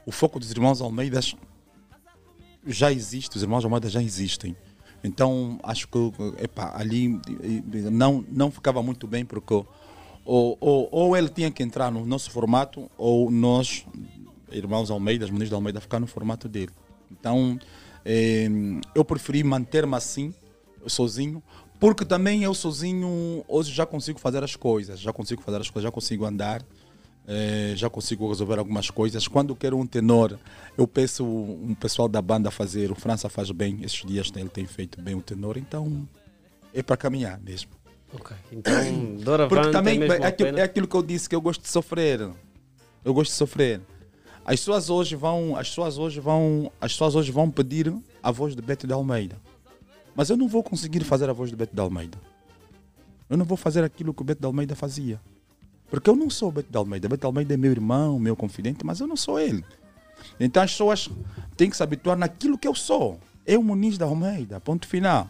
[0.04, 1.20] O foco dos irmãos Almeida
[2.66, 4.54] já existe, os irmãos Almeida já existem.
[5.02, 5.98] Então, acho que
[6.38, 7.20] epa, ali
[7.90, 9.54] não, não ficava muito bem, porque
[10.24, 13.86] ou, ou, ou ele tinha que entrar no nosso formato, ou nós,
[14.50, 16.72] irmãos Almeida, meninos de Almeida, ficar no formato dele.
[17.10, 17.58] Então,
[18.04, 18.48] eh,
[18.94, 20.34] eu preferi manter-me assim,
[20.86, 21.40] sozinho,
[21.78, 25.84] porque também eu sozinho hoje já consigo fazer as coisas, já consigo fazer as coisas,
[25.84, 26.62] já consigo andar.
[27.28, 29.26] É, já consigo resolver algumas coisas.
[29.26, 30.38] Quando quero um tenor,
[30.78, 32.92] eu peço um pessoal da banda fazer.
[32.92, 36.08] O França faz bem, esses dias ele tem feito bem o tenor, então
[36.72, 37.70] é para caminhar mesmo.
[38.14, 38.72] Ok, então
[39.48, 42.20] Porque também é aquilo, é aquilo, que eu disse que eu gosto de sofrer.
[43.04, 43.80] Eu gosto de sofrer.
[44.44, 47.92] As pessoas hoje vão, as pessoas hoje vão, as pessoas hoje vão pedir
[48.22, 49.36] a voz de Beto de Almeida.
[50.14, 52.18] Mas eu não vou conseguir fazer a voz de Beto de Almeida.
[53.28, 55.20] Eu não vou fazer aquilo que o Beto de Almeida fazia.
[55.90, 57.08] Porque eu não sou o Beto de Almeida.
[57.08, 59.64] Beto de Almeida é meu irmão, meu confidente, mas eu não sou ele.
[60.38, 61.08] Então as pessoas
[61.56, 63.20] têm que se habituar naquilo que eu sou.
[63.46, 65.28] Eu, Muniz da Almeida, ponto final.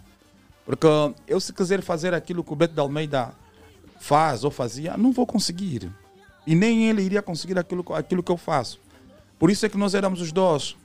[0.65, 0.87] Porque
[1.27, 3.33] eu, se quiser fazer aquilo que o Beto de Almeida
[4.01, 5.91] faz ou fazia, não vou conseguir.
[6.47, 8.81] E nem ele iria conseguir aquilo, aquilo que eu faço.
[9.39, 10.77] Por isso é que nós éramos os dois.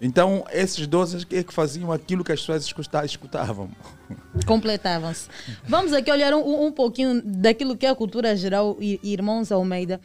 [0.00, 2.72] Então, esses dois é que faziam aquilo que as pessoas
[3.04, 3.68] escutavam.
[4.46, 5.28] Completavam-se.
[5.68, 10.00] Vamos aqui olhar um, um pouquinho daquilo que é a cultura geral e Irmãos Almeida.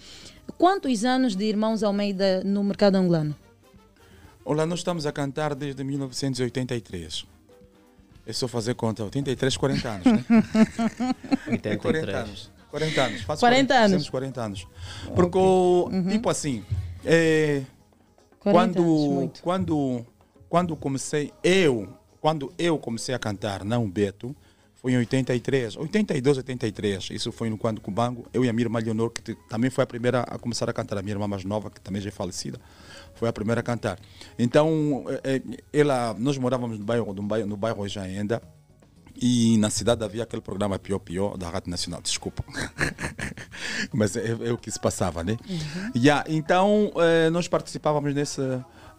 [0.57, 3.33] Quantos anos de Irmãos Almeida no mercado angolano?
[4.43, 7.25] Olha, nós estamos a cantar desde 1983.
[8.27, 10.25] É só fazer conta, 83, 40 anos, né?
[11.47, 11.79] 83.
[11.79, 12.51] 40 anos.
[12.69, 13.21] 40 anos.
[13.21, 13.85] Faço 40 anos.
[13.91, 14.67] fizemos 40 anos.
[15.15, 16.63] Porque, o- tipo assim,
[17.05, 17.61] é,
[18.51, 20.05] 40 anos, quando, quando,
[20.47, 21.89] quando comecei, eu,
[22.21, 24.35] quando eu comecei a cantar, não o Beto,
[24.75, 27.09] foi em 83, 82, 83.
[27.09, 28.27] Isso foi no Quando Cubango.
[28.31, 30.99] Eu e a minha irmã Leonor, que também foi a primeira a começar a cantar.
[30.99, 32.59] A minha irmã mais nova, que também já é falecida,
[33.15, 33.97] foi a primeira a cantar.
[34.37, 38.39] Então, eh, eh, ela, nós morávamos no bairro, no bairro, no bairro Jaenda.
[39.15, 42.43] E na cidade havia aquele programa Pior Pior da Rádio Nacional, desculpa.
[43.93, 45.37] Mas é, é o que se passava, né?
[45.95, 48.41] Yeah, então, eh, nós participávamos nesse.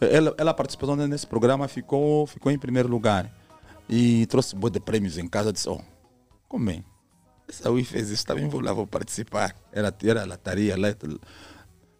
[0.00, 3.30] Ela, ela participou nesse programa, ficou, ficou em primeiro lugar.
[3.88, 5.52] E trouxe boa de prêmios em casa.
[5.52, 5.80] Disse: Oh,
[6.48, 6.82] como é?
[7.48, 9.54] Essa Ui fez isso, também vou lá, vou participar.
[9.70, 11.06] Era, era lataria, leite,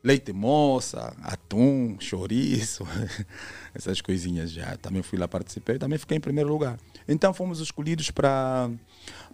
[0.07, 2.85] leite moça, atum, chouriço,
[3.75, 4.77] essas coisinhas já.
[4.77, 6.79] Também fui lá participar e também fiquei em primeiro lugar.
[7.09, 8.71] Então fomos escolhidos para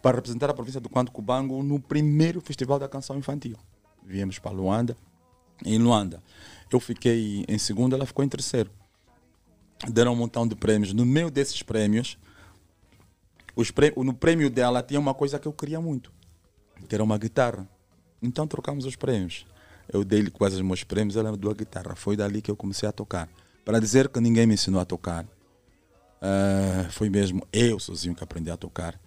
[0.00, 3.56] para representar a província do Quanto Cubango no primeiro Festival da Canção Infantil.
[4.04, 4.96] Viemos para Luanda.
[5.64, 6.20] Em Luanda,
[6.72, 8.70] eu fiquei em segundo, ela ficou em terceiro.
[9.88, 10.92] Deram um montão de prêmios.
[10.92, 12.18] No meio desses prêmios,
[13.54, 16.10] os prê- no prêmio dela tinha uma coisa que eu queria muito,
[16.88, 17.68] que era uma guitarra.
[18.20, 19.46] Então trocamos os prêmios.
[19.92, 21.94] Eu dei-lhe quase os meus prêmios, ela me deu a guitarra.
[21.94, 23.28] Foi dali que eu comecei a tocar.
[23.64, 25.26] Para dizer que ninguém me ensinou a tocar,
[26.20, 28.98] ah, foi mesmo eu sozinho que aprendi a tocar.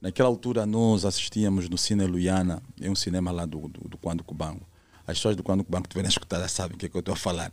[0.00, 4.24] Naquela altura nós assistíamos no Cine Luiana, é um cinema lá do, do, do Quando
[4.24, 4.66] Cubango.
[5.06, 7.16] As pessoas do Quando Cubango tiverem escutado sabem o que é que eu estou a
[7.16, 7.52] falar.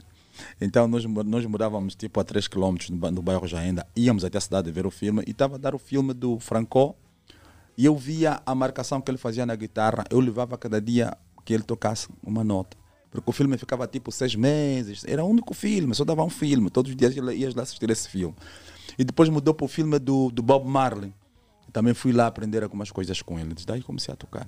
[0.59, 4.41] Então nós, nós morávamos tipo a 3 km no, no bairro Jaenda, íamos até a
[4.41, 6.95] cidade ver o filme e estava a dar o filme do Franco
[7.77, 11.15] e eu via a marcação que ele fazia na guitarra, eu levava cada dia
[11.45, 12.80] que ele tocasse uma nota.
[13.11, 16.69] Porque o filme ficava tipo seis meses, era o único filme, só dava um filme,
[16.69, 18.33] todos os dias ia- ias lá assistir esse filme.
[18.97, 21.13] E depois mudou para o filme do, do Bob Marley.
[21.73, 23.49] Também fui lá aprender algumas coisas com ele.
[23.49, 24.47] Desde daí comecei a tocar.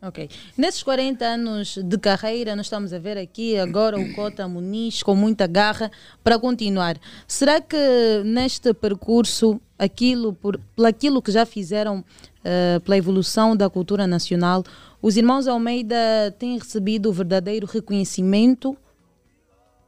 [0.00, 0.28] Ok.
[0.56, 5.14] Nesses 40 anos de carreira, nós estamos a ver aqui agora o Cota Muniz com
[5.16, 5.90] muita garra
[6.22, 6.96] para continuar.
[7.26, 7.76] Será que
[8.24, 12.04] neste percurso, aquilo por, por aquilo que já fizeram
[12.44, 14.62] eh, pela evolução da cultura nacional,
[15.00, 18.76] os irmãos Almeida têm recebido o verdadeiro reconhecimento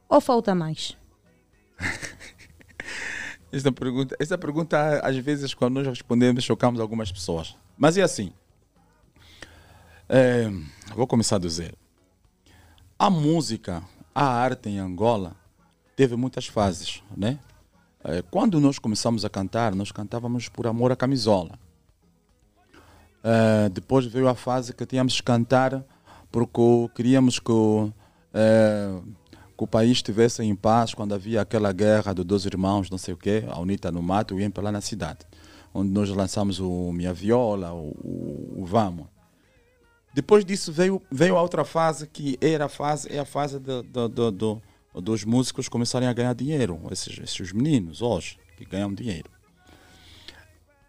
[0.07, 0.97] ou falta mais?
[3.51, 7.53] Esta pergunta, esta pergunta, às vezes, quando nós respondemos, chocamos algumas pessoas.
[7.77, 8.31] Mas é assim.
[10.07, 10.49] É,
[10.95, 11.75] vou começar do zero.
[12.97, 13.83] A música,
[14.15, 15.35] a arte em Angola
[15.97, 17.39] teve muitas fases, né?
[18.03, 21.59] É, quando nós começamos a cantar, nós cantávamos por amor à camisola.
[23.23, 25.83] É, depois veio a fase que tínhamos que cantar
[26.31, 26.61] porque
[26.95, 27.51] queríamos que,
[28.33, 28.99] é,
[29.57, 33.13] que o país estivesse em paz quando havia aquela guerra dos dois irmãos, não sei
[33.13, 35.19] o quê, a UNITA no mato e o IMPA lá na cidade,
[35.73, 39.05] onde nós lançamos o Minha Viola, o, o, o Vamos.
[40.13, 43.83] Depois disso veio, veio a outra fase que era a fase, é a fase de-
[43.83, 44.61] de- do-
[44.95, 49.29] dos músicos começarem a ganhar dinheiro, esses, esses meninos hoje que ganham dinheiro.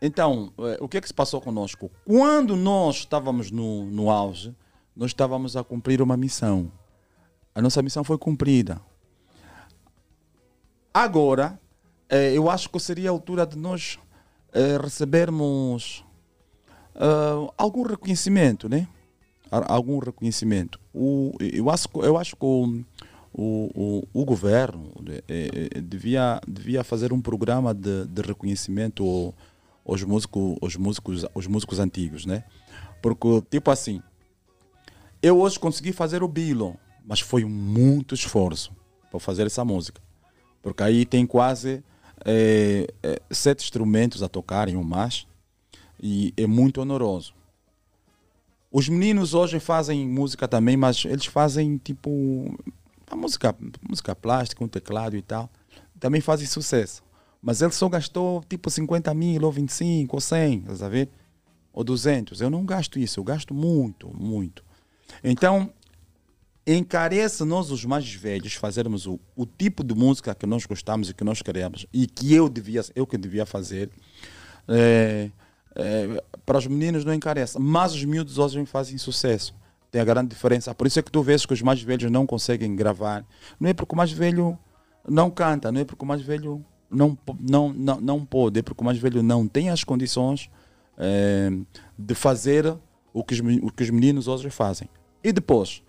[0.05, 1.89] Então, eh, o que é que se passou conosco?
[2.05, 4.53] Quando nós estávamos no, no auge,
[4.97, 6.73] nós estávamos a cumprir uma missão.
[7.55, 8.81] A nossa missão foi cumprida.
[10.93, 11.57] Agora,
[12.09, 13.97] eh, eu acho que seria a altura de nós
[14.53, 16.05] eh, recebermos
[16.95, 18.87] ah, algum reconhecimento, né?
[19.51, 20.81] Algum reconhecimento.
[20.95, 22.83] O, eu, acho, eu acho que o,
[23.35, 24.91] o, o, o governo
[25.29, 29.35] eh, eh, devia, devia fazer um programa de, de reconhecimento
[29.85, 32.45] aos músicos, aos, músicos, aos músicos antigos, né?
[33.01, 34.01] Porque, tipo assim,
[35.23, 38.73] eu hoje consegui fazer o Bilo, mas foi muito esforço
[39.11, 40.01] para fazer essa música.
[40.63, 41.83] Porque aí tem quase
[42.25, 45.27] eh, eh, sete instrumentos a tocarem ou mais
[46.01, 47.35] e é muito honoroso.
[48.71, 52.59] Os meninos hoje fazem música também, mas eles fazem tipo
[53.15, 53.55] música,
[53.87, 55.51] música plástica, um teclado e tal.
[56.01, 57.03] Também fazem sucesso.
[57.43, 61.11] Mas ele só gastou tipo 50 mil, ou 25, ou 100, estás a ver?
[61.73, 62.41] Ou 200.
[62.41, 64.65] Eu não gasto isso, eu gasto muito, muito.
[65.25, 65.73] Então,
[66.65, 71.15] encarece nós, os mais velhos, fazermos o, o tipo de música que nós gostamos e
[71.15, 73.91] que nós queremos e que eu, devia, eu que devia fazer.
[74.69, 75.31] É,
[75.75, 79.55] é, para os meninos não encarece, mas os miúdos hoje fazem sucesso.
[79.91, 80.75] Tem a grande diferença.
[80.75, 83.27] Por isso é que tu vês que os mais velhos não conseguem gravar.
[83.59, 84.57] Não é porque o mais velho
[85.07, 88.81] não canta, não é porque o mais velho não, não, não, não pode, é porque
[88.81, 90.51] o mais velho não tem as condições
[90.99, 91.51] é,
[91.99, 92.77] de fazer
[93.13, 94.89] o que, os, o que os meninos hoje fazem.
[95.25, 95.83] E depois,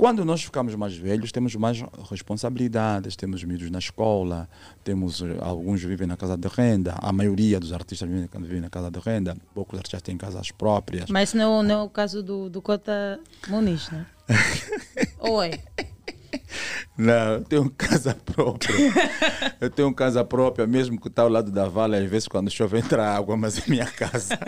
[0.00, 4.48] Quando nós ficamos mais velhos, temos mais responsabilidades, temos miúdos na escola,
[4.82, 8.70] temos eh, alguns vivem na casa de renda, a maioria dos artistas vivem, vivem na
[8.70, 11.10] casa de renda, poucos artistas têm casas próprias.
[11.10, 14.06] Mas não, não é o caso do, do Cota Muniz, né?
[15.20, 15.50] Oi.
[16.96, 18.74] Não, eu tenho casa própria.
[19.60, 22.78] eu tenho casa própria, mesmo que está ao lado da vala, às vezes quando chove
[22.78, 24.38] entra água, mas é minha casa.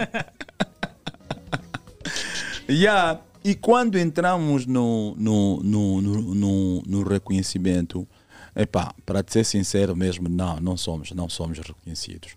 [2.69, 3.21] yeah.
[3.45, 8.07] E quando entramos no, no, no, no, no, reconhecimento,
[8.55, 12.37] epá, para te ser sincero mesmo, não, não somos, não somos reconhecidos.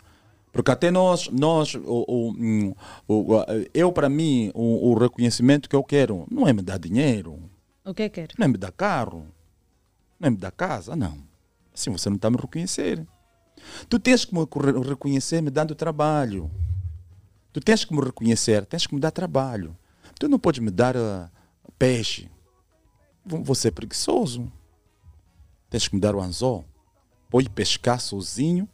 [0.51, 2.73] Porque até nós, nós o, o, hum,
[3.07, 3.27] o,
[3.71, 7.37] eu para mim, o, o reconhecimento que eu quero não é me dar dinheiro,
[7.83, 8.29] O que é que quer?
[8.39, 9.27] não é me dar carro,
[10.21, 11.17] é me dar casa, não.
[11.73, 13.05] Assim você não está a me reconhecer.
[13.89, 16.49] Tu tens que me re- reconhecer me dando trabalho.
[17.51, 19.77] Tu tens que me reconhecer, tens que me dar trabalho.
[20.19, 21.29] Tu não podes me dar ah,
[21.77, 22.29] peixe.
[23.25, 24.51] Vou ser preguiçoso.
[25.69, 26.65] Tens que me dar o anzol.
[27.29, 28.69] Vou ir pescar sozinho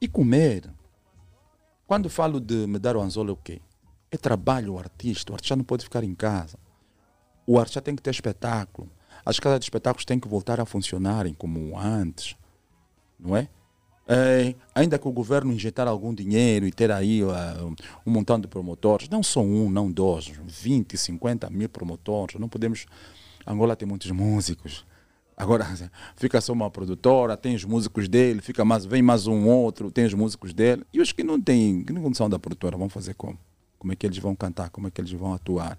[0.00, 0.70] e comer.
[1.86, 3.60] Quando falo de me dar o anzol é o quê?
[4.10, 5.32] É trabalho o artista.
[5.32, 6.58] O artista não pode ficar em casa.
[7.46, 8.90] O artista tem que ter espetáculo.
[9.24, 12.36] As casas de espetáculos têm que voltar a funcionarem como antes.
[13.18, 13.48] Não é?
[14.06, 17.56] É, ainda que o governo injetar algum dinheiro e ter aí ah,
[18.04, 22.86] um montão de promotores, não só um, não dois, 20, 50 mil promotores, não podemos.
[23.46, 24.84] Angola tem muitos músicos.
[25.36, 25.64] Agora
[26.16, 30.04] fica só uma produtora, tem os músicos dele, fica mais, vem mais um outro, tem
[30.04, 30.84] os músicos dele.
[30.92, 33.38] E os que não têm, que não são da produtora, vão fazer como?
[33.78, 34.70] Como é que eles vão cantar?
[34.70, 35.78] Como é que eles vão atuar?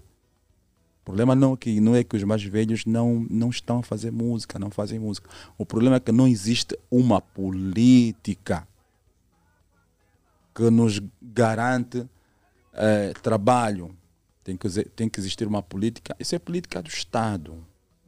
[1.04, 3.82] O problema não é que, não é que os mais velhos não, não estão a
[3.82, 5.28] fazer música, não fazem música.
[5.58, 8.66] O problema é que não existe uma política
[10.54, 12.06] que nos garante
[12.72, 13.94] eh, trabalho.
[14.42, 16.16] Tem que, tem que existir uma política.
[16.18, 17.54] Isso é política do Estado.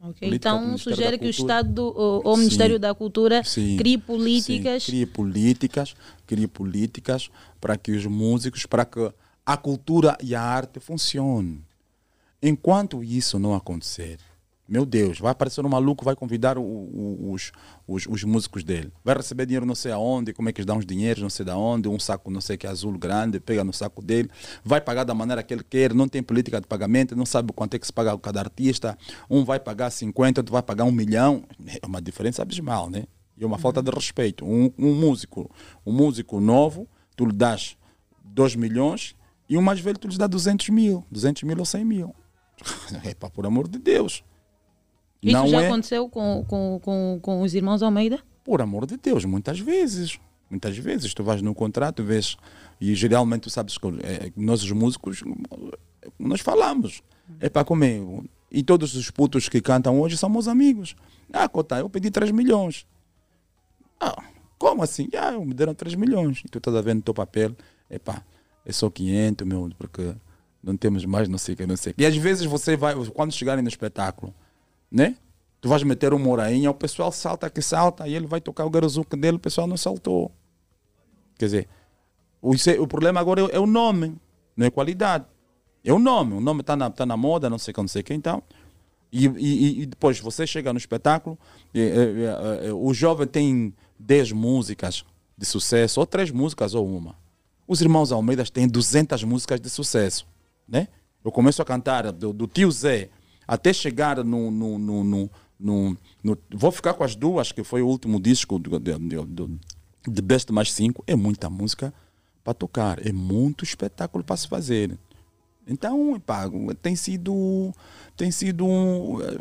[0.01, 1.29] Ok, Política do Então sugere que o.
[1.29, 2.41] Estado ou o Sim.
[2.41, 4.83] Ministério da Cultura Sim, crie políticas.
[4.83, 5.95] Sim, crie políticas,
[6.25, 7.29] crie políticas
[7.61, 9.11] para que os músicos, para que
[9.45, 11.66] a cultura e a arte funcionem.
[12.41, 14.19] Enquanto isso não acontecer,
[14.69, 17.51] meu Deus, vai aparecer um maluco, vai convidar o- o- os,
[17.87, 18.91] os, os músicos dele.
[19.03, 21.45] Vai receber dinheiro não sei aonde, como é que eles dão os dinheiros, não sei
[21.45, 24.29] de onde, um saco não sei que azul grande, pega no saco dele,
[24.63, 27.73] vai pagar da maneira que ele quer, não tem política de pagamento, não sabe quanto
[27.75, 28.97] é que se paga cada artista.
[29.29, 31.43] Um vai pagar 50, outro vai pagar um milhão.
[31.81, 33.05] É uma diferença abismal, né?
[33.37, 34.45] E é uma falta de respeito.
[34.45, 35.49] Um, um músico,
[35.85, 37.77] um músico novo, tu lhe das
[38.23, 39.15] 2 milhões
[39.49, 42.13] e um mais velho tu lhe dá 200 mil, 200 mil ou 100 mil.
[43.03, 44.23] É pá, por amor de Deus.
[45.21, 48.23] Isso já é, aconteceu com, com, com, com os irmãos Almeida?
[48.47, 50.17] por amor de Deus, muitas vezes.
[50.49, 52.37] Muitas vezes tu vais no contrato, vês,
[52.79, 55.21] e geralmente tu sabes que eh, nós os músicos,
[56.17, 57.03] nós falamos.
[57.41, 58.01] É para comer.
[58.49, 60.95] E todos os putos que cantam hoje são meus amigos.
[61.33, 62.87] Ah, Cota, eu pedi 3 milhões.
[63.99, 64.23] Ah,
[64.57, 65.09] como assim?
[65.17, 66.41] Ah, me deram 3 milhões.
[66.45, 67.53] E tu estás a ver no teu papel,
[67.89, 68.23] epá,
[68.65, 70.15] é só 500, meu, porque
[70.63, 72.01] não temos mais, não sei o que, não sei o que.
[72.01, 74.33] E às vezes você vai, quando chegarem no espetáculo,
[74.91, 75.15] né?
[75.59, 78.69] Tu vais meter uma orainha, o pessoal salta que salta, e ele vai tocar o
[78.69, 80.31] garozuca dele, o pessoal não saltou.
[81.37, 81.69] Quer dizer,
[82.41, 84.15] o, o problema agora é, é o nome,
[84.55, 85.25] não é qualidade.
[85.83, 88.01] É o nome, o nome está na, tá na moda, não sei o não sei
[88.01, 88.43] o que, então.
[89.11, 91.39] E, e, e depois você chega no espetáculo,
[91.73, 95.05] e, e, o jovem tem 10 músicas
[95.37, 97.15] de sucesso, ou três músicas ou uma.
[97.67, 100.27] Os irmãos Almeida têm 200 músicas de sucesso,
[100.67, 100.87] né?
[101.23, 103.09] Eu começo a cantar do, do tio Zé
[103.47, 105.29] até chegar no, no, no, no,
[105.59, 109.59] no- no- Vou ficar com as duas, que foi o último disco do, do, do,
[110.07, 111.03] de Best Mais 5.
[111.07, 111.93] É muita música
[112.43, 114.97] para tocar, é muito espetáculo para se fazer.
[115.69, 116.49] Então, epá,
[116.81, 117.73] tem sido,
[118.15, 118.65] tem sido
[119.21, 119.37] eh,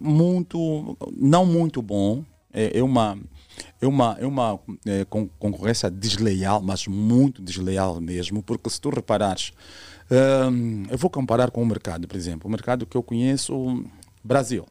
[0.00, 2.22] muito, não muito bom.
[2.52, 3.18] É, é uma,
[3.80, 4.60] é uma, é uma
[5.08, 9.52] con- concorrência desleal, mas muito desleal mesmo, porque se tu reparares,
[10.12, 13.84] hum, eu vou comparar com o mercado, por exemplo, o mercado que eu conheço,
[14.22, 14.66] Brasil.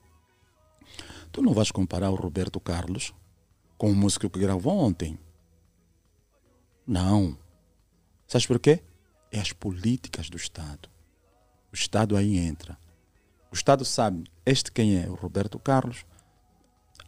[1.31, 3.13] Tu não vais comparar o Roberto Carlos
[3.77, 5.17] com o músico que gravou ontem.
[6.85, 7.37] Não.
[8.27, 8.83] Sabes por quê?
[9.31, 10.89] É as políticas do Estado.
[11.71, 12.77] O Estado aí entra.
[13.49, 16.05] O Estado sabe este quem é o Roberto Carlos.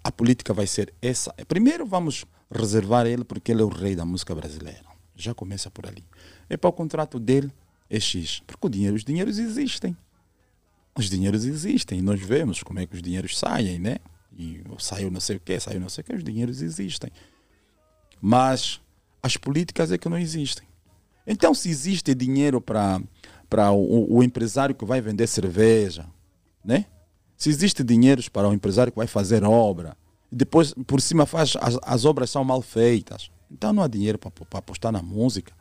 [0.03, 1.33] A política vai ser essa.
[1.47, 4.85] Primeiro vamos reservar ele porque ele é o rei da música brasileira.
[5.15, 6.03] Já começa por ali.
[6.49, 7.51] É para o contrato dele
[7.89, 8.41] é X.
[8.45, 9.95] Porque dinheiro, os dinheiros existem.
[10.95, 12.01] Os dinheiros existem.
[12.01, 13.97] Nós vemos como é que os dinheiros saem, né?
[14.37, 17.11] E saiu não sei o que, saiu não sei o que, os dinheiros existem.
[18.21, 18.81] Mas
[19.21, 20.67] as políticas é que não existem.
[21.25, 26.05] Então, se existe dinheiro para o, o empresário que vai vender cerveja,
[26.63, 26.85] né?
[27.37, 29.97] Se existe dinheiro para o empresário que vai fazer obra,
[30.31, 34.31] depois por cima faz as, as obras são mal feitas, então não há dinheiro para
[34.53, 35.53] apostar na música.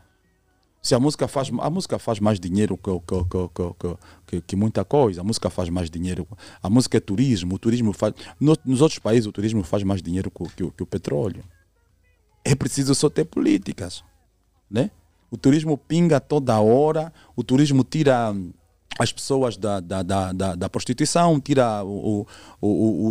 [0.83, 3.97] Se a música faz, a música faz mais dinheiro que, que,
[4.27, 6.27] que, que, muita coisa, a música faz mais dinheiro.
[6.61, 8.13] A música é turismo, o turismo faz.
[8.41, 11.45] no- nos outros países o turismo faz mais dinheiro que, que, o- petróleo.
[12.45, 14.03] É preciso só ter políticas,
[14.69, 14.91] né?
[15.31, 18.35] O turismo pinga toda hora, o turismo tira
[18.99, 22.27] as pessoas da, da, da, da, da prostituição, tira o,
[22.61, 22.69] o,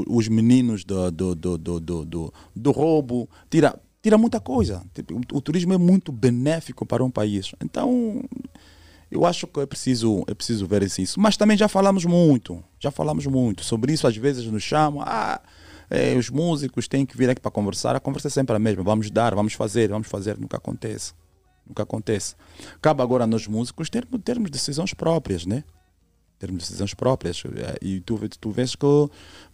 [0.10, 4.84] o- os meninos do, do, do, do, do, do roubo, tira, tira muita coisa.
[4.94, 7.54] Tipo, O, o turismo é muito benéfico para um país.
[7.64, 8.24] Então,
[9.10, 11.20] eu acho que é preciso, é preciso ver isso.
[11.20, 14.08] Mas também já falamos muito, já falamos muito sobre isso.
[14.08, 15.42] Às vezes nos chamam, ah,
[15.90, 17.96] eh, os músicos têm que vir aqui para conversar.
[17.96, 18.84] A conversa é sempre a mesma.
[18.84, 20.38] Vamos dar, vamos fazer, vamos fazer.
[20.38, 21.14] Nunca acontece.
[21.68, 22.36] Nunca acontece.
[22.82, 25.64] Cabe agora a nós músicos termos, termos decisões próprias, né?
[26.40, 27.44] Termos decisões próprias.
[27.46, 28.88] Eh, E tu, tu vês que,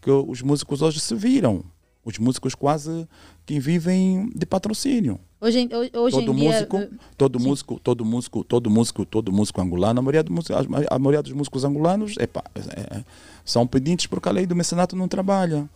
[0.02, 1.64] que os músicos hoje se viram.
[2.08, 3.06] Os músicos quase
[3.46, 6.52] que vivem de patrocínio Hoje, em- hoje, todo em dia.
[6.54, 10.66] músico, eh, todo músico, todo músico, todo músico, todo músico angolano, a maioria, dos músicos,
[10.90, 13.04] a, maioria dos músicos angolanos epá, é- é-
[13.44, 15.70] são pedintes porque a lei do mecenato não trabalha.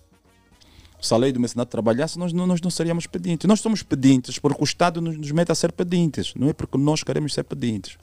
[1.02, 3.46] Se a lei do mecenato trabalhasse, nós não, nós não seríamos pedintes.
[3.46, 6.78] Nós somos pedintes porque o Estado nos, nos mete a ser pedintes, não é porque
[6.78, 7.98] nós queremos ser pedintes.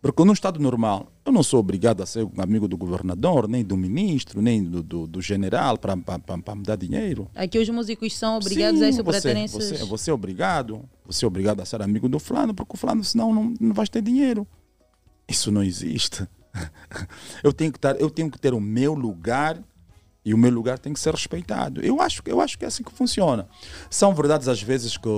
[0.00, 3.76] Porque num Estado normal, eu não sou obrigado a ser amigo do governador, nem do
[3.76, 7.28] ministro, nem do, do, do general para me dar dinheiro.
[7.34, 10.88] Aqui os músicos são obrigados Sim, a isso para terem você, você é obrigado.
[11.06, 13.88] Você é obrigado a ser amigo do fulano, porque o fulano senão não, não vais
[13.88, 14.46] ter dinheiro.
[15.28, 16.26] Isso não existe.
[17.42, 19.62] Eu tenho, que estar, eu tenho que ter o meu lugar
[20.24, 21.80] e o meu lugar tem que ser respeitado.
[21.82, 23.46] Eu acho, eu acho que é assim que funciona.
[23.90, 25.08] São verdades às vezes que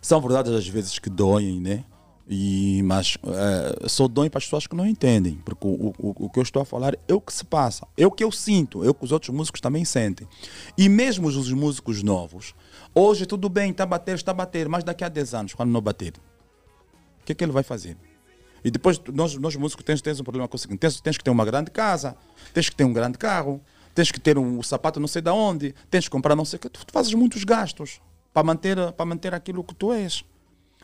[0.00, 1.84] são verdades às vezes que doem, né?
[2.32, 6.30] E, mas eh, só doem para as pessoas que não entendem, porque o, o, o
[6.30, 8.84] que eu estou a falar é o que se passa, é o que eu sinto,
[8.84, 10.28] é o que os outros músicos também sentem.
[10.78, 12.54] E mesmo os, os músicos novos,
[12.94, 15.70] hoje tudo bem, está a bater, está a bater, mas daqui a 10 anos, quando
[15.70, 16.12] não bater,
[17.20, 17.96] o que é que ele vai fazer?
[18.64, 21.24] E depois, nós, nós músicos temos, temos um problema com o seguinte: tens, tens que
[21.24, 22.16] ter uma grande casa,
[22.54, 23.60] tens que ter um grande carro,
[23.92, 26.60] tens que ter um, sapato não sei de onde, tens que comprar não sei o
[26.60, 26.68] que.
[26.68, 28.00] Tu, tu fazes muitos gastos
[28.32, 30.24] para manter, para manter aquilo que tu és.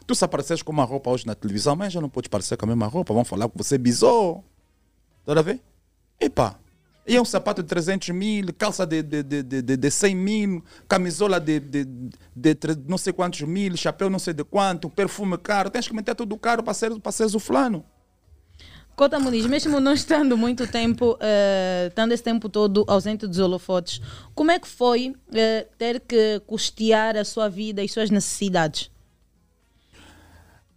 [0.07, 2.65] Tu se apareces com uma roupa hoje na televisão, mas já não podes parecer com
[2.65, 4.45] a mesma roupa, vão falar que você bisou.
[5.27, 5.61] A ver?
[6.21, 6.59] Epa,
[7.07, 10.15] e é um sapato de 300 mil, calça de, de, de, de, de- de 100
[10.15, 11.85] mil, camisola de, de,
[12.35, 15.71] de, tre- não sei quantos mil, chapéu não sei de quanto, perfume caro.
[15.71, 17.85] Tens que meter tudo caro para ser, para seres o fulano.
[18.95, 24.01] Cota Muniz, mesmo não estando muito tempo, eh, estando esse tempo todo ausente dos holofotes,
[24.35, 28.91] como é que foi eh, ter que custear a sua vida e suas necessidades?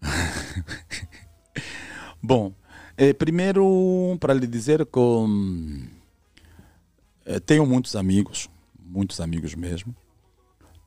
[2.22, 2.54] Bom,
[2.98, 5.88] eh, primeiro, para lhe dizer que hum,
[7.26, 8.50] eh, tenho muitos amigos,
[8.80, 9.96] muitos amigos mesmo.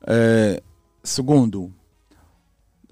[0.05, 0.61] Eh,
[1.03, 1.73] segundo,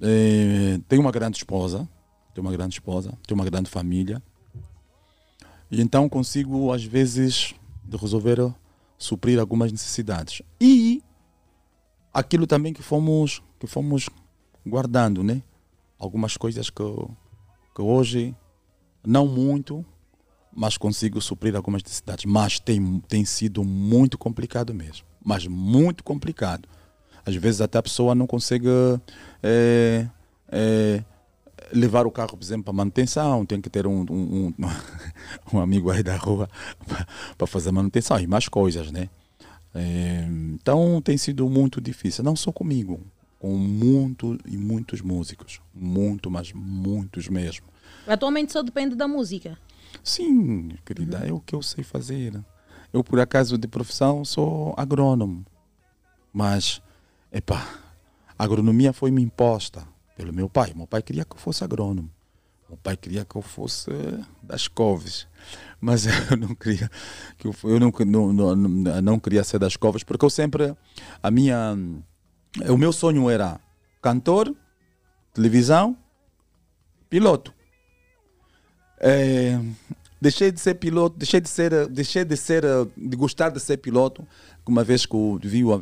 [0.02, 1.88] eh, tenho uma grande esposa,
[2.34, 4.22] tenho uma grande esposa, tenho uma grande família.
[5.70, 7.54] E então consigo, às vezes,
[8.00, 8.54] resolver eh,
[8.98, 10.42] suprir algumas necessidades.
[10.60, 11.04] E
[12.14, 14.10] aquilo também que fomos, que fomos
[14.66, 15.44] guardando, né?
[16.02, 16.84] Algumas coisas que,
[17.76, 18.36] que hoje,
[19.06, 19.86] não muito,
[20.52, 22.26] mas consigo suprir algumas necessidades.
[22.26, 25.06] Mas tem, tem sido muito complicado mesmo.
[25.24, 26.68] Mas muito complicado.
[27.24, 28.68] Às vezes até a pessoa não consegue
[29.44, 30.08] eh,
[30.52, 31.04] eh,
[31.72, 33.46] levar o carro, por exemplo, para manutenção.
[33.46, 34.54] Tem que ter um, um, um,
[35.54, 36.50] um amigo aí da rua
[37.38, 39.08] para fazer manutenção e mais coisas, né?
[39.76, 43.00] Eh, então tem sido muito difícil, não só comigo,
[43.42, 45.60] com muito e muitos músicos.
[45.74, 47.66] Muito, mas muitos mesmo.
[48.06, 49.58] Atualmente só depende da música.
[50.04, 52.40] Sim, querida, é o que eu sei fazer.
[52.94, 55.44] Eu, por acaso, de profissão, sou agrônomo.
[56.32, 56.84] Mas,
[57.32, 57.68] epá,
[58.38, 60.72] a agronomia foi-me imposta pelo meu pai.
[60.76, 62.12] Meu pai queria que eu fosse agrônomo.
[62.70, 63.90] Meu pai queria que eu fosse
[64.44, 65.28] das coves.
[65.80, 66.90] Mas eu não queria
[67.40, 70.76] que eu, não, não, não- não queria ser das covas, porque eu sempre
[71.24, 71.76] a minha
[72.68, 73.60] o meu sonho era
[74.02, 74.56] cantor,
[75.34, 75.96] televisão,
[77.10, 77.54] piloto.
[79.00, 79.60] É,
[80.20, 83.78] deixei de ser piloto, deixei de ser, deixei de ser, eh, de gostar de ser
[83.78, 84.28] piloto,
[84.68, 85.82] uma vez que vi um,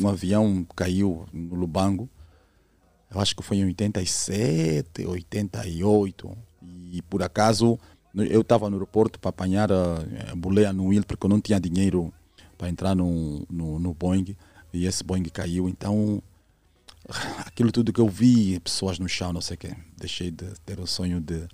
[0.00, 2.08] um avião caiu no Lubango,
[3.10, 6.36] eu acho que foi em 87, 88,
[6.92, 7.78] e por acaso
[8.14, 11.58] eu estava no aeroporto para apanhar a, a boleia no Will, porque eu não tinha
[11.58, 12.12] dinheiro
[12.58, 14.36] para entrar no, no, no Boeing,
[14.76, 16.22] e esse Boeing caiu, então
[17.46, 20.80] aquilo tudo que eu vi, pessoas no chão, não sei o quê, deixei de ter
[20.80, 21.46] o sonho de,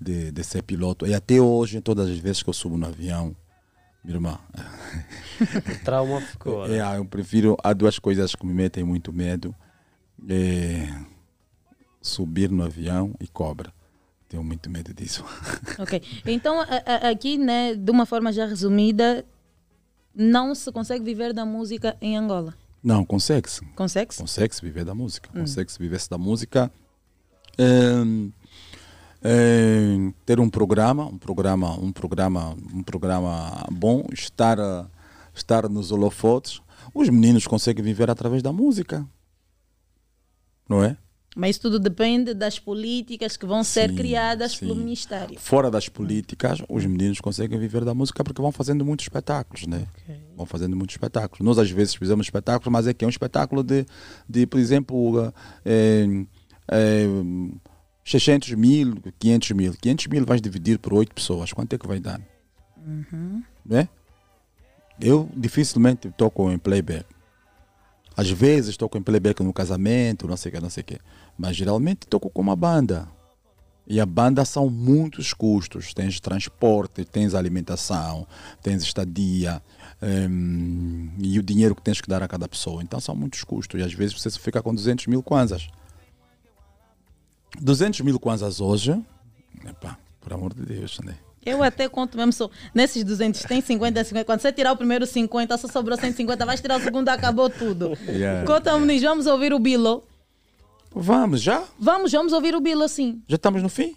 [0.00, 1.06] de, de ser piloto.
[1.06, 3.34] E até hoje, todas as vezes que eu subo no avião,
[4.04, 4.38] Minha irmã.
[5.40, 6.68] O trauma ficou.
[6.68, 6.76] né?
[6.78, 7.56] É, eu prefiro.
[7.62, 9.54] Há duas coisas que me metem muito medo:
[10.28, 10.88] é
[12.00, 13.72] subir no avião e cobra.
[14.28, 15.24] Tenho muito medo disso.
[15.78, 16.02] Ok.
[16.26, 19.24] Então, a- a- aqui, né, de uma forma já resumida,
[20.14, 22.54] não se consegue viver da música em Angola.
[22.82, 23.64] Não, consegue-se.
[23.74, 24.20] Consegue-se?
[24.20, 25.30] Consegue-se viver da música.
[25.34, 25.40] Hum.
[25.40, 26.70] Consegue-se viver-se da música.
[27.58, 28.30] Ehm,
[29.24, 34.58] em ter um programa, um programa, um programa, um programa bom, estar,
[35.34, 36.60] estar nos holofotes.
[36.92, 39.06] Os meninos conseguem viver através da música.
[40.68, 40.96] Não é?
[41.34, 44.80] Mas isso tudo depende das políticas que vão ser Sim, criadas pelo sim.
[44.80, 45.38] Ministério.
[45.38, 49.86] Fora das políticas, os meninos conseguem viver da música porque vão fazendo muitos espetáculos, né?
[50.36, 51.44] Vão fazendo muitos espetáculos.
[51.44, 53.84] Nós às vezes fizemos espetáculos, mas é que é um espetáculo de,
[54.28, 55.32] de por exemplo,
[55.64, 56.06] eh,
[56.68, 57.06] eh,
[58.04, 59.74] 600 mil, 500 mil.
[59.80, 61.52] 500 mil vais dividir por oito pessoas.
[61.52, 62.20] Quanto é que vai dar?
[62.86, 63.42] Uhum.
[63.64, 63.88] né?
[65.00, 67.06] Eu dificilmente toco em playback.
[68.16, 70.98] Às vezes toco em playback no casamento, não sei o que, não sei o que.
[71.36, 73.08] Mas geralmente toco com uma banda.
[73.86, 75.92] E a banda são muitos custos.
[75.92, 78.26] Tens transporte, tens alimentação,
[78.62, 79.62] tens estadia
[80.02, 82.82] hum, e o dinheiro que tens que dar a cada pessoa.
[82.82, 83.80] Então são muitos custos.
[83.80, 85.68] E às vezes você fica com 200 mil kwanzas.
[87.60, 89.00] 200 mil kwanzas hoje,
[89.64, 91.14] epá, por amor de Deus, né?
[91.44, 94.24] Eu até conto mesmo, só, nesses 200 tem 50, 50.
[94.24, 97.96] Quando você tirar o primeiro 50, só sobrou 150, vais tirar o segundo, acabou tudo.
[98.08, 98.46] Yeah.
[98.46, 100.02] Conta, Muniz, vamos ouvir o Bilo.
[100.94, 101.64] Vamos, já?
[101.78, 103.20] Vamos, vamos ouvir o Bilo assim.
[103.28, 103.96] Já estamos no fim?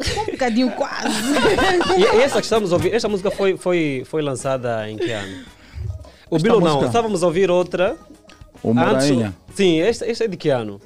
[0.00, 1.08] Um bocadinho quase.
[1.98, 5.44] E, essa que estamos a ouvir, esta música foi, foi, foi lançada em que ano?
[6.30, 6.86] O Esta Bilo não, música?
[6.86, 7.96] estávamos a ouvir outra.
[8.62, 9.34] O Morainha.
[9.54, 10.80] sim, esta, esta é de que ano?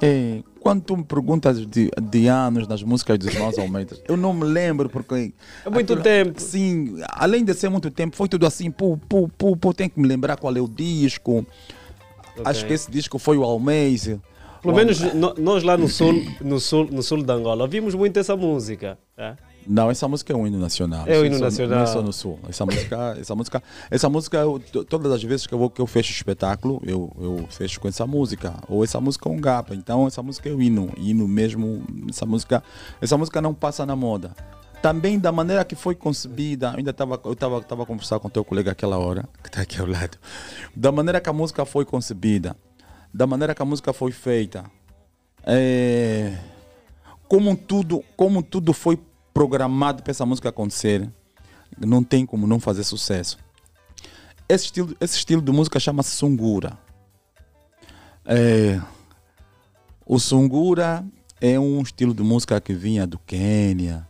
[0.00, 4.32] É, quando tu me perguntas de, de anos nas músicas dos irmãos Almeida, eu não
[4.32, 5.32] me lembro porque.
[5.64, 6.40] É muito tempo.
[6.40, 10.00] Sim, além de ser muito tempo, foi tudo assim, pu, pu, pu, pu, tenho que
[10.00, 11.46] me lembrar qual é o disco.
[12.44, 14.20] Acho que esse disco foi o Almeida.
[14.64, 18.18] Pelo menos no- nós lá no sul, no sul, no sul da Angola, ouvimos muito
[18.18, 18.98] essa música.
[19.16, 19.34] é?
[19.66, 21.04] Não, essa música é um hino nacional.
[21.06, 21.78] É o hino nacional.
[21.78, 22.38] Não é só no sul.
[22.46, 25.80] Essa música, essa música, essa música eu- to- todas as vezes que eu, vou, que
[25.80, 28.52] eu fecho espetáculo, eu, eu fecho com essa música.
[28.68, 29.74] Ou essa música é um gapa.
[29.74, 30.92] Então essa música é o hino.
[30.98, 31.82] Hino mesmo.
[32.10, 32.62] Essa música,
[33.00, 34.34] essa música não passa na moda.
[34.82, 38.44] Também da maneira que foi concebida, ainda estava eu estava tava a conversar com teu
[38.44, 40.18] colega aquela hora, que está aqui ao lado.
[40.76, 42.54] Da maneira que a música foi concebida,
[43.14, 44.64] da maneira que a música foi feita.
[45.46, 46.36] É,
[47.28, 48.98] como tudo, como tudo foi
[49.32, 51.08] programado para essa música acontecer,
[51.78, 53.38] não tem como não fazer sucesso.
[54.48, 56.76] Esse estilo, esse estilo de música chama-se Sungura.
[58.26, 58.80] É,
[60.04, 61.04] o Sungura
[61.40, 64.06] é um estilo de música que vinha do Quênia,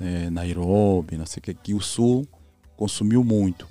[0.00, 2.26] é, Nairobi, não sei o que, que o Sul
[2.76, 3.66] consumiu muito.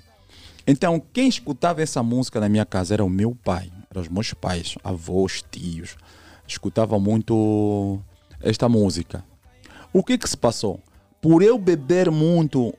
[0.66, 4.32] Então, quem escutava essa música na minha casa era o meu pai, eram os meus
[4.32, 5.96] pais, avós, tios.
[6.46, 8.00] Escutavam muito
[8.40, 9.24] esta música.
[9.92, 10.80] O que que se passou?
[11.20, 12.72] Por eu beber muito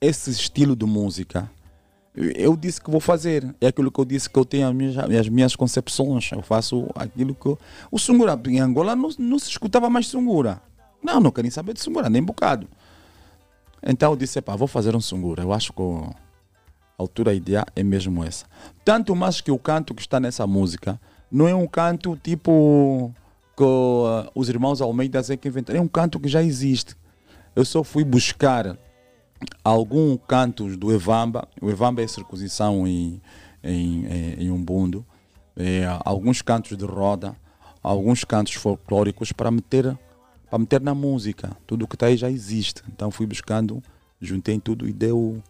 [0.00, 1.50] esse estilo de música,
[2.14, 3.54] eu disse que vou fazer.
[3.60, 6.30] É aquilo que eu disse que eu tenho as minhas, as minhas concepções.
[6.30, 7.58] Eu faço aquilo que eu...
[7.90, 10.62] O Sungura em Angola não, não se escutava mais Sungura.
[11.02, 12.68] Não, não querem saber de Sungura, nem bocado.
[13.82, 15.42] Então eu disse, pá, vou fazer um Sungura.
[15.42, 15.82] Eu acho que
[16.98, 18.46] a altura ideal é mesmo essa.
[18.84, 21.00] Tanto mais que o canto que está nessa música
[21.30, 23.12] não é um canto tipo
[23.56, 25.78] que uh, os irmãos Almeida é que inventaram.
[25.78, 26.96] É um canto que já existe.
[27.54, 28.76] Eu só fui buscar
[29.62, 31.48] alguns cantos do Evamba.
[31.60, 33.20] O Evamba é circuncisão em,
[33.62, 35.04] em, em, em Umbundo.
[35.54, 37.36] É, alguns cantos de roda,
[37.82, 39.98] alguns cantos folclóricos para meter,
[40.48, 41.54] para meter na música.
[41.66, 42.82] Tudo que está aí já existe.
[42.88, 43.82] Então fui buscando,
[44.20, 45.42] juntei tudo e deu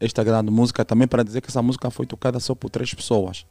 [0.00, 3.44] esta grande música também para dizer que essa música foi tocada só por três pessoas.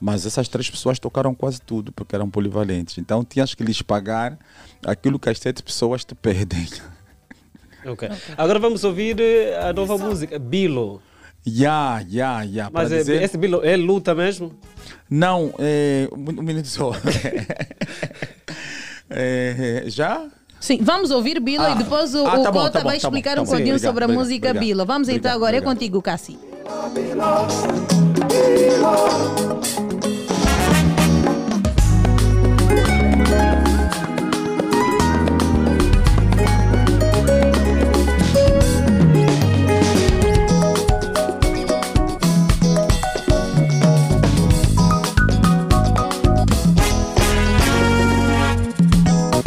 [0.00, 2.98] Mas essas três pessoas tocaram quase tudo porque eram polivalentes.
[2.98, 4.38] Então tinhas que lhes pagar
[4.86, 6.66] aquilo que as sete pessoas te pedem.
[7.86, 8.08] Ok.
[8.36, 11.00] Agora vamos ouvir eh, a nova música, Bilo.
[11.46, 12.64] Ya, ya, ya.
[12.72, 14.52] Mas para é- dizer- esse Bilo é luta mesmo?
[15.08, 16.90] Não, é, um um minuto só.
[19.10, 20.26] É, já?
[20.60, 21.70] Sim, vamos ouvir Bilo Ah.
[21.70, 23.44] e depois o, Ah, o tá bom, Cota tá vai tá bom, explicar tá um
[23.44, 24.64] pouquinho Obrigado, sobre a obrigado, música obrigado.
[24.66, 24.86] Bilo.
[24.86, 26.38] Vamos então Obrigado, agora, é contigo, Cassi.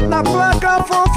[0.10, 0.22] Na
[0.72, 1.11] é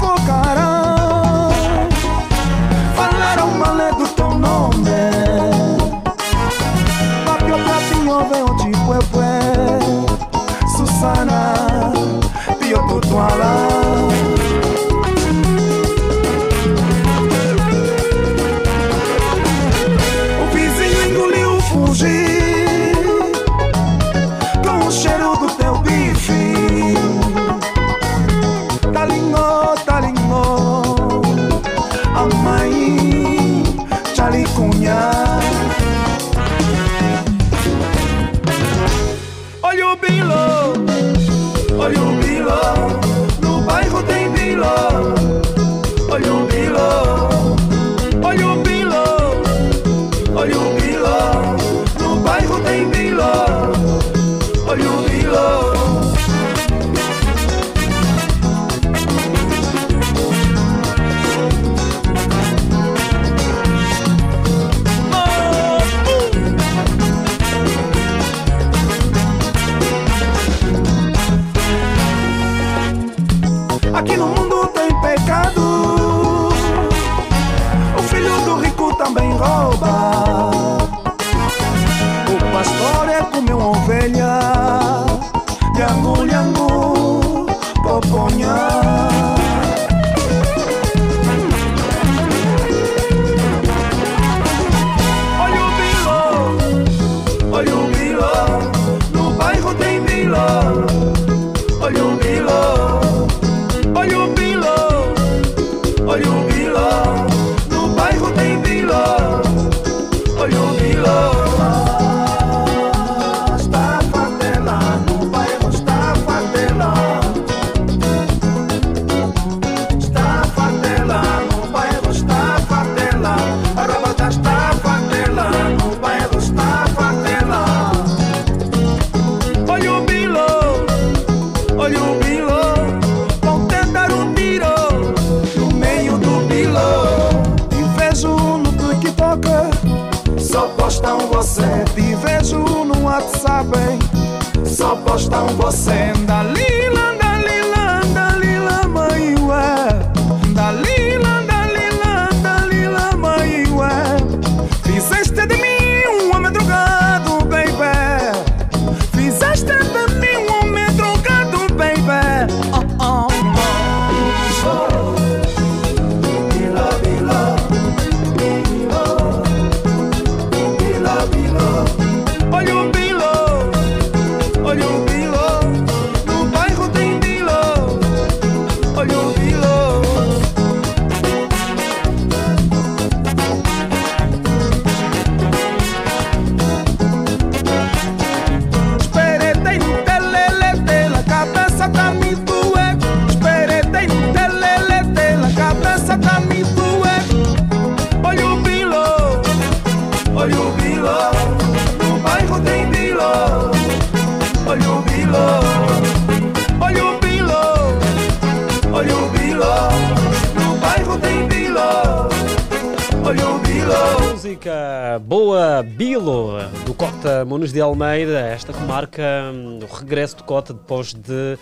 [213.89, 218.39] Música boa, Bilo, do Cota Munos de Almeida.
[218.39, 219.21] Esta que marca
[219.53, 221.55] hum, o regresso de Cota depois de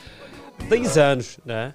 [0.70, 1.74] 10 anos, né?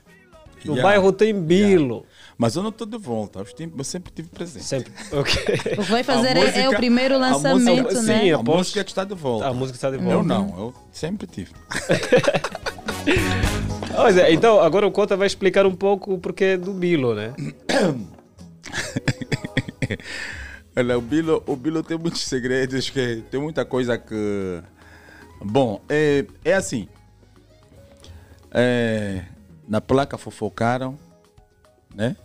[0.64, 0.82] No Yeah.
[0.82, 2.04] bairro tem Bilo.
[2.38, 3.46] Mas eu não estou de volta, eu
[3.84, 4.64] sempre, eu tive presente.
[4.64, 5.34] Sempre, ok.
[5.78, 8.20] O que vai fazer A é- é o primeiro a lançamento, música, né?
[8.20, 9.46] Sim, a Após- música que está de volta.
[9.48, 10.22] A música está de Eu volta.
[10.28, 11.50] não, eu sempre tive.
[13.96, 17.34] Olha, então, agora o Cota vai explicar um pouco o porquê do Bilo, né?
[20.76, 24.62] Olha, o Bilo, o Bilo tem muitos segredos, que tem muita coisa que.
[25.40, 26.88] Bom, é, é assim.
[28.50, 29.24] É,
[29.66, 30.98] na placa fofocaram,
[31.94, 32.16] né?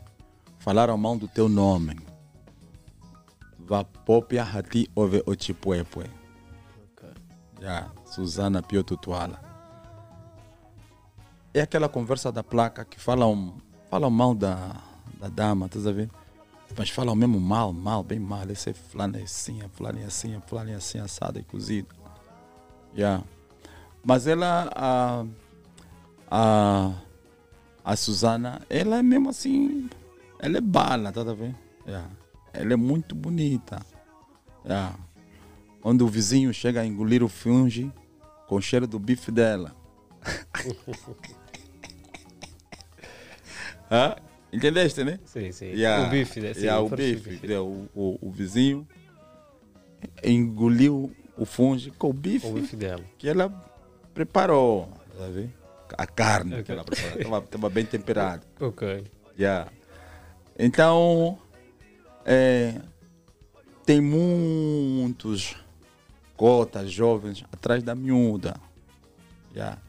[0.59, 1.99] Falaram mal do teu nome.
[3.59, 6.09] Vapopia Hati Ove Ochipuepue.
[7.59, 9.41] Já, Susana Pio Tutuala.
[11.53, 13.55] É aquela conversa da placa que falam,
[13.89, 14.75] falam mal da,
[15.17, 16.09] da dama, tá a ver?
[16.77, 18.49] Mas falam mesmo mal, mal, bem mal.
[18.49, 21.87] Esse é fulano é assim, é fulano assim, assado e cozido.
[22.95, 23.23] Yeah.
[24.03, 25.25] Mas ela, a,
[26.29, 26.93] a,
[27.83, 29.89] a Susana, ela é mesmo assim,
[30.39, 31.55] ela é bala, tá a ver?
[31.87, 32.09] Yeah.
[32.51, 33.81] Ela é muito bonita.
[34.65, 34.95] Yeah.
[35.83, 37.91] Onde o vizinho chega a engolir o funge
[38.47, 39.75] com o cheiro do bife dela.
[43.91, 44.15] Hã?
[44.53, 45.19] Entendeste, né?
[45.25, 45.65] Sim, sim.
[45.65, 46.07] Yeah.
[46.07, 46.53] O bife, né?
[46.53, 47.29] Sim, Yeah, o bife.
[47.29, 47.45] bife.
[47.47, 48.87] Yeah, o, o, o vizinho
[50.23, 53.03] engoliu o funge com o bife, O bife dela.
[53.17, 53.49] que ela
[54.13, 54.87] preparou.
[55.17, 55.51] Tá vendo?
[55.97, 56.63] A carne Ok.
[56.63, 57.39] que ela preparou.
[57.39, 58.43] Estava bem temperada.
[58.59, 59.03] Ok.
[59.37, 59.71] Yeah.
[60.57, 61.37] Então,
[62.25, 62.75] é,
[63.85, 65.55] tem muitos
[66.37, 68.55] cotas jovens atrás da miúda.
[69.55, 69.79] Yeah.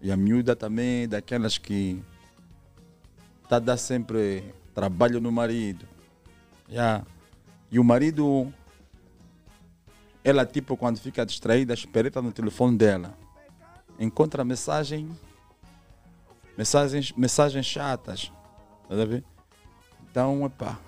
[0.00, 2.00] E a miúda também daquelas que
[3.48, 4.44] está a dar sempre
[4.74, 5.86] trabalho no marido.
[6.70, 7.02] Yeah.
[7.70, 8.52] E o marido,
[10.22, 13.14] ela tipo quando fica distraída, espereta no telefone dela.
[13.98, 15.08] Encontra mensagem,
[16.58, 18.30] mensagens, mensagens chatas.
[18.86, 19.24] Tá a ver?
[20.10, 20.78] Então, epá,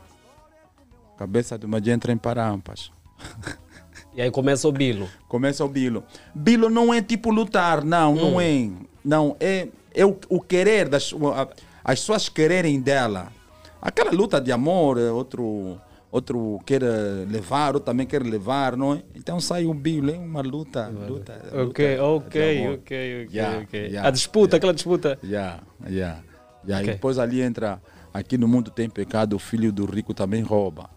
[1.16, 2.92] cabeça de uma gente entra em parampas.
[4.12, 5.08] E aí começa o Bilo.
[5.28, 6.02] Começa o Bilo.
[6.34, 8.40] Bilo não é tipo lutar, não, não Hum.
[8.40, 8.68] é.
[9.04, 11.48] Não, é, é o, o querer, das, a-
[11.84, 13.32] as pessoas quererem dela.
[13.80, 18.94] Aquela luta de amor, é outro, outro quer eh, levar, outro também quer levar, não
[18.94, 19.02] é?
[19.14, 20.88] Então sai o Bilo, é uma luta.
[20.88, 23.80] luta Ok, luta ok, ok, ok, Yeah, ok.
[23.86, 24.56] yeah, A disputa, yeah.
[24.58, 25.18] aquela disputa.
[25.24, 26.22] Yeah, yeah.
[26.66, 26.88] Yeah, Ok.
[26.92, 27.80] E depois ali entra,
[28.12, 30.90] aqui no mundo tem pecado, o filho do rico também rouba.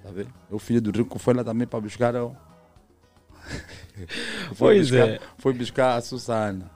[0.00, 0.32] Tá vendo?
[0.48, 2.36] O filho do rico foi lá também para buscar o...
[4.54, 5.20] foi Pois buscar, é.
[5.38, 6.70] Foi buscar a Susana.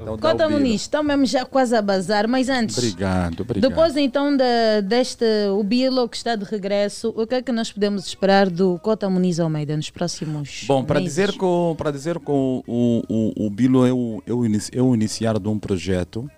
[0.00, 2.76] Então, nisso, estão mesmo já quase a bazar, mas antes.
[2.76, 3.70] Obrigado, obrigado.
[3.70, 5.24] Depois então de, deste,
[5.56, 9.08] o Bilo que está de regresso, o que é que nós podemos esperar do Cota
[9.08, 13.50] Muniz Almeida nos próximos Bom, para dizer que, o- para dizer que o, o, o,
[13.50, 16.28] Bilo é o, é, o inici- é o iniciar de um projeto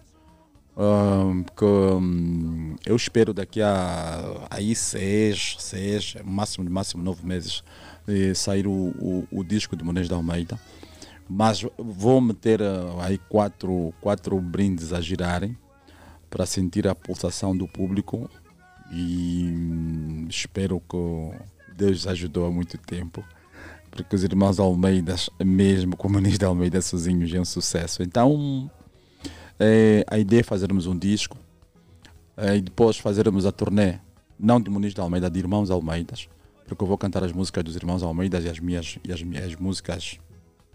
[0.76, 7.62] ahm, que hum, eu espero daqui a aí seis, seis, máximo, máximo nove meses
[8.06, 10.58] eh, sair o, o, o disco de Monês da Almeida.
[11.28, 15.56] Mas vou meter ah, aí quatro, quatro brindes a girarem
[16.30, 18.30] para sentir a pulsação do público
[18.92, 23.24] e hum, espero que Deus ajudou há muito tempo
[23.96, 28.02] porque os irmãos Almeidas, mesmo com o de Almeida sozinhos, é um sucesso.
[28.02, 28.70] Então,
[29.58, 31.36] eh, a ideia é fazermos um disco
[32.36, 33.98] eh, e depois fazermos a turnê,
[34.38, 36.28] não de Muniz de Almeida, de Irmãos Almeidas,
[36.68, 39.56] porque eu vou cantar as músicas dos Irmãos Almeidas e as minhas, e as minhas
[39.56, 40.18] músicas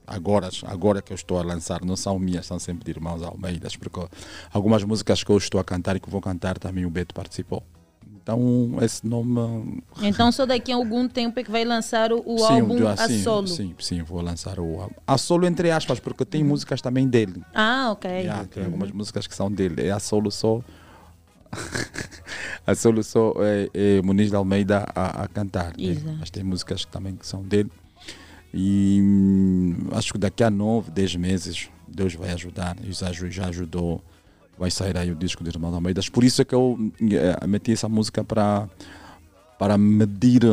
[0.06, 3.76] Agora, agora que eu estou a lançar, não são minhas, são sempre de irmãos Almeidas,
[3.76, 4.00] porque
[4.52, 7.64] algumas músicas que eu estou a cantar e que vou cantar também o Beto participou.
[8.24, 9.82] Então, esse nome.
[10.00, 12.96] Então só daqui a algum tempo é que vai lançar o, Sim, álbum do- a
[13.08, 13.48] sim, solo.
[13.48, 14.94] Sim, sim, vou lançar o álbum.
[15.08, 17.42] A solo, entre aspas, porque tem músicas também dele.
[17.54, 18.10] Ah, ok.
[18.12, 19.88] Yeah, tem algumas músicas que são dele.
[19.88, 20.62] É a solo só.
[22.66, 25.70] a solo só é, é Muniz de Almeida a, a cantar.
[25.78, 25.86] né?
[25.86, 26.18] Exato.
[26.20, 27.72] Mas tem músicas que também que são dele.
[28.54, 32.76] E hum, acho que daqui a nove, dez meses, Deus vai ajudar.
[32.84, 34.02] E já, aju- já ajudou.
[34.60, 36.02] Vai sair aí o disco de Irmão Almeida.
[36.12, 38.70] Por isso é que eu eh, meti essa música para
[39.58, 40.44] para medir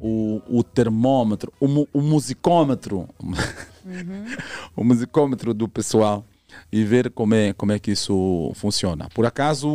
[0.00, 3.08] o, o termômetro, o, mu- o musicômetro,
[4.76, 6.24] o musicômetro do pessoal
[6.70, 9.08] e ver como é, como é que isso funciona.
[9.14, 9.68] Por acaso,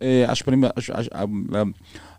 [0.00, 1.68] eh, as primeiras, as- as-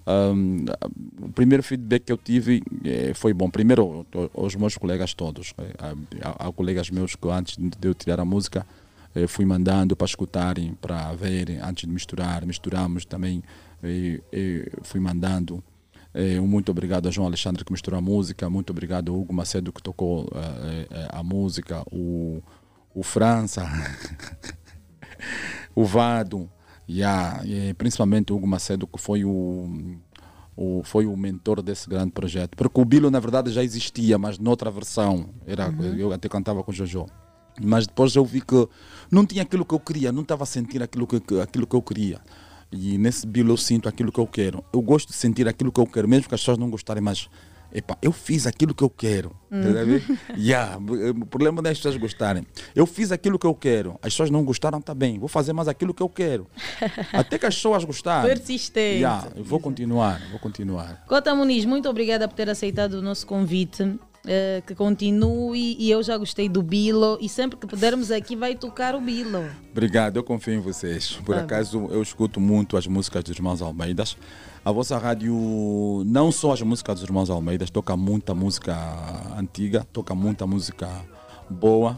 [0.08, 0.88] ah,
[1.22, 3.50] o primeiro feedback que eu tive eh, foi bom.
[3.50, 5.54] Primeiro, os meus colegas todos.
[5.58, 5.74] eh,
[6.22, 8.66] Há, colegas meus que antes de eu tirar a música,
[9.14, 12.46] eh, fui mandando para escutarem, para verem, antes de misturar.
[12.46, 13.44] Misturamos também,
[14.84, 15.62] fui mandando.
[16.42, 19.72] Um muito obrigado a João Alexandre que misturou a música, muito obrigado ao Hugo Macedo
[19.72, 22.42] que tocou eh, a música, o,
[22.96, 23.64] o França,
[25.76, 26.50] o Vado,
[26.90, 29.96] yeah, e principalmente o Hugo Macedo que foi o,
[30.56, 32.56] o, foi o mentor desse grande projeto.
[32.56, 36.72] Porque o Bilo na verdade já existia, mas noutra versão, era, eu até cantava com
[36.72, 37.06] o Jojo.
[37.62, 38.68] Mas depois eu vi que
[39.12, 41.76] não tinha aquilo que eu queria, não estava a sentir aquilo que, que- aquilo que
[41.76, 42.22] eu queria.
[42.72, 44.64] E nesse Bilo eu sinto aquilo que eu quero.
[44.74, 47.28] Eu gosto de sentir aquilo que eu quero, mesmo que as pessoas não gostarem, mas
[47.74, 49.32] epa, eu fiz aquilo que eu quero.
[49.52, 49.74] Uhum.
[49.74, 50.04] Tá a ver?
[50.38, 52.44] Yeah, o problema não é as pessoas gostarem.
[52.76, 53.92] Eu fiz aquilo que eu quero.
[54.02, 55.18] As pessoas não gostaram, tá bem.
[55.20, 56.48] Vou fazer mais aquilo que eu quero.
[57.14, 58.30] Até que as pessoas gostarem.
[58.36, 58.98] Persistente.
[58.98, 61.04] Yeah, vou continuar, vou continuar.
[61.08, 63.98] Cota Muniz, muito obrigada por ter aceitado o nosso convite.
[64.30, 68.56] eh, que continue e eu já gostei do Bilo e sempre que pudermos aqui vai
[68.56, 69.46] tocar o Bilo.
[69.72, 71.14] Obrigado, eu confio em vocês.
[71.26, 74.18] Por Tá acaso eu escuto muito as músicas dos Irmãos Almeidas.
[74.68, 75.34] A vossa rádio,
[76.06, 78.76] não só as músicas dos Irmãos Almeidas, toca muita música
[79.38, 80.90] antiga, toca muita música
[81.50, 81.98] boa,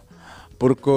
[0.59, 0.87] porque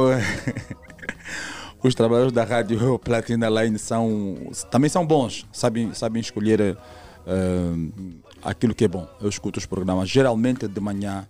[1.83, 4.36] os trabalhadores da rádio Platina Line são,
[4.70, 6.76] também são bons, sabem, sabem escolher eh,
[8.42, 9.09] aquilo que é bom.
[9.18, 11.26] Eu escuto os programas, geralmente de manhã,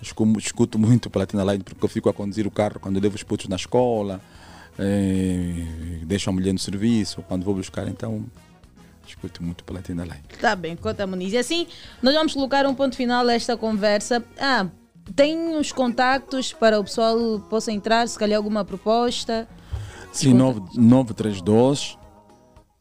[0.00, 3.46] escuto, muito Platina Line porque eu fico a conduzir o carro quando levo os putos
[3.46, 4.22] na escola,
[4.78, 5.66] eh,
[6.04, 8.24] deixo a mulher no serviço, quando vou buscar, então
[9.06, 10.22] escuto muito Platina Line.
[10.40, 11.32] Tá bem, Cota Muniz.
[11.32, 11.66] E assim,
[12.02, 14.22] nós vamos colocar um ponto final a esta conversa.
[14.38, 14.66] Ah,
[15.14, 19.48] tem os contactos para o pessoal possa entrar, se calhar alguma proposta.
[20.12, 21.98] Sim, 9, 932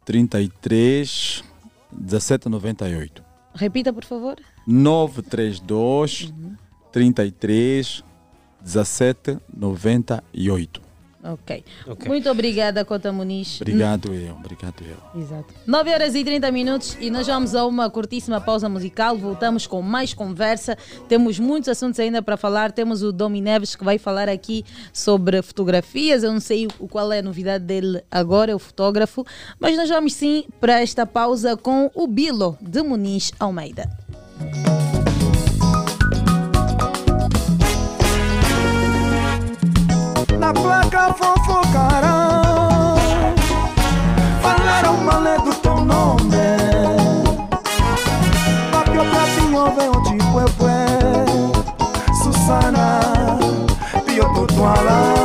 [0.05, 1.43] 33
[1.91, 3.23] 1798.
[3.53, 4.37] Repita, por favor.
[4.67, 6.33] 932
[6.91, 8.03] 33
[8.61, 10.90] 1798.
[11.23, 11.63] Ok.
[11.87, 12.07] Ok.
[12.07, 13.61] Muito obrigada, Cota Muniz.
[13.61, 15.21] Obrigado eu, obrigado eu.
[15.21, 15.53] Exato.
[15.67, 19.17] 9 horas e 30 minutos e nós vamos a uma curtíssima pausa musical.
[19.17, 20.77] Voltamos com mais conversa.
[21.07, 22.71] Temos muitos assuntos ainda para falar.
[22.71, 26.23] Temos o Domi Neves que vai falar aqui sobre fotografias.
[26.23, 29.25] Eu não sei o qual é a novidade dele agora, é o fotógrafo.
[29.59, 33.89] Mas nós vamos sim para esta pausa com o Bilo de Muniz Almeida.
[40.39, 40.51] Na
[41.01, 42.95] placa fofocarão
[44.41, 46.21] Falaram mal é do teu nome.
[48.71, 50.85] Papio pratinho vem o tipo é bué
[52.21, 52.99] Susana
[54.05, 55.20] Pio tutuala O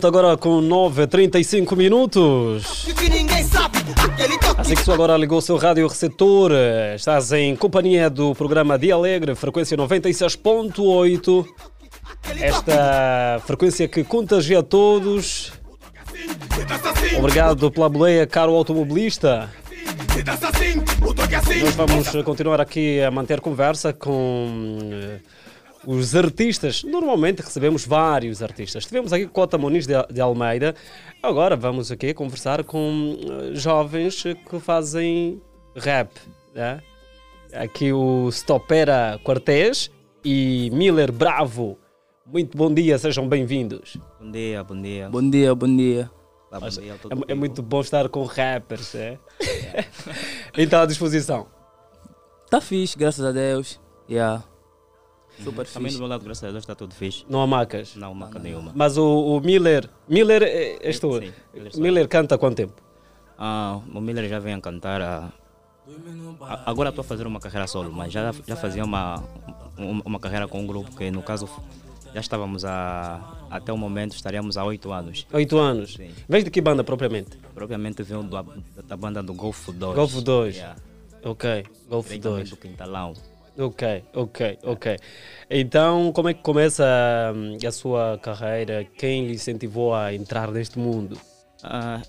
[0.00, 2.86] volta agora com 9h35 minutos.
[4.56, 6.52] Assim que tu agora ligou o seu rádio receptor,
[6.94, 11.46] estás em companhia do programa Dia Alegre, frequência 96.8.
[12.40, 15.52] Esta frequência que contagia todos.
[17.18, 19.50] Obrigado pela boleia, caro automobilista.
[21.62, 24.90] Nós vamos continuar aqui a manter conversa com
[25.86, 26.82] os artistas.
[26.84, 28.84] Normalmente recebemos vários artistas.
[28.84, 30.74] Tivemos aqui Cota Muniz de, de Almeida.
[31.22, 35.40] Agora vamos aqui conversar com eh, jovens que fazem
[35.74, 36.10] rap.
[36.54, 36.82] né?
[37.52, 39.90] Aqui o Stopera Cortez
[40.24, 41.78] e Miller Bravo.
[42.26, 43.96] Muito bom dia, sejam bem-vindos.
[44.20, 45.08] Bom dia, bom dia.
[45.08, 46.10] Bom dia, bom dia.
[46.50, 46.58] Bom
[47.28, 49.18] É, é muito bom estar com rappers, é?
[50.56, 51.48] então, à disposição.
[52.48, 53.80] Tá fixe, graças a Deus.
[54.08, 54.49] Yeah.
[55.42, 55.96] Super Também fixe.
[55.96, 57.24] do meu lado, graças a Deus, está tudo fixe.
[57.28, 57.94] Não há macas?
[57.96, 58.72] Não, maca nenhuma.
[58.74, 59.88] Mas o, o Miller.
[60.08, 61.12] Miller, é- és tu?
[61.18, 62.74] Sim, Miller Miller canta há quanto tempo?
[63.38, 65.00] Ah, o Miller já vem a cantar.
[65.00, 65.32] a-
[66.66, 69.22] agora estou a fazer uma carreira solo, mas já, já fazia uma,
[69.76, 71.48] uma, uma carreira com um grupo que, no caso,
[72.14, 73.20] já estávamos a.
[73.50, 75.26] Até o momento estaríamos há oito anos.
[75.32, 75.94] Oito anos.
[75.94, 76.10] Sim.
[76.28, 77.36] Vens de que banda propriamente?
[77.54, 78.44] Propriamente veio da,
[78.86, 79.94] da banda do Golfo 2.
[79.96, 80.54] Golfo 2.
[80.56, 80.76] Yeah.
[81.24, 82.50] Ok, Golfo Diretamente 2.
[82.50, 83.14] do Quintalão.
[83.60, 84.96] Ok, ok, ok.
[85.50, 86.84] Então, como é que começa
[87.34, 88.84] hum, a sua carreira?
[88.96, 91.18] Quem lhe incentivou a entrar neste mundo?
[91.62, 92.00] Ah,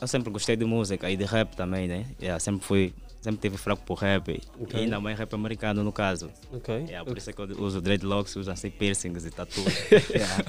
[0.00, 2.06] eu sempre gostei de música e de rap também, né?
[2.20, 4.40] Yeah, sempre fui, sempre tive fraco por rap.
[4.60, 4.78] Ok.
[4.78, 6.30] E ainda mais rap americano no caso.
[6.52, 6.72] Ok.
[6.86, 9.62] Yeah, por isso é que eu uso dreadlocks, uso assim piercings e tatu.
[10.14, 10.44] yeah.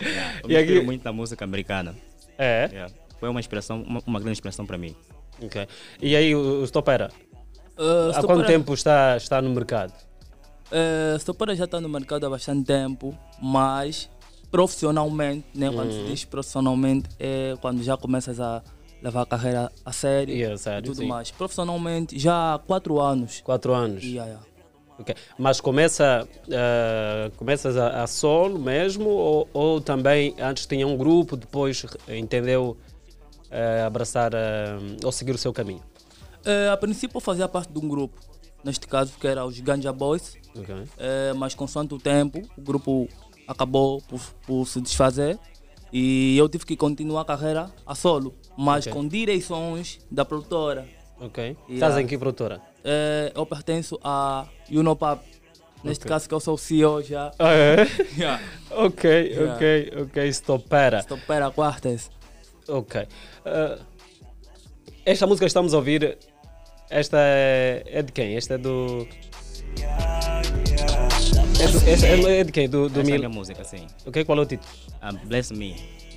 [0.00, 1.94] Yeah, Eu E me aqui- muito na música americana.
[2.38, 2.68] É?
[2.72, 2.94] Yeah.
[3.18, 4.96] Foi uma inspiração, uma, uma grande inspiração para mim.
[5.42, 5.68] Ok.
[6.00, 7.10] E aí, o, o Stopera?
[7.80, 9.94] Uh, há quanto tempo está, está no mercado?
[10.70, 14.10] Uh, já está no mercado há bastante tempo, mas
[14.50, 16.04] profissionalmente, né, quando se Uhum.
[16.06, 18.62] diz profissionalmente, é quando já começas a
[19.02, 21.06] levar a carreira a sério Yeah, sério, e tudo sim.
[21.08, 21.30] mais.
[21.30, 23.40] Profissionalmente, já há quatro anos.
[23.40, 24.04] Quatro anos?
[24.04, 24.46] Yeah, yeah.
[24.98, 25.14] Ok.
[25.38, 31.38] Mas começa, ah, começas a, a solo mesmo ou, ou também antes tinha um grupo,
[31.38, 32.76] depois entendeu
[33.50, 35.82] eh, abraçar eh, ou seguir o seu caminho?
[36.44, 38.18] Eh, a princípio eu fazia parte de um grupo,
[38.64, 40.74] neste caso que era os Ganja Boys, Ok.
[40.98, 43.08] Eh, mas consoante o tempo, o grupo
[43.46, 45.38] acabou por, por se desfazer
[45.92, 48.92] e eu tive que continuar a carreira a solo, mas Ok.
[48.92, 50.88] com direções da produtora.
[51.20, 51.44] Ok.
[51.44, 51.56] Yeah.
[51.68, 52.60] Estás em que produtora?
[52.84, 55.22] Eh, eu pertenço a Unopap,
[55.84, 56.08] neste Ok.
[56.08, 57.30] caso que eu sou o CEO já.
[57.38, 57.76] Ah, é?
[58.18, 58.42] Yeah.
[58.70, 59.54] Ok, Yeah.
[59.54, 60.32] ok, ok.
[60.32, 61.02] Stopera.
[61.02, 62.10] Stopera Quartes.
[62.68, 63.06] Ok.
[63.44, 63.78] Ah,
[65.04, 66.18] esta música que estamos a ouvir,
[66.88, 68.36] esta é, é de quem?
[68.36, 69.06] Esta é do.
[71.60, 72.68] É, do, esta é, é de quem?
[72.68, 73.86] Do, do é a Mil- minha música, sim.
[74.06, 74.68] Ok, qual é o título?
[75.00, 75.76] Ah, bless Me.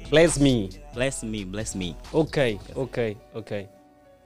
[0.10, 0.70] Bless Me.
[0.94, 1.96] Bless Me, Bless Me.
[2.12, 3.68] Ok, ok, ok.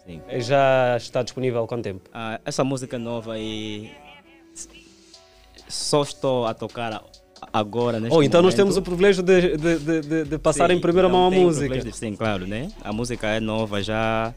[0.06, 0.22] Sim.
[0.40, 2.10] Já está disponível há quanto tempo?
[2.14, 3.92] Ah, essa música nova aí.
[5.68, 7.03] Só estou a tocar
[7.52, 8.00] agora.
[8.00, 8.58] Neste Oh, então nós momento.
[8.58, 11.32] temos o privilégio de, de, de, de- de passar Sim, em primeira então mão a
[11.32, 11.92] música.
[11.92, 12.70] Sim, claro, né?
[12.84, 14.34] A música é nova, já.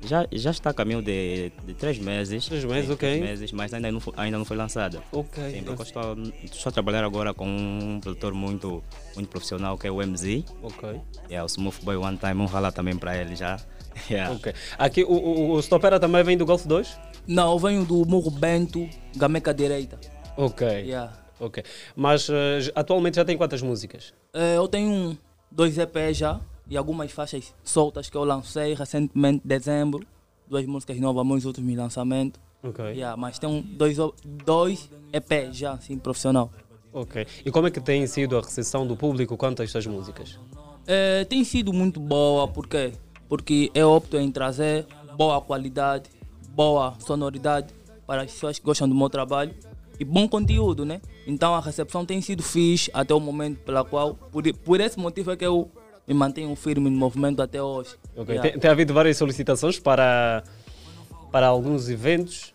[0.00, 2.46] Já, já está a caminho de, de três meses.
[2.46, 3.08] Três meses, Sim, ok.
[3.18, 5.02] Três meses, mas ainda não, foi, ainda não foi lançada.
[5.10, 5.42] Ok.
[5.50, 8.80] Sim, porque eu estou, estou a trabalhar agora com um produtor muito,
[9.16, 10.44] muito profissional que é o MZ.
[10.62, 11.00] Ok.
[11.28, 13.58] É o Smooth Boy One Time, um ralar também para ele já.
[14.08, 14.32] Yeah.
[14.32, 14.54] Ok.
[14.78, 16.96] Aqui o, o, o Stopera também vem do Golf 2?
[17.26, 19.98] Não, eu venho do Morro Bento, Gameca Direita.
[20.36, 20.64] Ok.
[20.64, 21.12] Yeah.
[21.40, 21.62] Ok.
[21.96, 24.12] Mas j- atualmente já tem quantas músicas?
[24.32, 25.16] Eh, eu tenho um,
[25.50, 30.06] dois EPs já e algumas faixas soltas que eu lancei recentemente, em dezembro.
[30.48, 32.40] Duas músicas novas, meus últimos lançamentos.
[32.62, 32.84] Ok.
[32.86, 33.96] Yeah, mas tem um, dois,
[34.44, 36.50] dois EPs já, assim, profissional.
[36.92, 37.26] Ok.
[37.44, 40.38] E como é que tem sido a recepção do público quanto a estas músicas?
[40.86, 42.92] Eh, tem sido muito boa, por quê?
[43.28, 44.86] Porque eu opto em trazer
[45.16, 46.08] boa qualidade,
[46.50, 47.68] boa sonoridade
[48.06, 49.54] para as pessoas que gostam do meu trabalho
[49.98, 51.00] e bom conteúdo, né?
[51.26, 55.30] Então a recepção tem sido fixe até o momento pela qual, por, por esse motivo
[55.32, 55.70] é que eu
[56.06, 57.94] me mantenho firme no movimento até hoje.
[58.16, 58.34] Ok.
[58.34, 58.50] Yeah.
[58.50, 60.42] Tem, tem havido várias solicitações para,
[61.30, 62.54] para alguns eventos.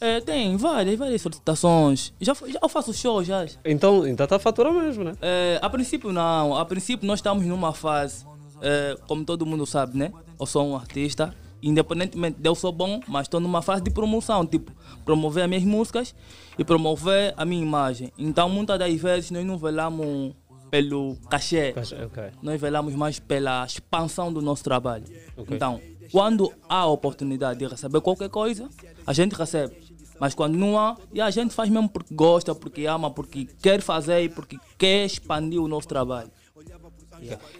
[0.00, 2.12] É, tem várias, várias solicitações.
[2.20, 3.46] Já, já eu faço show já.
[3.64, 5.12] Então, então está a faturar mesmo, né?
[5.22, 8.26] É, a princípio não, a princípio nós estamos numa fase,
[8.60, 10.12] é, como todo mundo sabe, né?
[10.38, 11.34] Eu sou um artista,
[11.68, 14.72] independentemente de eu sou bom, mas estou numa fase de promoção, tipo,
[15.04, 16.14] promover as minhas músicas
[16.58, 18.12] e promover a minha imagem.
[18.16, 20.34] Então muitas das vezes nós não velamos
[20.70, 22.24] pelo cachê, ok.
[22.42, 25.04] nós velamos mais pela expansão do nosso trabalho.
[25.36, 25.54] Ok.
[25.54, 25.80] Então,
[26.10, 28.68] quando há a oportunidade de receber qualquer coisa,
[29.06, 29.76] a gente recebe.
[30.18, 33.80] Mas quando não há, e a gente faz mesmo porque gosta, porque ama, porque quer
[33.80, 36.30] fazer e porque quer expandir o nosso trabalho.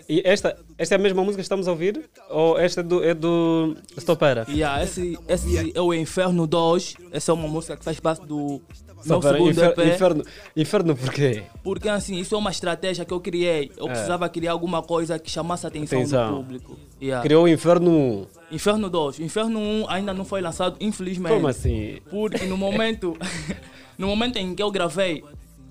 [0.09, 2.09] E esta, esta é a mesma música que estamos a ouvir?
[2.31, 4.47] Ou esta é do, é do Stopera?
[4.49, 6.95] Yeah, esse, esse é o Inferno 2.
[7.13, 8.61] Essa é uma música que faz parte do
[9.05, 9.95] meu Stopera, segundo infer, EP.
[9.95, 10.25] inferno,
[10.57, 11.43] inferno por quê?
[11.63, 13.71] Porque assim, isso é uma estratégia que eu criei.
[13.77, 13.91] Eu É.
[13.91, 16.31] precisava criar alguma coisa que chamasse a atenção, Atenção.
[16.31, 16.79] do público.
[17.01, 17.23] Yeah.
[17.23, 18.27] Criou o Inferno 1.
[18.53, 19.21] Inferno 2.
[19.21, 21.35] Inferno 1 ainda não foi lançado, infelizmente.
[21.35, 21.99] Como assim?
[22.11, 23.17] Porque no momento,
[23.99, 25.23] no momento em que eu gravei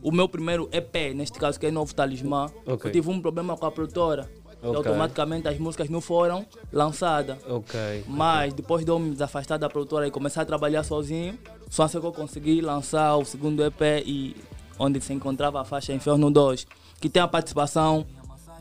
[0.06, 2.90] o meu primeiro EP, neste caso que é Novo Talismã, Ok.
[2.90, 4.30] eu tive um problema com a produtora.
[4.61, 4.77] E Ok.
[4.77, 7.38] automaticamente as músicas não foram lançadas.
[7.48, 8.03] Ok.
[8.08, 11.38] Mas depois de eu me desafastar da produtora e começar a trabalhar sozinho,
[11.69, 14.35] só assim que eu consegui lançar o segundo EP e
[14.77, 16.67] onde se encontrava a faixa Inferno 2,
[17.00, 18.06] que tem a participação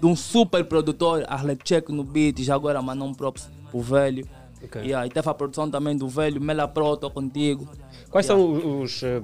[0.01, 4.27] de um super produtor, Arlet Check no beat, já agora mandou um props pro velho.
[4.63, 4.81] Ok.
[4.83, 7.69] Yeah, e teve a produção também do velho, Mela Pro, tô contigo.
[8.11, 8.61] Quais Yeah.
[8.63, 9.23] são os, eh,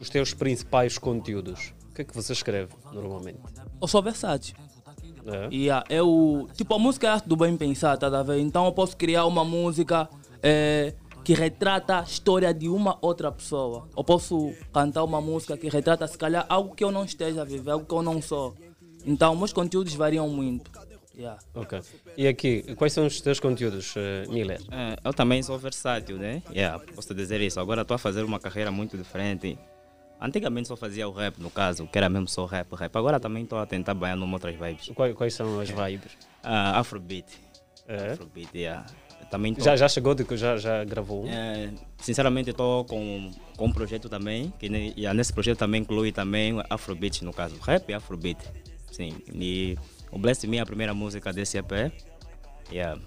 [0.00, 1.74] os teus principais conteúdos?
[1.90, 3.40] O que é que você escreve normalmente?
[3.80, 4.54] Eu sou versátil.
[5.26, 5.54] É?
[5.54, 8.38] Yeah, eu, tipo, a música é arte do bem pensar, tá a ver?
[8.38, 10.08] Então eu posso criar uma música
[10.42, 13.86] eh, que retrata a história de uma outra pessoa.
[13.94, 17.44] Eu posso cantar uma música que retrata, se calhar, algo que eu não esteja a
[17.44, 18.54] viver, algo que eu não sou.
[19.04, 20.70] Então, meus conteúdos variam muito.
[21.14, 21.38] Yeah.
[21.54, 21.80] Ok.
[22.16, 24.60] E aqui, quais são os teus conteúdos, eh, Miller?
[24.70, 26.42] É, eu também sou versátil, né?
[26.50, 27.58] Yeah, posso dizer isso.
[27.58, 29.58] Agora estou a fazer uma carreira muito diferente.
[30.20, 32.94] Antigamente só fazia o rap, no caso, que era mesmo só rap, rap.
[32.96, 34.88] Agora também estou a tentar banhar numa outras vibes.
[34.94, 36.12] Quais, quais são as vibes?
[36.42, 37.26] Ah, Afrobeat.
[37.86, 38.12] É?
[38.12, 38.84] Afrobeat, yeah.
[39.30, 41.24] Também tô- Já, já chegou, de, que já, já gravou?
[41.28, 46.10] É, sinceramente, estou com, com um projeto também, que ne- e nesse projeto também inclui
[46.12, 48.38] também Afrobeat, no caso, rap e Afrobeat.
[48.90, 49.76] Sim, e
[50.10, 51.92] o Bless Me é a primeira música desse EP.
[52.72, 53.00] Yeah.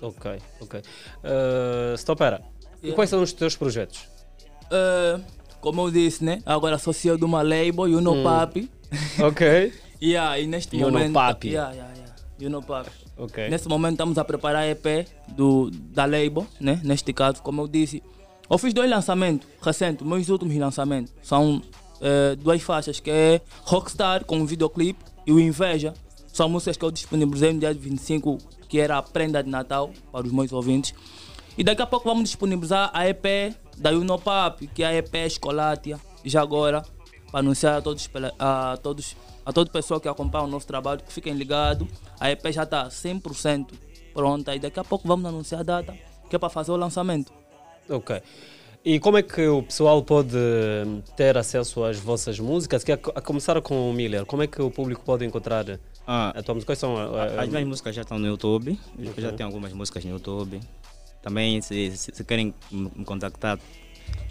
[0.00, 0.80] Ok, ok.
[1.24, 2.42] Uh, Stopera,
[2.82, 4.06] e quais são os teus projetos?
[4.70, 5.20] Eh,
[5.64, 6.42] como eu disse, né?
[6.44, 8.22] Agora sou CEO de uma label, You Know Hum.
[8.22, 8.70] Papi.
[9.18, 9.72] Ok.
[10.02, 11.14] yeah, e neste You Know momento.
[11.14, 11.48] Papi.
[11.48, 12.14] Yeah, yeah, yeah.
[12.38, 12.90] You Know Papi.
[13.16, 13.48] Ok.
[13.48, 16.78] Nesse momento estamos a preparar a EP do, da label, né?
[16.84, 18.02] Neste caso, como eu disse.
[18.50, 21.14] Eu fiz dois lançamentos recentes, meus últimos lançamentos.
[21.22, 21.62] São
[22.02, 25.94] eh, duas faixas, que é Rockstar com um videoclipe e o Inveja
[26.30, 28.36] São músicas que eu disponibilizei no dia 25,
[28.68, 30.92] que era a prenda de Natal para os meus ouvintes.
[31.56, 35.98] E daqui a pouco vamos disponibilizar a EP da Unopap, que é a EP Escolatia.
[36.24, 36.82] Já agora,
[37.30, 41.12] para anunciar a todos, a todos, a toda pessoa que acompanha o nosso trabalho, que
[41.12, 41.86] fiquem ligados.
[42.20, 43.66] A EP já está 100%
[44.12, 45.94] pronta e daqui a pouco vamos anunciar a data,
[46.30, 47.32] que é para fazer o lançamento.
[47.88, 48.22] Ok.
[48.86, 52.84] E como é que o pessoal pode hum, ter acesso às vossas músicas?
[52.84, 55.64] Que a, a começar com o Miller, como é que o público pode encontrar
[56.06, 56.66] a tua música?
[56.70, 58.78] Quais são a- a- As minhas músicas já estão no YouTube.
[58.98, 59.22] Eu Ok.
[59.24, 60.60] já tenho algumas músicas no YouTube.
[61.24, 63.58] Também, se, se, se querem me contactar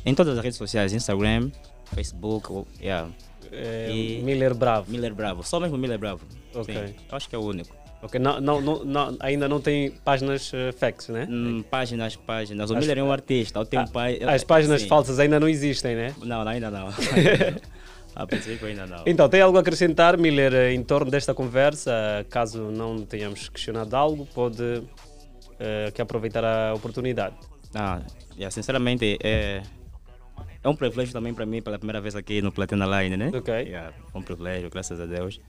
[0.06, 1.50] em todas as redes sociais, Instagram,
[1.96, 3.10] Facebook, yeah.
[3.52, 4.92] É, Miller Bravo.
[4.92, 6.22] Miller Bravo, só mesmo Miller Bravo.
[6.54, 6.72] Ok.
[6.76, 7.76] Sim, acho que é o único.
[8.04, 11.26] Ok, não, não, não, não- ainda não tem páginas uh, facts, né?
[11.28, 12.70] Hum, páginas, páginas.
[12.70, 14.20] O As- Miller é um artista, eu tenho Ah, pai.
[14.22, 14.88] As páginas sim.
[14.88, 16.14] falsas ainda não existem, né?
[16.22, 16.90] Não, ainda não.
[18.16, 19.04] a princípio ainda não.
[19.08, 21.92] Então, tem algo a acrescentar, Miller, eh, em torno desta conversa?
[22.30, 24.84] Caso não tenhamos questionado algo, pode
[25.64, 27.36] eh, que aproveitar a oportunidade.
[27.74, 28.02] Ah,
[28.36, 29.64] yeah, sinceramente, é,
[30.62, 33.32] é um privilégio também para mim, pela primeira vez aqui no Platina Line, né?
[33.34, 33.54] Ok.
[33.54, 35.40] Yeah, é um privilégio, graças a Deus.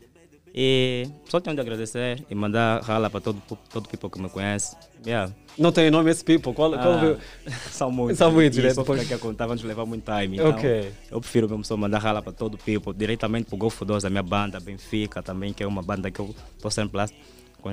[0.56, 4.76] E só tenho de agradecer e mandar rala para todo todo people que me conhece.
[5.04, 5.32] Yeah.
[5.58, 6.54] Não tem nome esse people?
[6.54, 8.18] Qual, qual Ah, são muitos.
[8.18, 8.70] São muitos, né?
[8.70, 10.36] Só ficar aqui a contar, vamos levar muito time.
[10.36, 10.92] Então, Ok.
[11.10, 14.10] Eu prefiro mesmo só mandar rala para todo people, diretamente para o Golfo 2, a
[14.10, 17.08] minha banda, Benfica também, que é uma banda que eu estou sempre lá.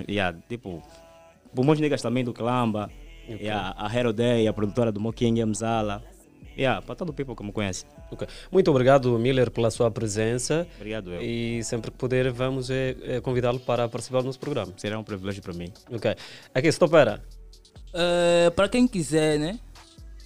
[0.09, 0.81] Yeah, tipo,
[1.53, 2.89] por muitos niggas também do Calamba,
[3.23, 3.37] Ok.
[3.39, 6.03] yeah, a Hero Day, a produtora do Moking Mzala.
[6.57, 7.85] Yeah, para todo o people que me conhece.
[8.11, 8.27] Ok.
[8.51, 10.67] Muito obrigado, Miller, pela sua presença.
[10.75, 11.21] Obrigado, eu.
[11.21, 14.73] E sempre que puder, vamos eh, eh, convidá-lo para participar do nosso programa.
[14.75, 15.71] Será um privilégio para mim.
[15.89, 16.13] Ok.
[16.53, 17.23] Aqui, Stopera.
[17.93, 19.59] Eh, para quem quiser, né?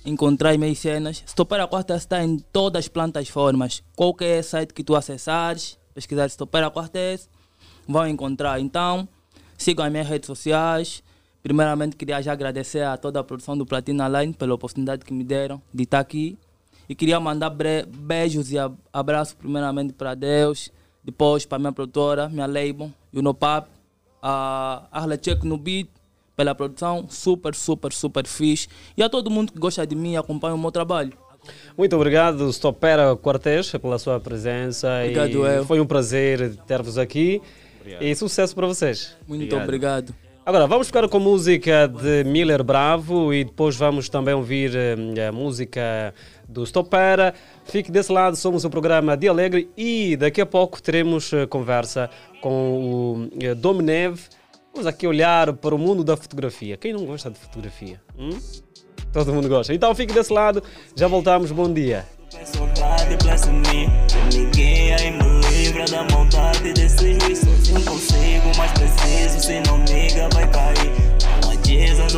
[0.03, 3.83] Encontrar as minhas cenas, Stopera Quarta está em todas as plataformas.
[3.95, 7.29] Qualquer site que tu acessares, pesquisar Stopera Quartes,
[7.87, 8.59] vão encontrar.
[8.59, 9.07] Então,
[9.57, 11.03] sigam as minhas redes sociais.
[11.49, 15.23] Primeiramente, queria já agradecer a toda a produção do Platina Line pela oportunidade que me
[15.23, 16.35] deram de estar aqui.
[16.89, 20.71] E queria mandar bre- beijos e ab- abraços, primeiramente para Deus,
[21.03, 23.67] depois para minha produtora, minha label, Unopap,
[24.23, 25.87] a Arla Check no beat,
[26.35, 28.67] pela produção, super, super, super fixe.
[28.97, 31.13] E a todo mundo que gosta de mim e acompanha o meu trabalho.
[31.77, 34.87] Muito obrigado, Stopera Cortes, pela sua presença.
[35.03, 35.65] Obrigado, e eu.
[35.65, 37.39] Foi um prazer ter-vos aqui.
[37.81, 38.01] Obrigado.
[38.01, 39.15] E sucesso para vocês.
[39.27, 40.11] Muito obrigado.
[40.45, 45.31] Agora, vamos ficar com música de Miller Bravo e depois vamos também ouvir eh, a
[45.31, 46.13] música
[46.47, 47.33] do Stopera.
[47.63, 52.11] Fique desse lado, somos o programa de Alegre e daqui a pouco teremos eh, conversa
[52.41, 54.19] com o eh, Dominev.
[54.71, 56.77] Vamos aqui olhar para o mundo da fotografia.
[56.77, 57.99] Quem não gosta de fotografia?
[58.15, 58.37] hum?
[59.11, 59.73] Todo mundo gosta.
[59.73, 60.61] Então fique desse lado,
[60.95, 61.51] já voltamos.
[61.51, 62.05] Bom dia.
[62.29, 63.89] Saudade, bless me
[65.65, 66.73] livra da maldade
[67.85, 69.84] consigo, mas preciso Se não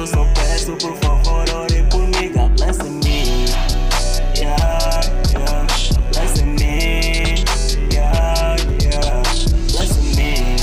[0.07, 3.45] eu só peço Por favor, ore por mim God bless me.
[4.35, 5.01] Yeah,
[5.33, 5.67] yeah
[6.11, 7.35] Bless me.
[7.91, 9.23] Yeah, yeah
[9.71, 10.55] Bless me.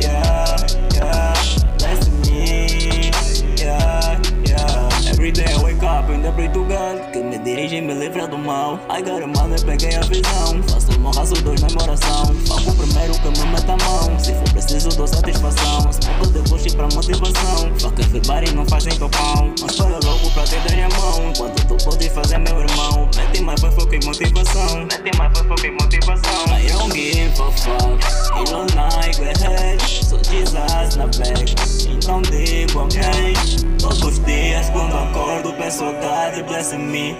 [0.00, 0.56] Yeah,
[0.94, 1.34] yeah
[1.78, 3.10] Bless me.
[3.56, 5.10] Yeah, yeah.
[5.10, 7.12] Every day I wake up and I pray to God
[7.72, 8.78] Que me dirige e me livra do mal.
[8.90, 10.62] I got a peguei a visão.
[10.68, 14.18] Faço meu raço, dois na oração Foco primeiro que me meta a mão.
[14.18, 15.90] Se for preciso dou satisfação.
[15.90, 17.72] Smoke de bush pra motivação.
[17.80, 19.54] Fuck everybody, não fazem teu pão.
[19.62, 21.32] Mas para logo pra te dar a mão.
[21.38, 24.80] Quando tu podes fazer meu irmão Mete mais foi foco e motivação.
[24.82, 26.44] Mete mais foi foco e motivação.
[26.48, 28.22] I don't give a fuck.
[28.36, 31.54] Elon Nike, go ahead Sou Jesus na back.
[31.88, 33.34] Então digo amém
[33.78, 37.16] Todos os dias quando acordo a God bless me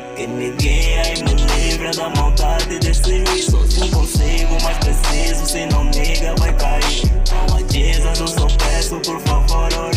[0.50, 6.34] guia e me livra da maldade desse juiz Sozinho consigo, mas preciso Se não liga
[6.38, 7.02] vai cair.
[7.48, 9.91] Não adianta, eu peço por favor ore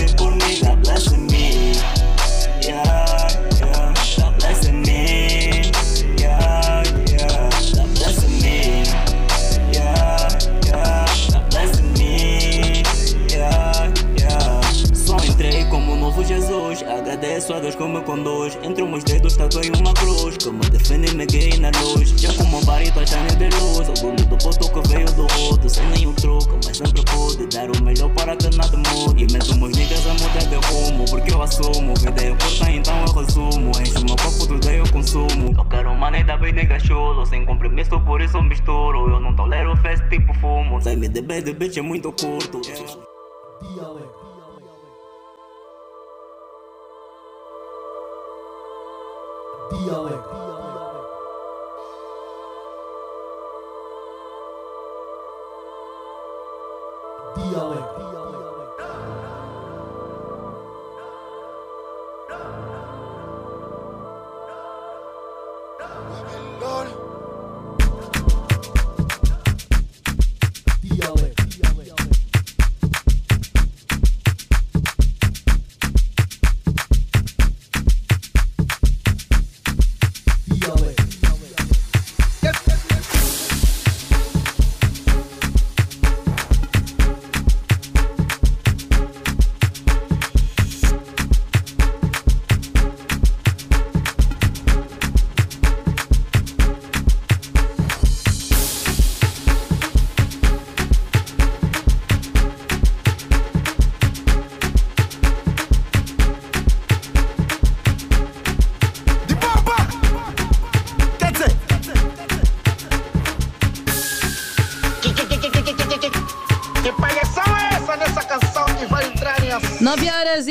[17.26, 18.56] Agradeço a Deus como me conduz.
[18.62, 20.38] Entre os meus dedos tatuei uma cruz.
[20.38, 22.10] Que me defende e me guia na luz.
[22.22, 23.90] Já como um barito shining de luz.
[23.90, 27.84] Orgulho do puto que veio do rodo Sem nenhum troco, mas sempre pude Dar o
[27.84, 29.24] melhor para que nada mude.
[29.24, 33.06] E meto meus niggas a mudar de rumo Porque eu assumo, vida é curta então
[33.08, 33.72] eu resumo.
[33.82, 35.56] Encho meu copo, tudo eu consumo.
[35.58, 37.26] Eu quero money da bem nigga chulo.
[37.26, 39.10] Sem compromisso, por isso misturo.
[39.10, 40.80] Eu não tolero festa tipo fumo.
[40.80, 42.62] Sem me de bad bitch é muito curto.
[42.62, 44.25] Dialecto.
[49.72, 50.46] Dialecto.
[57.36, 58.05] 9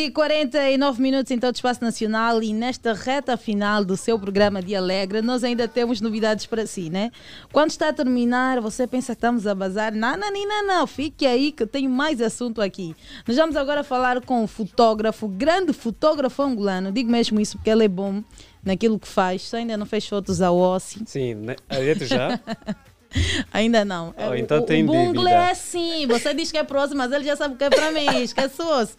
[0.05, 4.61] e 49 minutos em todo o espaço nacional e nesta reta final do seu programa
[4.61, 7.11] de Alegre, nós ainda temos novidades para si, né?
[7.51, 9.95] Quando está a terminar, você pensa que estamos a bazar?
[9.95, 12.95] Não, não, não, não, fique aí que eu tenho mais assunto aqui.
[13.27, 17.85] Nós vamos agora falar com o fotógrafo, grande fotógrafo angolano, digo mesmo isso porque ele
[17.85, 18.23] é bom
[18.63, 21.03] naquilo que faz, só ainda não fez fotos ao Ossi.
[21.07, 21.57] Sim, né?
[22.03, 22.39] Já?
[23.53, 24.13] Ainda não.
[24.19, 25.31] Oh, o, então o, tem o bungle dívida.
[25.31, 26.05] é assim.
[26.09, 28.23] Você diz que é próximo, mas ele já sabe o que é para mim.
[28.23, 28.97] Esquece-se.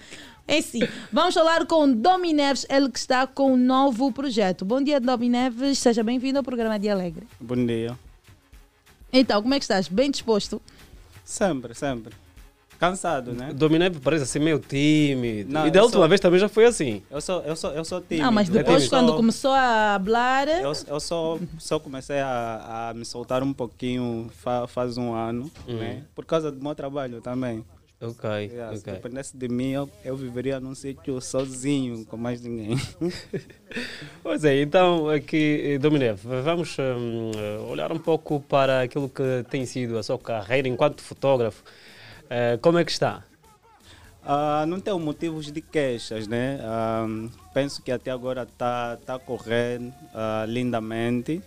[0.48, 0.82] É sim.
[1.12, 4.64] Vamos falar com Domi Neves, ele que está com um novo projeto.
[4.64, 5.80] Bom dia, Domi Neves.
[5.80, 7.26] Seja bem-vindo ao programa de Alegre.
[7.40, 7.98] Bom dia.
[9.12, 9.88] Então, como é que estás?
[9.88, 10.62] Bem disposto?
[11.24, 12.14] Sempre, sempre.
[12.78, 13.54] Cansado, né?
[13.54, 15.52] Domineve parece assim meio tímido.
[15.52, 17.02] Não, e da última sou- vez também já foi assim.
[17.10, 18.26] Eu sou, eu sou, eu sou tímido.
[18.26, 20.48] Não, mas Eu depois, sou- quando começou a falar.
[20.50, 25.50] Eu, eu só, só comecei a, a me soltar um pouquinho fa, faz um ano,
[25.66, 25.78] Uhum.
[25.78, 26.04] né?
[26.14, 27.64] Por causa do meu trabalho também.
[28.02, 28.94] Ok, Yeah, Se ok.
[28.94, 32.78] dependesse de mim, eu, eu viveria num sítio sozinho, com mais ninguém.
[34.22, 37.32] Pois é, então aqui, Domineve, vamos hum,
[37.70, 41.64] olhar um pouco para aquilo que tem sido a sua carreira enquanto fotógrafo.
[42.30, 43.24] Eh, como é que está?
[44.24, 46.60] Ah, não tenho motivos de queixas, né?
[46.64, 47.06] Ah,
[47.54, 49.80] penso que até agora está tá a correr
[50.14, 51.42] ah, lindamente,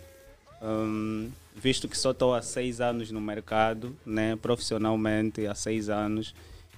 [0.61, 1.29] Hum,
[1.59, 4.35] visto que só estou há seis anos no mercado, né?
[4.35, 6.33] profissionalmente há seis anos,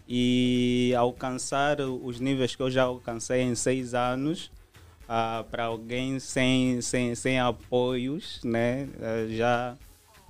[0.08, 4.52] e alcançar os níveis que eu já alcancei em seis anos,
[5.08, 8.88] ah, para alguém sem, sem, sem apoios, né?
[9.02, 9.78] Ah, já,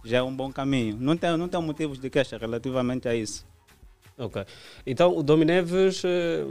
[0.04, 0.98] já é um bom caminho.
[1.00, 3.46] Não tenho, não tenho motivos de queixa relativamente a isso.
[4.18, 4.46] Ok.
[4.86, 6.44] Então o Domineves eh,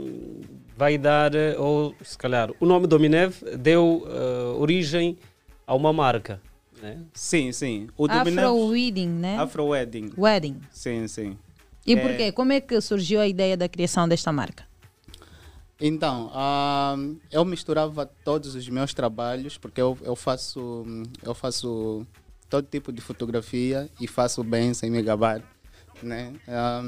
[0.75, 5.17] vai dar, eh, ou se calhar, o nome Domineve deu eh, origem
[5.65, 6.41] a uma marca.
[6.81, 6.99] Né?
[7.13, 7.87] Sim, sim.
[7.97, 9.37] O Afro Wedding, né?
[9.37, 10.11] Afro Wedding.
[10.17, 10.59] Wedding.
[10.71, 11.37] Sim, sim.
[11.85, 12.31] E É, por quê?
[12.31, 14.65] Como é que surgiu a ideia da criação desta marca?
[15.79, 16.95] Então, ah,
[17.31, 20.83] eu misturava todos os meus trabalhos, porque eu, eu faço
[21.23, 22.05] eu faço
[22.49, 25.41] todo tipo de fotografia e faço bem sem me gabar,
[26.03, 26.33] né?
[26.47, 26.83] Ah,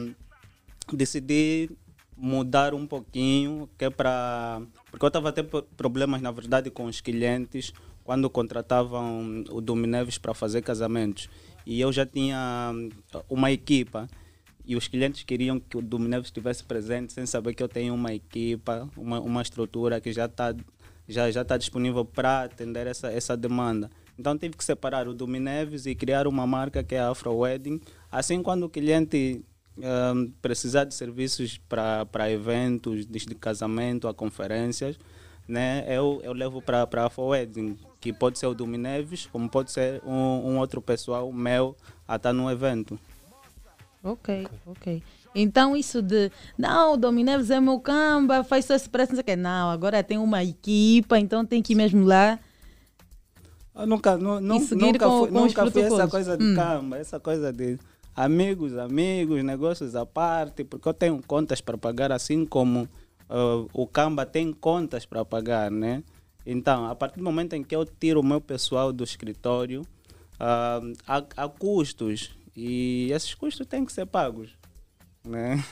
[0.92, 1.72] decidi
[2.16, 6.70] mudar um pouquinho, que é para porque eu estava a ter pro- problemas na verdade
[6.70, 7.74] com os clientes
[8.04, 11.30] quando contratavam o Domineves para fazer casamentos
[11.66, 12.90] e eu já tinha hum,
[13.30, 14.08] uma equipa
[14.66, 18.14] e os clientes queriam que o Domineves estivesse presente sem saber que eu tenho uma
[18.14, 20.54] equipa, uma, uma estrutura que já está
[21.08, 23.90] já já está disponível para atender essa essa demanda.
[24.18, 27.82] Então tive que separar o Domineves e criar uma marca que é a Afro Wedding.
[28.12, 29.44] Assim quando o cliente
[29.78, 34.98] hum, precisar de serviços para eventos, desde casamento a conferências,
[35.48, 39.72] né, eu, eu levo para a Afro Wedding, que pode ser o Domineves, como pode
[39.72, 41.74] ser um, um outro pessoal meu
[42.06, 43.00] a estar no evento.
[44.04, 45.02] Ok, ok.
[45.34, 49.22] Então isso de não, o Domineves é meu camba, faz só esse preço, não sei
[49.22, 49.36] o quê.
[49.38, 52.38] Não, agora tem uma equipa, então tem que ir mesmo lá.
[53.74, 56.56] Eu nunca, nu, nu, seguir nunca, com- fui, com nunca fui essa coisa de Hum.
[56.56, 57.80] camba, essa coisa de
[58.14, 62.86] amigos, amigos, negócios à parte, porque eu tenho contas para pagar, assim como
[63.30, 66.04] ah, o camba tem contas para pagar, né?
[66.46, 69.86] Então, a partir do momento em que eu tiro o meu pessoal do escritório,
[70.40, 74.52] ah, há, há custos e esses custos têm que ser pagos,
[75.24, 75.64] né?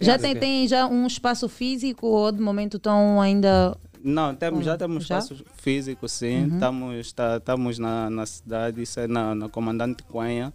[0.00, 3.76] Já tem, tem já um espaço físico ou de momento estão ainda.
[4.02, 5.18] Não, temos, já temos já?
[5.18, 6.44] espaço físico, sim.
[6.44, 6.54] Uhum.
[6.54, 10.52] Estamos, tá, estamos na, na cidade, isso é na, na Comandante Cunha,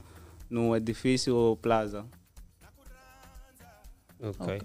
[0.50, 2.06] no edifício Plaza.
[4.22, 4.62] Ok.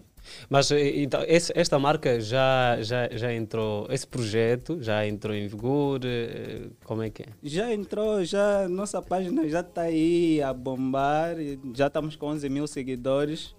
[0.48, 5.46] Mas eh, então, esse- esta marca já, já, já entrou, esse projeto já entrou em
[5.48, 6.00] vigor?
[6.04, 7.26] eh, Como é que é?
[7.42, 11.36] Já entrou, já nossa página já está aí a bombar,
[11.74, 13.54] já estamos com 11 mil seguidores,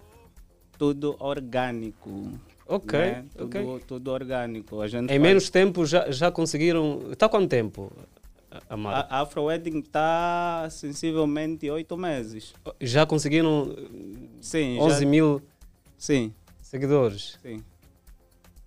[0.78, 2.32] tudo orgânico.
[2.68, 3.24] Ok, né?
[3.36, 3.80] Tudo, ok.
[3.86, 4.80] tudo orgânico.
[4.80, 7.00] A gente Em faz- menos tempo já, já conseguiram.
[7.12, 7.92] Está quanto tempo
[8.50, 9.14] a- a marca?
[9.14, 12.52] A Afro Wedding está sensivelmente oito meses.
[12.80, 13.72] Já conseguiram
[14.40, 15.40] Sim, 11 já- mil
[15.96, 16.32] Sim.
[16.70, 17.38] Seguidores?
[17.42, 17.62] Sim.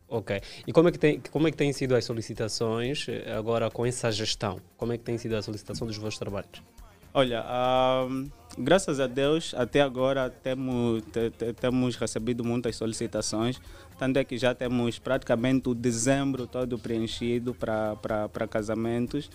[0.08, 0.42] Ok.
[0.66, 3.86] E como é, que tem, como é que têm sido as solicitações eh, agora com
[3.86, 4.60] essa gestão?
[4.76, 6.64] Como é que tem sido a solicitação dos vossos trabalhos?
[7.14, 7.44] Olha,
[8.58, 13.60] graças a Deus, até agora temos, te- te- temos recebido muitas solicitações,
[13.98, 19.30] tanto é que já temos praticamente o dezembro todo preenchido para casamentos.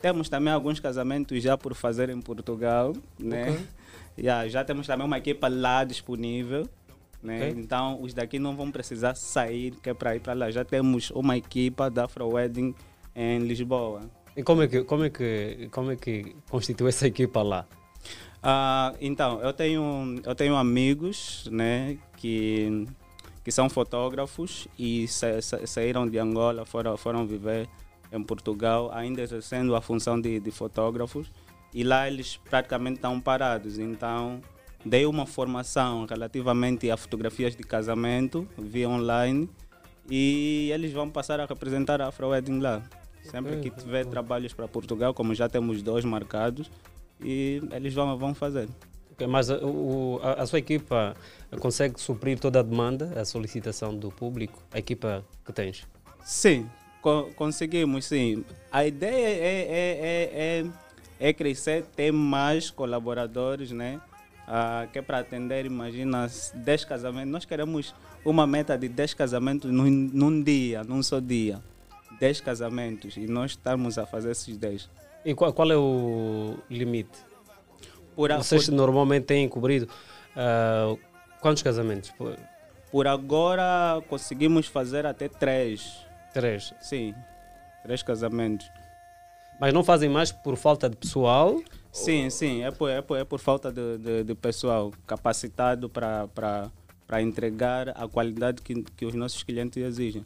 [0.00, 3.58] Temos também alguns casamentos já por fazer em Portugal, né?
[4.20, 6.68] Já, já temos também uma equipa lá disponível.
[7.22, 7.48] Né?
[7.50, 7.60] Ok.
[7.62, 10.50] Então, os daqui não vão precisar sair, que é para ir para lá.
[10.50, 12.74] Já temos uma equipa da Afro Wedding
[13.14, 14.02] em Lisboa.
[14.36, 17.66] E como é que, como é que, como é que constitui essa equipa lá?
[18.42, 22.88] Ah, então, eu tenho, eu tenho amigos né, que, que
[23.44, 27.66] que são fotógrafos e sa- sa- saíram de Angola, foram, foram viver
[28.12, 31.32] em Portugal, ainda exercendo a função de, de fotógrafos.
[31.74, 33.78] E lá eles praticamente estão parados.
[33.78, 34.40] Então,
[34.88, 39.48] dei uma formação relativamente a fotografias de casamento via online
[40.10, 42.82] e eles vão passar a representar a Afro Wedding lá.
[43.22, 46.70] Sempre que tiver trabalhos para Portugal, como já temos dois marcados,
[47.22, 48.68] e eles vão, vão fazer.
[49.12, 51.14] Ok, mas a, o- a- a sua equipa
[51.60, 55.86] consegue suprir toda a demanda, a solicitação do público, a equipa que tens?
[56.24, 56.66] Sim,
[57.02, 58.44] co- conseguimos, sim.
[58.72, 60.64] A ideia é, é, é,
[61.20, 64.00] é, é crescer, ter mais colaboradores, né?
[64.50, 67.30] Ah, que é para atender, imagina, 10 casamentos.
[67.30, 67.94] Nós queremos
[68.24, 71.60] uma meta de 10 casamentos num, num dia, num só dia.
[72.18, 74.88] 10 casamentos e nós estamos a fazer esses 10.
[75.24, 77.18] E qual, qual é o limite?
[78.16, 79.86] Por a- Vocês por- normalmente têm cobrido
[80.34, 80.94] ah,
[81.40, 82.10] quantos casamentos?
[82.12, 82.36] Por-
[82.90, 86.06] Por agora conseguimos fazer até 3.
[86.32, 86.72] Três?
[86.80, 87.14] Sim,
[87.82, 88.66] três casamentos.
[89.60, 91.60] Mas não fazem mais por falta de pessoal?
[91.92, 96.70] Sim, sim, é por, é por, é por falta de, de, de pessoal capacitado para
[97.20, 100.24] entregar a qualidade que, que os nossos clientes exigem.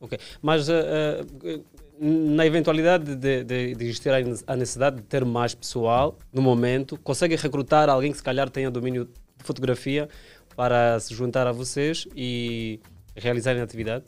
[0.00, 1.58] Ok, mas ah, ah,
[2.00, 4.10] na eventualidade de, de, de existir
[4.46, 8.70] a necessidade de ter mais pessoal, no momento, conseguem recrutar alguém que se calhar tenha
[8.70, 10.08] domínio de fotografia
[10.56, 12.80] para se juntar a vocês e
[13.14, 14.04] realizarem a atividade?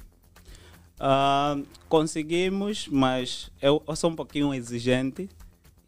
[0.99, 1.57] Ah,
[1.89, 5.28] conseguimos, mas eu, eu sou um pouquinho exigente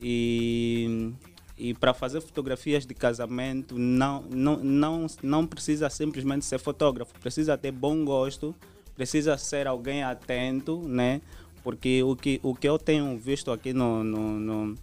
[0.01, 1.13] e,
[1.57, 7.57] e para fazer fotografias de casamento não, não, não, não precisa simplesmente ser fotógrafo, precisa
[7.57, 8.55] ter bom gosto,
[8.95, 11.21] precisa ser alguém atento, né?
[11.63, 14.75] Porque o que, o que eu tenho visto aqui no, no, no-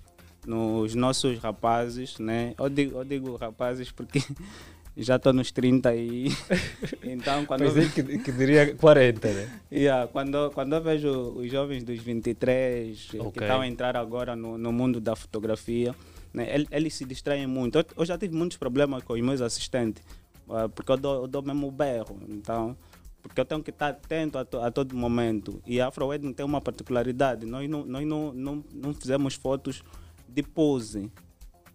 [0.45, 2.53] nos nossos rapazes, né?
[2.57, 4.21] Eu digo, eu digo rapazes porque
[4.95, 6.27] já estou nos 30 e
[7.03, 9.61] então quando eu Pensei que, que diria 40, né?
[9.71, 13.41] Yeah, quando, quando eu vejo os jovens dos 23 que Ok.
[13.41, 15.95] estão a entrar agora no, no mundo da fotografia,
[16.33, 17.77] né, el- eles se distraem muito.
[17.79, 20.03] Eu, eu já tive muitos problemas com os meus assistentes,
[20.49, 22.19] ah, porque eu dou, eu dou mesmo berro.
[22.29, 22.75] Então,
[23.21, 25.61] porque eu tenho que estar atento a, to- a todo momento.
[25.65, 29.81] E a Afro Wedding tem uma particularidade: nós não, nós não, não, não fizemos fotos
[30.27, 31.09] de pose.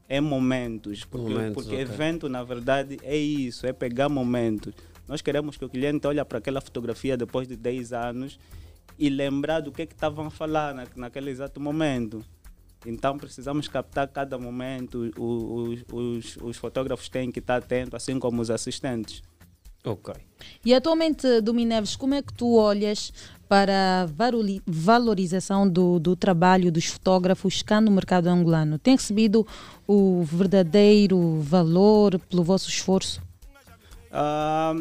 [0.09, 1.81] É momentos, porque, Momentos, porque ok.
[1.83, 4.73] evento na verdade é isso, é pegar momentos.
[5.07, 8.39] Nós queremos que o cliente olhe para aquela fotografia depois de 10 anos
[8.99, 12.25] e lembrar do que é que estavam a falar na, naquele exato momento.
[12.87, 18.19] Então precisamos captar cada momento, o- os, os, os fotógrafos têm que estar atentos, assim
[18.19, 19.23] como os assistentes.
[19.85, 20.15] Ok.
[20.65, 23.13] E atualmente, Domineves, como é que tu olhas
[23.49, 24.07] para
[24.67, 28.79] valorização do, do trabalho dos fotógrafos cá no mercado angolano?
[28.79, 29.47] Tem recebido
[29.87, 33.23] o verdadeiro valor pelo vosso esforço?
[34.13, 34.75] Ah,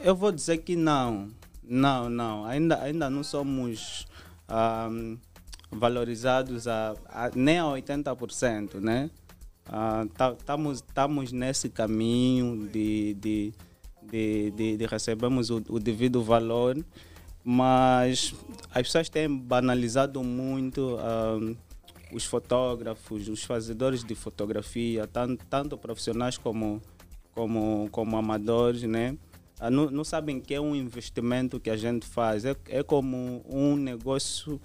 [0.00, 1.28] eu vou dizer que não.
[1.62, 2.44] Não, não.
[2.44, 4.06] Ainda, ainda não somos
[4.48, 4.88] ah,
[5.70, 9.10] valorizados a, a- nem a 80%, né?
[10.72, 13.52] Estamos nesse caminho de, de,
[14.10, 16.76] de, de, de recebermos o, o devido valor,
[17.48, 18.34] mas
[18.74, 21.38] as pessoas têm banalizado muito ah,
[22.12, 26.82] os fotógrafos, os fazedores de fotografia, tanto, tanto profissionais como,
[27.32, 29.16] como, como amadores, né?
[29.60, 33.44] Ah, não, não sabem que é um investimento que a gente faz, é, é como
[33.48, 34.60] um negócio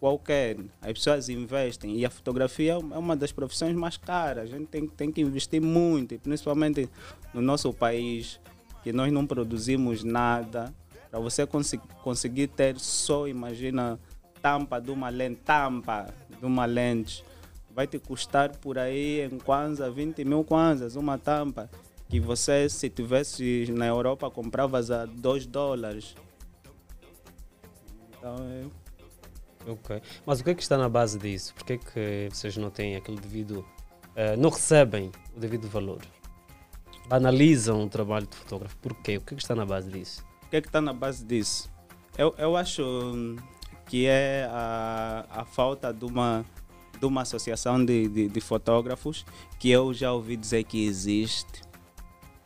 [0.00, 0.56] qualquer.
[0.80, 4.44] As pessoas investem e a fotografia é uma das profissões mais caras.
[4.44, 6.88] A gente tem, tem que investir muito, principalmente
[7.34, 8.40] no nosso país,
[8.82, 10.74] que nós não produzimos nada.
[11.12, 14.00] Para você consi- conseguir ter só, imagina,
[14.40, 16.06] tampa de uma lente, tampa
[16.40, 17.22] de uma lente,
[17.70, 21.68] vai te custar por aí em Kwanza 20 mil Kwanzas, uma tampa,
[22.08, 26.14] que você, se tivesse na Europa, compravas a 2 dólares.
[28.16, 29.70] Então, é...
[29.70, 30.00] Ok.
[30.24, 31.54] Mas o que é que está na base disso?
[31.54, 33.64] Por que é que vocês não têm aquele devido.
[34.16, 36.00] eh, não recebem o devido valor?
[37.06, 38.76] Banalizam o trabalho de fotógrafo.
[38.78, 39.18] Por quê?
[39.18, 40.24] O que é que está na base disso?
[40.52, 41.70] O que é que está na base disso?
[42.18, 43.36] Eu, eu acho hum,
[43.86, 46.44] que é a, a falta de uma,
[47.00, 49.24] de uma associação de, de, de fotógrafos
[49.58, 51.62] que eu já ouvi dizer que existe,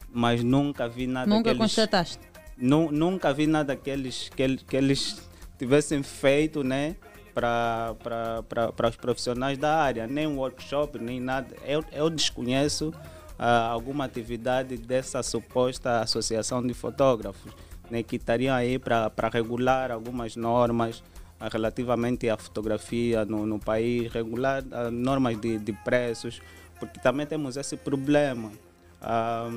[0.08, 2.20] mas nunca vi nada Nunca que eles, constataste?
[2.56, 5.28] Nu, nunca vi nada que eles, que, que eles
[5.58, 6.94] tivessem feito né,
[7.34, 11.56] para os profissionais da área, nem um workshop, nem nada.
[11.64, 12.94] Eu, eu desconheço
[13.36, 17.52] ah, alguma atividade dessa suposta associação de fotógrafos,
[17.90, 21.02] né, que estariam aí para regular algumas normas
[21.38, 26.40] ah, relativamente à fotografia no, no país, regular ah, normas de, de preços,
[26.78, 28.52] porque também temos esse problema.
[29.00, 29.50] Ah,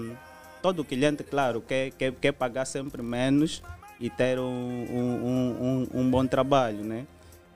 [0.62, 3.64] todo cliente, claro, quer, quer, quer pagar sempre menos
[4.00, 7.06] e ter um, um, um, um, um bom trabalho, né?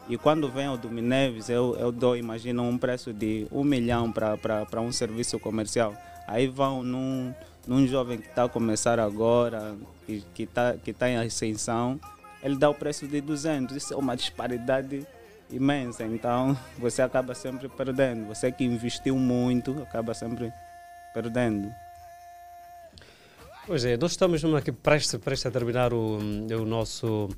[0.07, 4.81] E quando vem o Domineves, eu, eu dou, imagina, um preço de um milhão para
[4.81, 5.95] um serviço comercial.
[6.27, 7.33] Aí vão num,
[7.67, 9.75] num jovem que está a começar agora,
[10.05, 11.99] que está que tá, em ascensão,
[12.41, 13.75] ele dá o preço de 200.
[13.75, 15.07] Isso é uma disparidade
[15.49, 16.03] imensa.
[16.03, 18.27] Então, você acaba sempre perdendo.
[18.27, 20.51] Você que investiu muito, acaba sempre
[21.13, 21.71] perdendo.
[23.65, 27.29] Pois é, nós estamos aqui prestes, prestes a terminar o, o nosso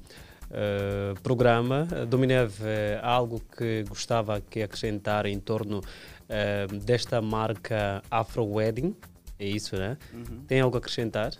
[0.49, 1.87] uh, programa.
[2.07, 8.95] Dominev, uh, algo que gostava que acrescentar em torno uh, desta marca Afro Wedding?
[9.39, 9.97] É isso, né?
[10.13, 10.43] Uhum.
[10.47, 11.33] Tem algo a acrescentar?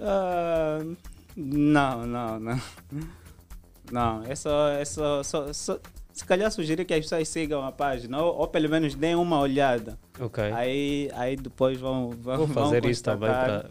[0.00, 0.78] Ah,
[1.36, 2.60] não, não, não.
[3.90, 5.80] Não, é só, é só, só, só-
[6.12, 9.38] se calhar sugerir que as pessoas sigam a página, ou, ou pelo menos deem uma
[9.40, 9.98] olhada.
[10.20, 10.44] Ok.
[10.52, 13.30] Aí, aí depois vão, vão, Vou vão fazer isso também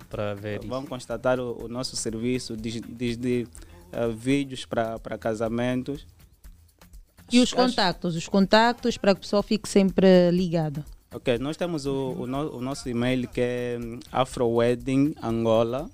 [0.10, 3.48] para- ver Vão constatar o, o nosso serviço, des- desde
[3.94, 6.06] ah, vídeos para casamentos.
[7.32, 10.84] E os contactos, os contactos para que o pessoal fique sempre ligado.
[11.14, 15.90] Ok, nós temos o, o, no- o nosso e-mail que é hum, afroweddingangola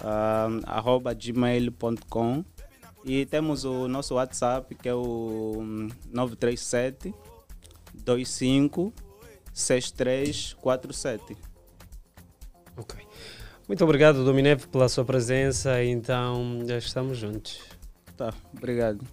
[0.00, 2.44] um, arroba gmail.com
[3.04, 7.14] e temos o nosso WhatsApp que é o hum, 937
[8.06, 8.92] 25
[9.54, 11.36] 6347.
[12.76, 12.98] Ok.
[13.68, 15.82] Muito obrigado, Dominev, pela sua presença.
[15.82, 17.60] Então, já estamos juntos.
[18.16, 19.06] Tá, obrigado.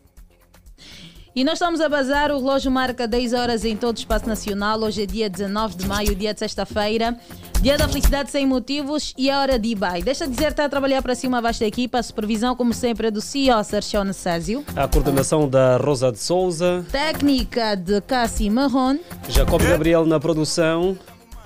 [1.34, 4.82] E nós estamos a bazar, o relógio marca 10 horas em todo o espaço nacional.
[4.82, 7.18] Hoje é dia 19 de maio, dia de sexta-feira.
[7.62, 10.02] Dia da felicidade sem motivos e a hora de Ibai.
[10.02, 12.00] Deixa de dizer, está a trabalhar para si uma vasta equipa.
[12.00, 14.66] A supervisão, como sempre, é do CEO Sergio Nassásio.
[14.76, 18.98] A coordenação da Rosa de Souza, Técnica de Cassi Marron.
[19.30, 20.98] Jacob Gabriel na produção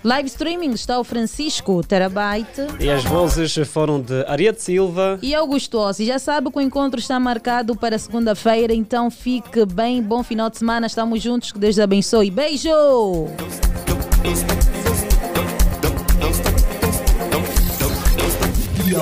[0.06, 2.62] Live streaming está o Francisco Terabyte.
[2.80, 5.18] e as vozes foram de Ariete Silva.
[5.20, 10.04] E Augusto Ossi, já sabe que o encontro está marcado para segunda-feira, então fique bem,
[10.04, 12.30] bom final de semana, estamos juntos, que Deus abençoe.
[12.30, 12.70] Beijo!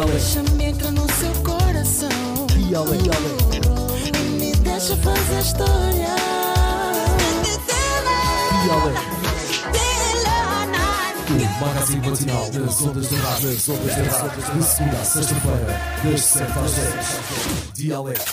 [0.08, 2.48] Deixa-me entrar no seu coração.
[4.06, 6.23] E me deixa fazer história.
[11.60, 16.22] Magazine matinal das ondas da rádio, das ondas da rádio, de segunda a sexta-feira, das
[16.22, 17.74] 7 às 10.
[17.74, 18.32] Dialeto,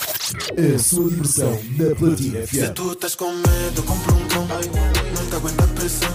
[0.75, 2.73] a sua diversão na Platina Se FM.
[2.73, 4.47] tu estás com medo, compra um cão.
[4.47, 6.09] Não te aguenta a pressão.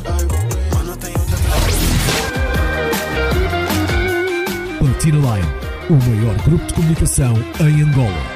[0.75, 1.37] Mano, tem outra
[4.79, 5.49] Platina Line,
[5.91, 8.36] o maior grupo de comunicação em Angola.